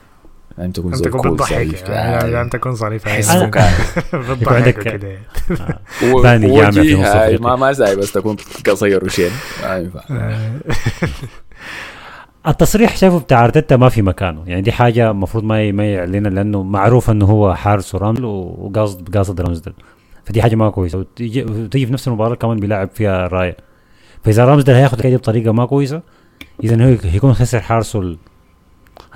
لم 0.57 0.71
تكون 0.71 0.91
كول 1.21 1.47
سعيد 1.47 1.73
يعني 1.87 2.31
لم 2.31 2.49
تكون 2.49 2.75
صريف. 2.75 3.07
حس 3.07 3.29
أنا- 3.31 3.35
فكاهي 3.45 3.73
بتضحك 4.13 4.47
عندك- 4.53 4.77
وكده. 4.79 5.17
و- 6.13 6.23
ثاني 6.23 6.55
جامع 6.55 6.71
في 6.71 6.95
نص. 6.95 7.41
ما 7.41 7.55
ما 7.55 7.71
زي 7.71 7.95
بس 7.95 8.11
تكون 8.11 8.35
قصير 8.69 9.05
وشين. 9.05 9.31
ما 9.63 9.77
ينفع. 9.77 10.01
التصريح 12.47 12.95
شايفه 12.97 13.19
بتاع 13.19 13.45
أرتيتا 13.45 13.75
ما 13.77 13.89
في 13.89 14.01
مكانه. 14.01 14.43
يعني 14.47 14.61
دي 14.61 14.71
حاجة 14.71 15.11
المفروض 15.11 15.43
ما 15.43 15.71
ما 15.71 15.93
يعلنها 15.93 16.31
لأنه 16.31 16.63
معروف 16.63 17.09
إنه 17.09 17.25
هو 17.25 17.55
حارس 17.55 17.95
ورمل 17.95 18.25
وقاصد 18.25 19.17
قاصد 19.17 19.41
رامزدل 19.41 19.73
فدي 20.25 20.41
حاجة 20.41 20.55
ما 20.55 20.69
كويسة. 20.69 20.97
وتيجي, 20.99 21.43
وتيجي 21.43 21.85
في 21.85 21.93
نفس 21.93 22.07
المباراة 22.07 22.35
كمان 22.35 22.57
بيلعب 22.59 22.89
فيها 22.93 23.27
راية. 23.27 23.57
فإذا 24.23 24.45
رامزدل 24.45 24.73
هياخد 24.73 24.93
الحكاية 24.93 25.11
دي 25.11 25.17
بطريقة 25.17 25.51
ما 25.53 25.65
كويسة 25.65 26.01
إذا 26.63 26.85
هو 26.85 26.97
هيكون 27.03 27.33
خسر 27.33 27.59
حارسه 27.59 27.99
ال- 27.99 28.17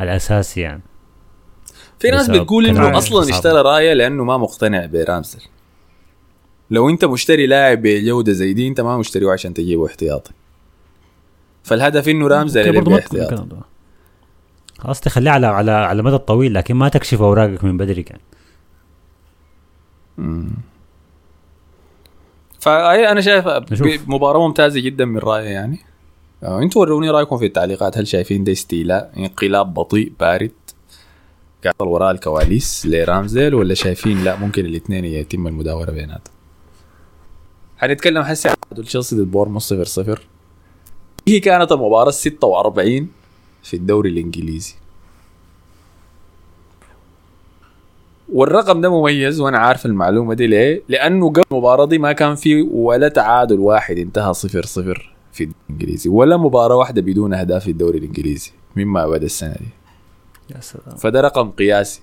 الأساسي 0.02 0.62
يعني. 0.62 0.82
في 2.00 2.12
ناس 2.12 2.30
بتقول 2.30 2.66
إنه 2.66 2.98
أصلا. 2.98 3.30
اشترى 3.30 3.62
راية 3.62 3.94
لأنه 3.94 4.24
ما 4.24 4.38
مقتنع 4.38 4.86
برامسل 4.86 5.40
لو 6.72 6.90
أنت 6.90 7.06
مشتري 7.06 7.48
لاعب 7.48 7.82
بجوده 7.82 8.32
زي 8.32 8.54
دي 8.54 8.68
أنت 8.68 8.82
ما 8.82 8.98
مشتريه 8.98 9.32
عشان 9.32 9.54
تجيبه 9.54 9.86
احتياطي. 9.86 10.32
فالهدف 11.64 12.10
إنه 12.10 12.28
رامزل 12.28 12.68
يبقى 12.68 13.00
احتياطي. 13.00 13.48
خلاص 14.80 15.02
تخليه 15.02 15.32
على 15.32 15.48
على 15.48 15.72
على 15.72 16.00
المدى 16.00 16.16
الطويل 16.16 16.54
لكن 16.54 16.76
ما 16.76 16.90
تكشف 16.90 17.22
أوراقك 17.22 17.64
من 17.64 17.78
بدري 17.78 18.04
كان. 18.04 18.20
فانا 22.60 23.22
شايف 23.22 23.48
نشوف. 23.48 23.88
ب- 23.88 24.10
مباراة 24.10 24.48
ممتازة 24.48 24.80
جدا 24.80 25.06
من 25.06 25.18
راية 25.18 25.50
يعني. 25.50 25.80
آه، 26.44 26.60
أنتوا 26.62 26.82
وروني 26.82 27.10
رأيكم 27.10 27.38
في 27.38 27.46
التعليقات 27.46 27.98
هل 27.98 28.08
شايفين 28.08 28.44
ده 28.44 28.52
استيلاء 28.52 29.12
انقلاب 29.18 29.74
بطيء 29.74 30.14
بارد. 30.20 30.52
قاعد 31.64 31.76
وراء 31.82 32.12
الكواليس 32.12 32.86
لرامزيل 32.86 33.56
ولا 33.56 33.74
شايفين 33.74 34.24
لا 34.24 34.36
ممكن 34.36 34.66
الاثنين 34.66 35.06
يتم 35.06 35.48
المداورة 35.48 35.92
بيناتهم؟ 35.92 36.34
حنتكلم 37.78 38.22
هسه 38.22 38.50
عن 38.50 38.84
تشيلسي 38.84 39.16
ضد 39.16 39.32
بورموث 39.32 39.64
0 39.64 39.84
0 39.84 40.22
هي 41.28 41.40
كانت 41.40 41.72
المباراة 41.72 42.12
46 42.12 43.08
في 43.64 43.74
الدوري 43.76 44.10
الإنجليزي. 44.10 44.74
والرقم 48.34 48.82
ده 48.82 48.90
مميز 49.02 49.40
وأنا 49.40 49.58
عارف 49.58 49.86
المعلومة 49.86 50.34
دي 50.34 50.48
ليه؟ 50.48 50.82
لأنه 50.90 51.30
قبل 51.30 51.44
المباراة 51.52 51.86
دي 51.86 51.98
ما 51.98 52.12
كان 52.12 52.36
في 52.36 52.62
ولا 52.62 53.08
تعادل 53.08 53.60
واحد 53.60 53.98
انتهى 53.98 54.34
صفر 54.34 54.66
صفر 54.66 55.14
في 55.34 55.44
الدوري 55.44 55.60
الإنجليزي 55.70 56.10
ولا 56.10 56.38
مباراة 56.38 56.76
واحدة 56.76 57.02
بدون 57.02 57.34
أهداف 57.34 57.64
في 57.64 57.72
الدوري 57.72 57.98
الإنجليزي 57.98 58.52
مما 58.76 59.08
بدا 59.08 59.26
السنة 59.26 59.54
دي. 59.54 59.79
يا 60.56 60.62
سلام. 60.62 60.96
فده 60.98 61.22
رقم 61.22 61.52
قياسي. 61.52 62.02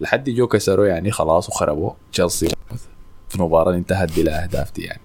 لحد 0.00 0.30
جو 0.30 0.46
كسروا 0.46 0.86
يعني 0.86 1.10
خلاص 1.10 1.48
وخربوا 1.48 1.92
تشيلسي 2.12 2.48
في 3.28 3.36
المباراه 3.36 3.68
اللي 3.68 3.78
انتهت 3.78 4.18
بلا 4.18 4.42
أهداف 4.42 4.72
دي 4.72 4.82
يعني. 4.82 5.00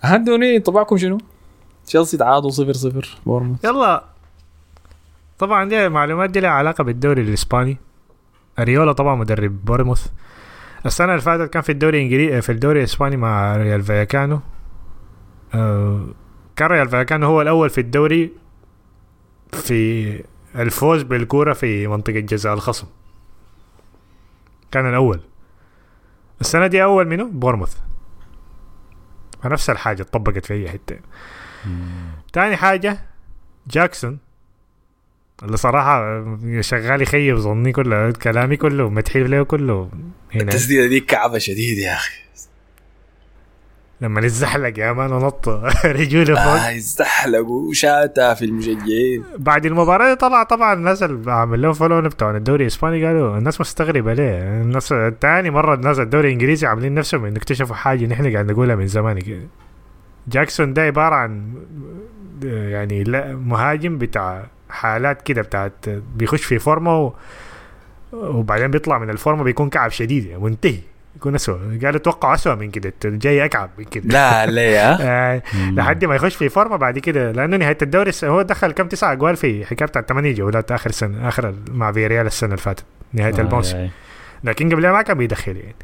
هدوني 0.00 0.60
طبعكم 0.60 0.96
شنو؟ 0.96 1.18
تشيلسي 1.86 2.16
تعادل 2.16 2.52
صفر 2.52 2.72
صفر. 2.72 3.18
بورنموث. 3.26 3.64
يلا. 3.64 4.04
طبعا 5.38 5.68
دي 5.68 5.88
معلومات 5.88 6.30
دي 6.30 6.40
لها 6.40 6.50
علاقة 6.50 6.84
بالدوري 6.84 7.22
الإسباني. 7.22 7.78
إيراولا 8.58 8.92
طبعا 8.92 9.14
مدرب 9.14 9.64
بورنموث. 9.64 10.06
السنة 10.86 11.10
اللي 11.10 11.20
فاتت 11.20 11.52
كان 11.52 11.62
في 11.62 11.72
الدوري 11.72 11.98
الإنجليزي 11.98 12.42
في 12.42 12.52
الدوري 12.52 12.78
الإسباني 12.78 13.16
مع 13.16 13.56
رايو 13.56 13.82
فايكانو. 13.82 14.40
آه، 15.54 16.06
كان 16.56 16.68
رايو 16.68 16.88
فايكانو 16.88 17.26
هو 17.26 17.42
الأول 17.42 17.70
في 17.70 17.80
الدوري 17.80 18.32
في 19.52 20.24
الفوز 20.56 21.02
بالكورة 21.02 21.52
في 21.52 21.86
منطقة 21.86 22.20
جزاء 22.20 22.54
الخصم. 22.54 22.86
كان 24.72 24.88
الأول. 24.88 25.20
السنة 26.40 26.66
دي 26.66 26.82
أول 26.82 27.08
منه 27.08 27.24
بورموث. 27.24 27.76
نفس 29.44 29.70
الحاجة 29.70 30.02
اتطبقت 30.02 30.46
في 30.46 30.54
أي 30.54 30.70
حتة. 30.70 30.96
تاني 32.32 32.56
حاجة 32.56 32.98
جاكسون 33.66 34.18
اللي 35.42 35.56
صراحة 35.56 36.24
شغال 36.60 37.02
يخيب 37.02 37.36
ظني 37.36 37.72
كله 37.72 38.10
كلامي 38.10 38.56
كله 38.56 38.90
مدحي 38.90 39.22
له 39.22 39.42
كله. 39.42 39.90
هنا. 40.34 40.42
التسديدة 40.42 40.86
دي 40.86 41.00
كعبة 41.00 41.38
شديد 41.38 41.78
يا 41.78 41.94
أخي. 41.94 42.25
لما 44.00 44.20
نتزحلق 44.20 44.78
يا 44.78 44.92
مان 44.92 45.12
ونط 45.12 45.48
رجوله 45.84 46.34
فوق. 46.34 46.52
آه 46.52 46.70
يزحلقوا 46.70 47.68
وشاتها 47.68 48.34
في 48.34 48.44
المشجعين. 48.44 49.24
بعد 49.38 49.66
المباراة 49.66 50.14
طلع 50.14 50.42
طبعا 50.42 50.74
الناس 50.74 51.02
اللي 51.02 51.32
عامل 51.32 51.62
لهم 51.62 51.72
فولو 51.72 52.00
بتوع 52.00 52.36
الدوري 52.36 52.62
الإسباني 52.62 53.06
قالوا 53.06 53.38
الناس 53.38 53.60
مستغربة 53.60 54.12
ليه. 54.12 54.38
الناس 54.62 54.94
تاني 55.20 55.50
مرة 55.50 55.74
الناس 55.74 55.98
الدوري 55.98 56.28
الإنجليزي 56.28 56.66
عاملين 56.66 56.94
نفسهم 56.94 57.24
إنه 57.24 57.36
اكتشفوا 57.36 57.76
حاجة 57.76 58.06
نحن 58.06 58.32
قاعد 58.32 58.50
نقولها 58.52 58.76
من 58.76 58.86
زمان. 58.86 59.18
كده 59.18 59.42
جاكسون 60.28 60.72
ده 60.72 60.82
عبارة 60.82 61.14
عن 61.14 61.52
يعني 62.42 63.04
لا 63.04 63.34
مهاجم 63.36 63.98
بتاع 63.98 64.46
حالات 64.70 65.22
كده 65.22 65.42
بتاعت 65.42 65.72
بيخش 66.16 66.44
في 66.44 66.58
فورمة 66.58 67.12
وبعدين 68.12 68.70
بيطلع 68.70 68.98
من 68.98 69.10
الفورمة 69.10 69.42
بيكون 69.44 69.68
كعب 69.70 69.90
شديد 69.90 70.26
يعني 70.26 70.42
منتهي. 70.42 70.78
يكون 71.16 71.34
اسوء 71.34 71.58
قالوا 71.84 72.00
توقع 72.00 72.34
اسوء 72.34 72.54
من 72.54 72.70
كده. 72.70 72.92
جاي 73.04 73.44
اكعب 73.44 73.70
من 73.78 73.84
كده. 73.84 74.04
لا 74.04 74.46
ليه؟ 74.46 74.80
آه، 75.00 75.42
لحد 75.54 76.04
ما 76.04 76.14
يخش 76.14 76.36
في 76.36 76.48
فورمة 76.48 76.76
بعد 76.76 76.98
كده. 76.98 77.32
لأنه 77.32 77.56
نهاية 77.56 77.78
الدوري 77.82 78.10
هو 78.24 78.42
دخل 78.42 78.72
كم 78.72 78.88
تسعة 78.88 79.12
أجوال 79.12 79.36
في 79.36 79.64
حكاية 79.64 79.88
بتاعت 79.88 80.08
ثمانية 80.08 80.34
جولات 80.34 80.72
آخر 80.72 80.90
سنه 80.90 81.28
آخر 81.28 81.54
مع 81.70 81.92
فياريال 81.92 82.26
السنة 82.26 82.50
اللي 82.50 82.62
فاتت. 82.62 82.84
نهاية 83.12 83.34
آه، 83.34 83.40
الموسم 83.40 83.88
لكن 84.44 84.72
قبلها 84.72 84.92
ما 84.92 85.02
كان 85.02 85.18
بيدخل 85.18 85.56
يعني. 85.56 85.74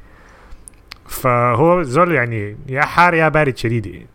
فهو 1.08 1.82
زول 1.82 2.12
يعني 2.12 2.56
يا 2.68 2.82
حار 2.82 3.14
يا 3.14 3.28
بارد 3.28 3.56
شديد 3.56 3.86
يعني. 3.86 4.06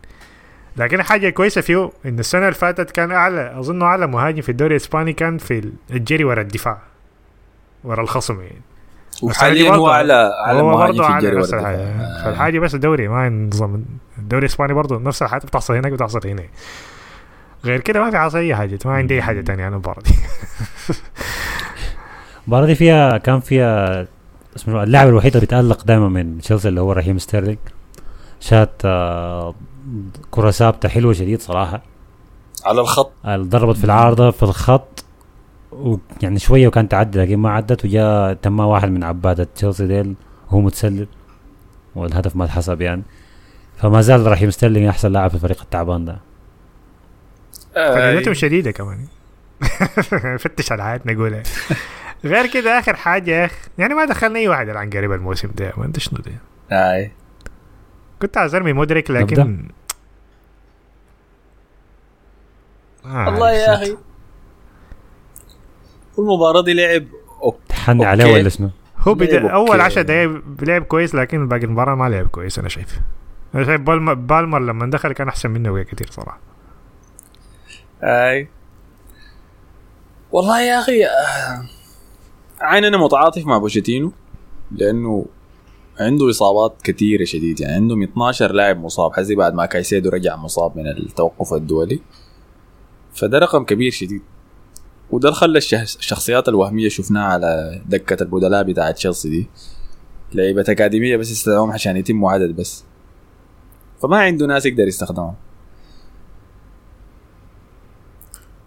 لكن 0.76 1.02
حاجة 1.02 1.28
كويسة 1.30 1.60
فيه 1.60 1.90
إن 2.06 2.18
السنة 2.18 2.42
اللي 2.42 2.54
فاتت 2.54 2.90
كان 2.90 3.12
أعلى 3.12 3.58
أظن 3.58 3.82
أعلى 3.82 4.06
مهاجم 4.06 4.42
في 4.42 4.48
الدوري 4.48 4.76
الإسباني 4.76 5.12
كان 5.12 5.38
في 5.38 5.72
الجري 5.90 6.24
ورا 6.24 6.40
الدفاع. 6.40 6.78
ورا 7.84 8.02
الخصم 8.02 8.40
يعني. 8.40 8.60
وحاليا 9.22 9.70
هو 9.74 9.90
اعلى 9.90 10.32
اعلى 10.46 10.60
هو 10.60 10.68
مهاجم 10.70 10.96
برضه 10.96 11.08
في 11.08 11.14
الجري 11.18 11.36
نفس. 11.40 11.54
الحاجة. 11.54 11.76
آه. 11.76 12.24
فالحاجة 12.24 12.58
بس 12.58 12.74
الدوري 12.74 13.08
ما 13.08 13.28
نظام 13.28 13.84
الدوري 14.18 14.46
الإسباني 14.46 14.72
برضه 14.74 14.98
نفس 14.98 15.22
الحاجة 15.22 15.40
بتحصل 15.46 15.74
هناك 15.74 15.92
بتحصل 15.92 16.28
هنا 16.28 16.42
غير 17.64 17.80
كده 17.80 18.00
ما 18.00 18.10
في 18.10 18.16
حاصل 18.18 18.38
أي 18.38 18.54
حاجة. 18.56 18.78
ما 18.84 18.92
عندي 18.92 19.14
أي 19.14 19.22
حاجة 19.22 19.40
تانية 19.40 19.64
عن 19.64 19.72
المباراة 19.72 20.00
دي 20.02 20.14
المباراة 22.46 22.66
دي 22.70 22.74
فيها 22.74 23.18
كان 23.18 23.40
فيها 23.40 24.06
اسمه 24.56 24.82
اللاعب 24.82 25.08
الوحيد 25.08 25.32
اللي 25.36 25.40
بيتألق 25.40 25.84
دائما 25.84 26.08
من 26.08 26.38
تشيلسي 26.38 26.68
اللي 26.68 26.80
هو 26.80 26.92
رحيم 26.92 27.18
ستيرلينج 27.18 27.58
شات 28.40 28.82
آه، 28.84 29.54
كرة 30.30 30.50
ثابتة 30.50 30.88
حلوة 30.88 31.12
شديد 31.12 31.40
صراحة. 31.40 31.82
على 32.64 32.80
الخط. 32.80 33.12
ضربت 33.26 33.76
في 33.76 33.84
العارضة 33.84 34.30
في 34.30 34.42
الخط. 34.42 35.04
ويعني 35.72 36.38
شوية 36.38 36.68
وكانت 36.68 36.90
تعدي 36.90 37.18
لكن 37.18 37.36
ما 37.36 37.50
عدت 37.50 37.84
وجاء 37.84 38.34
تم 38.34 38.64
واحد 38.64 38.88
من 38.88 39.04
عبادة 39.04 39.48
تشيلسي 39.54 39.86
ديل 39.86 40.14
وهو 40.48 40.60
متسلل 40.60 41.06
والهدف 41.94 42.36
ما 42.36 42.44
اتحسب 42.44 42.80
يعني. 42.80 43.02
فما 43.76 44.00
زال 44.00 44.26
رحيم 44.26 44.50
ستيرلينج 44.50 44.86
أحسن 44.86 45.12
لاعب 45.12 45.30
في 45.30 45.36
الفريق 45.36 45.60
التعبان 45.62 46.04
ده. 46.04 46.20
آه، 47.76 48.12
فنيتهم 48.12 48.34
شديدة 48.34 48.70
كمان. 48.70 49.06
فتش 50.42 50.72
على 50.72 50.82
حياتنا 50.82 51.12
نقولها 51.12 51.42
غير 52.24 52.46
كده 52.46 52.78
آخر 52.78 52.96
حاجة 52.96 53.30
يا 53.30 53.44
أخي 53.44 53.56
يعني 53.78 53.94
ما 53.94 54.04
دخلنا 54.04 54.38
أي 54.38 54.48
واحد 54.48 54.68
الآن 54.68 54.90
قريب 54.90 55.12
الموسم 55.12 55.50
ده 55.56 55.72
ما 55.76 55.84
انت 55.84 55.98
شنو 55.98 56.18
ده. 56.20 56.32
اي 56.72 57.12
كنت 58.22 58.36
عايز 58.36 58.54
ارمي 58.54 58.72
مدرك 58.72 59.10
لكن؟ 59.10 59.68
آه 63.04 63.26
والله 63.26 63.52
يا 63.52 63.74
أخي. 63.74 63.96
المباراة 66.18 66.62
دي 66.62 66.74
لعب 66.74 67.04
okay. 67.42 67.58
تحني 67.68 68.04
عليه. 68.04 68.32
ولا 68.32 68.48
شنو؟ 68.48 68.70
هو 68.98 69.14
بدا 69.14 69.48
اول 69.50 69.70
okay. 69.70 69.82
10 69.82 70.02
دقايق 70.02 70.42
لعب 70.62 70.82
كويس 70.82 71.14
لكن 71.14 71.48
باقي 71.48 71.64
المباراة 71.64 71.94
ما 71.94 72.08
لعب 72.08 72.26
كويس 72.26 72.58
أنا 72.58 72.68
شايف 72.68 73.00
أنا 73.54 73.64
شايف 73.64 73.80
بالمر, 73.80 74.14
بالمر 74.14 74.58
لما 74.60 74.90
دخل 74.90 75.12
كان 75.12 75.28
أحسن 75.28 75.50
منه 75.50 75.70
بقى 75.72 75.84
كثير 75.84 76.10
صراحة 76.10 76.38
أي 78.02 78.48
والله 80.32 80.60
يا 80.60 80.78
أخي 80.80 81.04
آه، 81.04 81.64
عين 82.60 82.84
أنا 82.84 82.96
متعاطف 82.98 83.46
مع 83.46 83.58
بوتشيتينو 83.58 84.12
لأنه 84.70 85.26
عنده 86.00 86.30
إصابات 86.30 86.82
كثيره 86.84 87.24
شديد 87.24 87.60
يعني 87.60 87.74
عندهم 87.74 88.02
12 88.02 88.52
لاعب 88.52 88.80
مصاب 88.80 89.12
هسي 89.12 89.34
بعد 89.34 89.54
ما 89.54 89.66
كايسيدو 89.66 90.10
رجع 90.10 90.36
مصاب 90.36 90.76
من 90.76 90.86
التوقف 90.86 91.54
الدولي 91.54 92.00
فده 93.14 93.38
رقم 93.38 93.64
كبير 93.64 93.90
شديد 93.90 94.22
وده 95.10 95.28
اللي 95.28 95.40
خلى 95.40 95.58
الشخصيات 95.82 96.48
الوهمية 96.48 96.88
شفناها 96.88 97.24
على 97.24 97.80
دكة 97.86 98.22
البدلاء 98.22 98.62
بتاعت 98.62 98.94
تشيلسي 98.96 99.28
دي. 99.28 99.46
لعيبة 100.32 100.64
أكاديمية 100.68 101.16
بس 101.16 101.30
يستدعوهم 101.30 101.70
عشان 101.72 101.96
يتموا 101.96 102.32
عدد 102.32 102.56
بس. 102.56 102.84
فما 104.02 104.18
عنده 104.18 104.46
ناس 104.46 104.66
يقدر 104.66 104.86
يستخدمهم. 104.88 105.34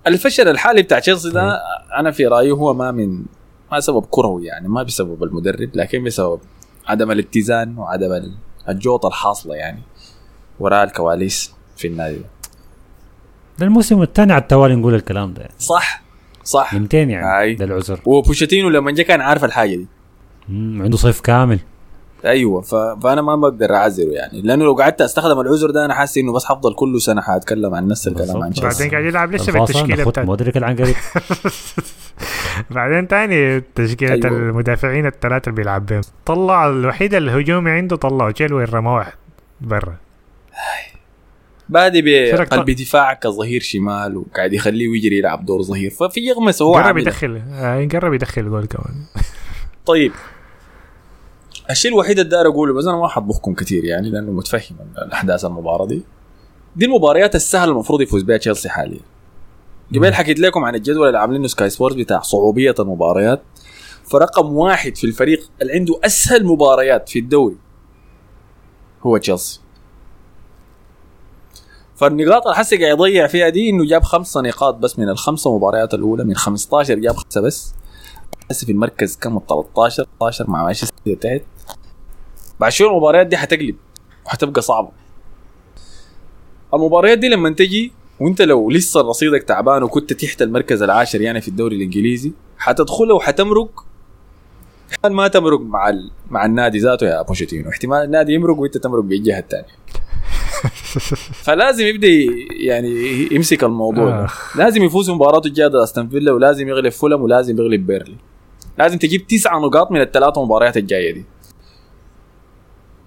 الفشل 0.08 0.48
الحالي 0.48 0.82
بتاع 0.82 1.00
تشيلسي 1.00 1.30
ده 1.30 1.60
أنا 1.98 2.12
في 2.12 2.28
رأيي 2.28 2.52
هو 2.52 2.74
ما 2.74 2.92
من 2.92 3.26
ما 3.72 3.80
سبب 3.80 4.06
كروي 4.10 4.46
يعني 4.46 4.68
ما 4.68 4.84
بسبب 4.84 5.24
المدرب 5.24 5.70
لكن 5.76 6.04
بسبب 6.04 6.40
عدم 6.88 7.12
الاتزان 7.12 7.78
وعدم 7.78 8.12
ال- 8.14 8.36
الجوطه 8.70 9.08
الحاصلة 9.08 9.56
يعني. 9.56 9.82
وراء 10.60 10.84
الكواليس 10.84 11.54
في 11.78 11.88
النادي 11.88 12.16
ده. 13.60 13.66
الموسم 13.66 14.02
الثاني 14.02 14.34
على 14.34 14.42
التوالي 14.42 14.76
نقول 14.76 14.96
الكلام 14.96 15.34
ده 15.34 15.42
يعني. 15.42 15.54
صح. 15.60 16.02
صح؟ 16.52 16.74
يمتين 16.74 17.10
يعني 17.10 17.40
أي. 17.40 17.56
ده 17.56 17.66
العذر. 17.66 18.00
وبوشيتينو 18.06 18.70
لما 18.70 18.92
جه 18.92 19.02
كان 19.02 19.22
عارف 19.22 19.44
الحاجة 19.44 19.76
دي. 19.76 19.88
مم، 20.50 20.82
عنده 20.82 20.98
صيف 20.98 21.22
كامل. 21.22 21.60
أيوه 22.26 22.62
ف... 22.62 22.76
فأنا 22.76 23.22
ما 23.22 23.36
بقدر 23.36 23.76
أعذره 23.76 24.12
يعني. 24.12 24.42
لأنه 24.42 24.66
لو 24.66 24.74
قعدت 24.74 25.02
أستخدم 25.02 25.40
العذر 25.40 25.72
ده 25.72 25.86
أنا 25.86 25.94
حاسس 25.94 26.18
إنه 26.18 26.34
بس 26.34 26.46
حفضل 26.46 26.74
كل 26.74 27.02
سنة 27.02 27.22
حأتكلم 27.22 27.76
عن 27.76 27.88
نفس 27.88 28.08
الكلام 28.08 28.44
عن 28.44 28.52
بعدين 28.62 28.90
قاعد 28.90 29.04
يلعب 29.04 29.32
لسه 29.32 29.52
بالتشكيلة 29.54 30.04
بتاعت 30.04 30.28
مدرك 30.28 30.58
العنقريب. 30.58 30.96
بعدين 32.72 33.08
تاني 33.08 33.62
تشكيلة 33.76 34.14
أيوة. 34.14 34.28
المدافعين 34.28 35.06
الثلاثة 35.06 35.50
اللي 35.50 35.56
بيلعب 35.56 35.86
بهم 35.86 36.02
طلع 36.26 36.70
الوحيد 36.70 37.14
الهجومي 37.14 37.72
عنده 37.72 37.96
طلعه 37.96 38.32
جيلوي 38.32 38.64
رمى 38.64 38.90
واحد 38.90 39.14
برا. 39.62 39.96
بادي 41.72 42.02
بقلب 42.02 42.70
دفاع 42.70 43.14
كظهير 43.14 43.62
شمال 43.62 44.18
وقاعد 44.18 44.54
يخليه 44.54 44.96
يجري 44.96 45.18
يلعب 45.18 45.46
دور 45.46 45.62
ظهير. 45.64 45.90
ففي 45.90 46.20
يغمس 46.20 46.62
هو 46.62 46.74
قرب 46.74 46.98
يدخل. 46.98 47.42
آه، 47.54 47.88
قرب 47.88 48.14
يدخل 48.14 48.50
جول 48.50 48.66
كمان. 48.66 49.06
طيب. 49.86 50.12
الشيء 51.70 51.92
الوحيد 51.92 52.20
اللي 52.20 52.30
داير 52.32 52.48
أقوله 52.48 52.74
بس 52.74 52.86
أنا 52.86 52.98
ما 52.98 53.08
حطبخكم 53.08 53.54
كثير 53.54 53.86
يعني 53.86 54.10
لأنه 54.10 54.32
متفهم 54.32 54.78
الأحداث 54.98 55.46
المباراة 55.46 55.86
دي. 55.86 56.02
دي 56.76 56.86
المباريات 56.86 57.36
السهله 57.36 57.72
المفروض 57.72 58.02
يفوز 58.02 58.24
بها 58.24 58.38
تشيلسي 58.38 58.70
حاليا. 58.70 59.00
قبل 59.96 60.14
حكيت 60.14 60.40
لكم 60.40 60.64
عن 60.64 60.76
الجدول 60.76 61.08
اللي 61.08 61.20
عاملينه 61.20 61.48
سكاي 61.48 61.70
سبورت 61.70 61.96
بتاع 61.96 62.22
صعوبية 62.22 62.76
المباريات. 62.80 63.42
فرقم 64.12 64.56
واحد 64.56 64.96
في 64.98 65.04
الفريق 65.04 65.50
اللي 65.62 65.74
عنده 65.74 66.00
أسهل 66.04 66.46
مباريات 66.46 67.10
في 67.10 67.20
الدوري 67.20 67.58
هو 69.04 69.18
تشيلسي. 69.18 69.62
فالنقاط 72.02 72.44
اللي 72.44 72.56
حسي 72.56 72.78
قاعد 72.78 72.92
يضيع 72.92 73.28
فيها 73.28 73.50
دي 73.50 73.70
إنه 73.70 73.86
جاب 73.86 74.04
خمسة 74.04 74.42
نقاط 74.42 74.76
بس 74.76 75.00
من 75.00 75.10
الخمسة 75.10 75.56
مباريات 75.56 75.94
الأولى 75.94 76.24
من 76.24 76.36
15 76.36 76.96
جاب 76.96 77.16
خمسة 77.16 77.42
بس. 77.42 77.74
هسه 78.52 78.66
في 78.66 78.72
المركز 78.72 79.18
كم؟ 79.18 79.40
13 79.50 80.06
13 80.20 80.50
مع 80.50 80.64
مانشستر 80.64 80.94
يونايتد. 81.06 81.46
بعد 82.60 82.72
شوي 82.72 82.88
المباريات 82.88 83.28
دي 83.28 83.38
حتقلب 83.38 83.76
وحتبقى 84.26 84.62
صعبة. 84.62 84.92
المباريات 86.74 87.18
دي 87.18 87.30
لما 87.30 87.50
تجي 87.50 87.92
وانت 88.20 88.42
لو 88.42 88.70
لسه 88.72 89.02
رصيدك 89.02 89.44
تعبان 89.44 89.84
وكنت 89.84 90.14
تحت 90.14 90.42
المركز 90.42 90.82
العاشر 90.82 91.22
يعني 91.22 91.42
في 91.42 91.48
الدوري 91.48 91.76
الإنجليزي 91.76 92.32
حتدخله 92.58 93.16
وحتمرق. 93.16 93.86
احتمال 94.92 95.14
ما 95.16 95.28
تمرق 95.28 95.60
مع 95.60 95.90
ال... 95.90 96.12
مع 96.30 96.46
النادي 96.46 96.80
ذاته 96.80 97.08
يا 97.08 97.22
بوتشيتينو. 97.22 97.70
احتمال 97.70 98.04
النادي 98.04 98.34
يمرق 98.34 98.58
وانت 98.58 98.78
تمرق 98.78 99.04
بالجهة 99.04 99.40
الثانية. 99.40 99.82
فلازم 101.46 101.86
يبدأ 101.86 102.08
يعني 102.60 102.90
يمسك 103.32 103.64
الموضوع. 103.64 104.28
لازم 104.56 104.84
يفوز 104.84 105.10
مباراته 105.10 105.48
الجايه 105.48 105.68
ضد 105.68 105.76
أستون 105.76 106.10
فيلا 106.10 106.32
ولازم 106.32 106.68
يغلب 106.68 106.90
فولهام 106.90 107.22
ولازم 107.22 107.58
يغلب 107.58 107.88
بيرنلي. 107.88 108.18
لازم 108.78 108.98
تجيب 108.98 109.28
تسعة 109.28 109.60
نقاط 109.60 109.92
من 109.92 110.02
الثلاثة 110.02 110.46
مباريات 110.46 110.78
الجاية 110.78 111.14
دي. 111.14 111.26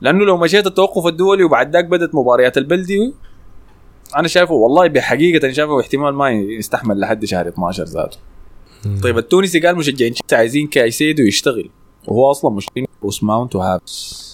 لأنه 0.00 0.24
لو 0.24 0.36
مشيت 0.36 0.66
التوقف 0.66 1.06
الدولي 1.06 1.44
وبعد 1.44 1.72
ذاك 1.72 1.84
بدت 1.84 2.14
مباريات 2.14 2.58
البلدي 2.58 3.14
أنا 4.16 4.28
شايفه 4.28 4.54
والله 4.54 4.88
بحقيقة 4.88 5.52
شايفه 5.52 5.80
احتمال 5.80 6.14
ما 6.14 6.30
يستحمل 6.30 7.00
لحد 7.00 7.24
شهر 7.24 7.48
12 7.48 7.84
ذاته. 7.84 8.18
طيب 9.02 9.18
التونسي 9.18 9.60
قال 9.60 9.76
مشجعين 9.76 10.14
عايزين 10.32 10.66
كايسيدو 10.66 11.22
يشتغل 11.22 11.70
وهو 12.08 12.30
أصلا 12.30 12.50
مشترين 12.50 12.86
بقروش 13.02 13.22
ماونت 13.22 13.56
وهافيرتز 13.56 14.33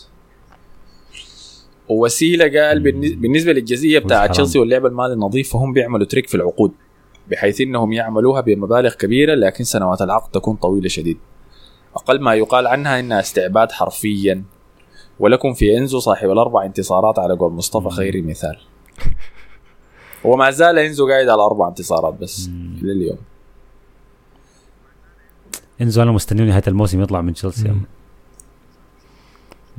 ووسيلة 1.91 2.45
قال 2.61 2.81
بالنس- 2.81 3.13
بالنسبة 3.13 3.53
للجزئية 3.53 3.99
بتاع. 3.99 4.27
تشيلسي 4.27 4.59
واللعب 4.59 4.87
المالي 4.87 5.13
النظيف 5.13 5.53
فهم 5.53 5.73
بيعملوا 5.73 6.07
trick 6.07 6.29
في 6.29 6.35
العقود 6.35 6.73
بحيث 7.31 7.61
إنهم 7.61 7.93
يعملوها 7.93 8.41
بمبالغ 8.41 8.95
كبيرة 8.95 9.35
لكن 9.35 9.65
سنوات 9.65 10.03
العقد 10.03 10.31
تكون 10.31 10.57
طويلة 10.57 10.89
شديد. 10.89 11.19
أقل 11.97 12.21
ما 12.21 12.35
يقال 12.35 12.67
عنها 12.67 13.01
إنها 13.01 13.21
استعباد 13.21 13.73
حرفيا 13.73 14.43
ولكم 15.19 15.53
في 15.53 15.79
إنزو 15.79 15.99
صاحب 15.99 16.31
الأربع 16.31 16.65
انتصارات 16.65 17.19
على 17.19 17.35
قول 17.35 17.53
مصطفى 17.53 17.89
خيري 17.91 18.23
مثال. 18.23 18.57
وما 20.25 20.51
زال 20.51 20.79
إنزو 20.79 21.09
قاعد 21.09 21.29
على 21.29 21.43
أربع 21.43 21.69
انتصارات 21.69 22.15
بس 22.15 22.51
لليوم. 22.83 23.19
إنزو 25.81 26.03
أنا 26.03 26.13
مستنيين 26.13 26.49
نهاية 26.49 26.63
الموسم 26.69 27.03
يطلع 27.03 27.21
من 27.21 27.35
تشيلسي. 27.35 27.75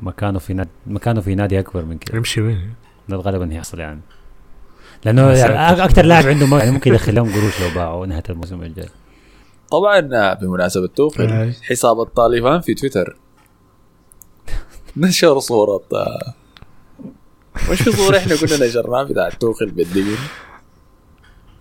مكانه 0.01 0.39
في 0.39 0.53
نادي 0.53 0.69
مكانه 0.87 1.21
في 1.21 1.35
نادي 1.35 1.59
أكبر 1.59 1.85
من 1.85 1.97
كده. 1.97 2.17
يمشي 2.17 2.41
وين؟ 2.41 2.73
ده 3.09 3.17
غالبا 3.17 3.53
هيحصل 3.53 3.79
يعني. 3.79 4.01
لأنه. 5.05 5.31
يعني 5.31 5.83
أكثر 5.83 6.05
لاعب 6.05 6.27
عنده 6.27 6.57
يعني 6.57 6.71
ممكن 6.71 6.93
يدخل 6.93 7.15
لهم 7.15 7.33
قروش 7.33 7.61
لو 7.61 7.69
باعوا 7.75 8.05
نهاية 8.05 8.23
الموسم 8.29 8.63
الجاي. 8.63 8.89
طبعا 9.71 10.09
آه، 10.13 10.33
بمناسبة 10.33 10.87
توخل. 10.87 11.53
حساب 11.69 11.99
الطالبان 12.01 12.61
في 12.61 12.73
تويتر. 12.73 13.17
نشر 14.97 15.39
صورة 15.39 15.83
آه، 15.93 16.33
مش 17.71 17.81
في 17.81 17.91
صورة؟ 17.91 18.17
إحنا 18.17 18.35
كنا 18.35 18.67
نشرناها 18.67 19.03
بتاع 19.03 19.29
توخل 19.29 19.71
بالدقن 19.71 20.15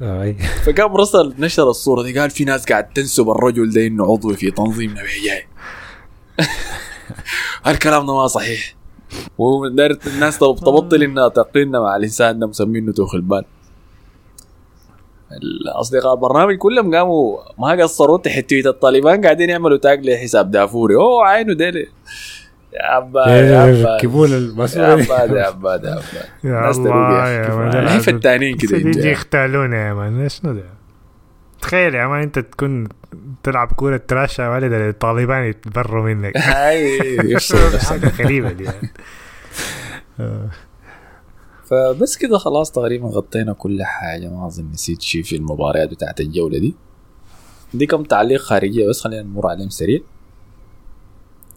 أي. 0.02 0.34
فقام 0.64 0.96
رسل 0.96 1.34
نشر 1.38 1.70
الصورة 1.70 2.02
دي 2.02 2.18
قال 2.18 2.30
في 2.30 2.44
ناس 2.44 2.66
قاعد 2.66 2.92
تنسب 2.92 3.30
الرجل 3.30 3.70
ده 3.70 3.86
إنه 3.86 4.04
عضو 4.12 4.34
في 4.34 4.50
تنظيم 4.50 4.90
نبي 4.90 5.26
جاي 5.26 5.46
هالكلام 7.64 8.06
ده 8.06 8.14
ما 8.14 8.26
صحيح. 8.26 8.74
وداير 9.38 9.98
الناس 10.06 10.38
تب- 10.38 10.56
تبطل 10.60 11.02
إنها 11.02 11.28
تقارننا 11.28 11.80
مع 11.80 11.96
الإنسان 11.96 12.38
ده 12.38 12.46
مسمينه 12.46 12.92
توخل 12.92 13.20
بان 13.20 13.42
الأصدقاء 15.32 16.14
البرنامج 16.14 16.56
كلهم 16.58 16.94
قاموا 16.94 17.38
ما 17.58 17.82
قصروا 17.82 18.18
تحت 18.18 18.50
تويت 18.50 18.66
الطالبان 18.66 19.20
قاعدين 19.24 19.50
يعملوا 19.50 19.78
تاج 19.78 20.06
لحساب 20.06 20.50
دافوري. 20.50 20.94
أوه 20.94 21.24
عينه 21.26 21.54
ديلي 21.54 21.86
يا 22.72 22.82
عباد 22.82 23.28
يا 23.44 23.58
عباد. 23.58 23.76
يركبوا 23.76 24.26
يا 24.26 24.36
المسؤوليه 24.38 24.92
عباد 24.92 25.30
يا 25.30 25.42
عباد 25.42 25.84
يا 25.84 25.90
عباد. 25.90 26.04
يا 26.44 26.70
الله 26.70 27.28
يا 27.28 27.44
يا 27.44 27.54
مان. 27.54 27.76
الحين 27.84 28.00
فتانين 28.00 28.56
كده 28.56 28.76
يجي. 28.78 29.10
يختالونا 29.10 29.88
يا 29.88 29.94
مان 29.94 30.28
شنو 30.28 30.52
ده 30.52 30.62
تخيل 31.62 31.94
يا 31.94 32.06
مان 32.06 32.22
انت 32.22 32.38
تكون 32.38 32.88
تلعب 33.42 33.72
كورة 33.72 33.96
تراش 33.96 34.38
يا 34.38 34.48
ولد 34.48 34.72
الطالبان 34.72 35.44
يتبروا 35.44 36.02
منك. 36.02 36.32
نفسك. 37.34 37.76
حاجة 37.76 38.08
غريبة 38.22 38.52
دي 38.52 38.64
يعني. 38.64 38.90
فبس 41.64 42.16
كده 42.16 42.38
خلاص 42.38 42.70
تقريبا 42.70 43.08
غطينا 43.08 43.52
كل 43.52 43.82
حاجة 43.82 44.28
ما 44.28 44.46
أظن 44.46 44.70
نسيت 44.72 45.02
شيء 45.02 45.22
في 45.22 45.36
المباريات 45.36 45.90
بتاعت 45.90 46.20
الجولة 46.20 46.58
دي. 46.58 46.74
دي 47.74 47.86
كم 47.86 48.02
تعليق 48.02 48.40
خارجية 48.40 48.88
بس 48.88 49.00
خلينا 49.00 49.22
نمر 49.22 49.46
عليهم 49.46 49.68
سريع. 49.68 50.00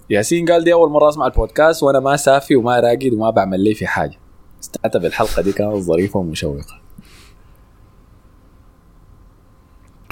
ياسين 0.09 0.45
قال 0.51 0.63
دي 0.63 0.73
أول 0.73 0.89
مرة 0.89 1.09
أسمع 1.09 1.25
البودكاست 1.25 1.83
وأنا 1.83 1.99
ما 1.99 2.15
سافي 2.15 2.55
وما 2.55 2.79
راقد 2.79 3.13
وما 3.13 3.29
بعمل 3.29 3.63
لي 3.63 3.73
في 3.73 3.87
حاجة. 3.87 4.19
استمتعت 4.63 4.97
بالحلقة 4.97 5.41
دي 5.41 5.51
كانت 5.51 5.75
ظريفة 5.75 6.19
ومشوقة. 6.19 6.82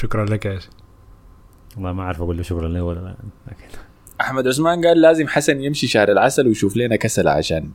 شكرا 0.02 0.26
لك 0.26 0.45
يا 0.45 0.53
ياسين. 0.53 0.72
والله 1.76 1.94
ما 1.94 2.03
أعرف 2.03 2.22
أقول 2.22 2.38
له 2.38 2.44
شكرا 2.44 2.68
له 2.68 2.82
ولا 2.82 2.99
لا. 2.99 3.15
لكن 3.48 3.78
أحمد 4.22 4.48
عثمان 4.48 4.86
قال 4.86 5.02
لازم 5.02 5.28
حسن 5.28 5.61
يمشي 5.61 5.88
شهر 5.88 6.11
العسل 6.11 6.48
ويشوف 6.48 6.78
لنا 6.78 6.95
كسل 6.95 7.28
عشان 7.28 7.72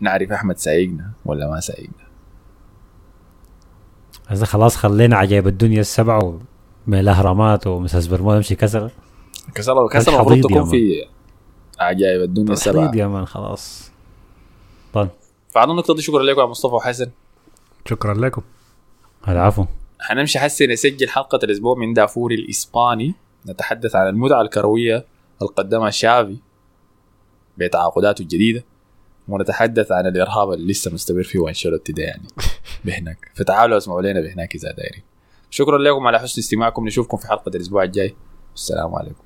نعرف 0.00 0.32
أحمد 0.32 0.58
سايقنا 0.58 1.10
ولا 1.24 1.50
ما 1.50 1.60
سايقنا. 1.60 2.06
هذا 4.26 4.44
خلاص 4.44 4.76
خلينا 4.76 5.16
عجائب 5.16 5.46
الدنيا 5.46 5.80
السبعة 5.80 6.40
من 6.86 6.98
الاهرامات 6.98 7.66
ومساس 7.66 8.06
برمودا 8.06 8.36
يمشي 8.36 8.54
كسر 8.54 8.90
كسر 9.54 9.86
الحضيض 9.88 10.08
المفروض 10.08 10.40
تكون 10.40 10.64
في 10.70 11.06
عجائب 11.78 12.22
الدنيا 12.22 12.52
السبعة. 12.52 12.84
تحديد 12.84 13.00
يا 13.00 13.06
مان 13.06 13.24
خلاص. 13.24 13.90
طيب. 14.92 15.08
فعلى 15.48 15.70
النقطة 15.70 15.94
دي 15.94 16.02
شكرا 16.02 16.22
لكم 16.22 16.40
يا 16.40 16.46
مصطفى 16.46 16.74
وحسن. 16.74 17.10
شكرا 17.86 18.14
لكم. 18.14 18.42
العفو. 19.28 19.64
حنمشي 20.00 20.38
حسي 20.38 20.66
نسجل 20.66 21.08
حلقة 21.08 21.38
الأسبوع 21.42 21.74
من 21.74 21.92
دافوري 21.92 22.34
الإسباني. 22.34 23.14
نتحدث 23.48 23.96
عن 23.96 24.08
المتعة 24.08 24.40
الكروية 24.40 25.06
اللي 25.42 25.52
قدمها 25.56 25.90
شافي 25.90 26.36
بتعاقداته 27.58 28.22
الجديدة. 28.22 28.64
ونتحدث 29.28 29.92
عن 29.92 30.06
الإرهاب 30.06 30.52
اللي 30.52 30.72
لسه 30.72 30.92
مستمر 30.92 31.22
فيه 31.22 31.38
وأنشيلوتي 31.38 31.92
ده 31.92 32.02
يعني 32.02 32.28
بهناك. 32.84 33.30
فتعالوا 33.34 33.76
اسمعوا 33.76 34.02
لنا 34.02 34.20
بهناك 34.20 34.54
إذا 34.54 34.72
دايرين. 34.72 35.02
شكرا 35.50 35.78
لكم 35.78 36.06
على 36.06 36.18
حسن 36.18 36.40
استماعكم. 36.40 36.86
نشوفكم 36.86 37.16
في 37.16 37.26
حلقة 37.28 37.48
الأسبوع 37.54 37.82
الجاي. 37.82 38.16
السلام 38.54 38.94
عليكم. 38.94 39.25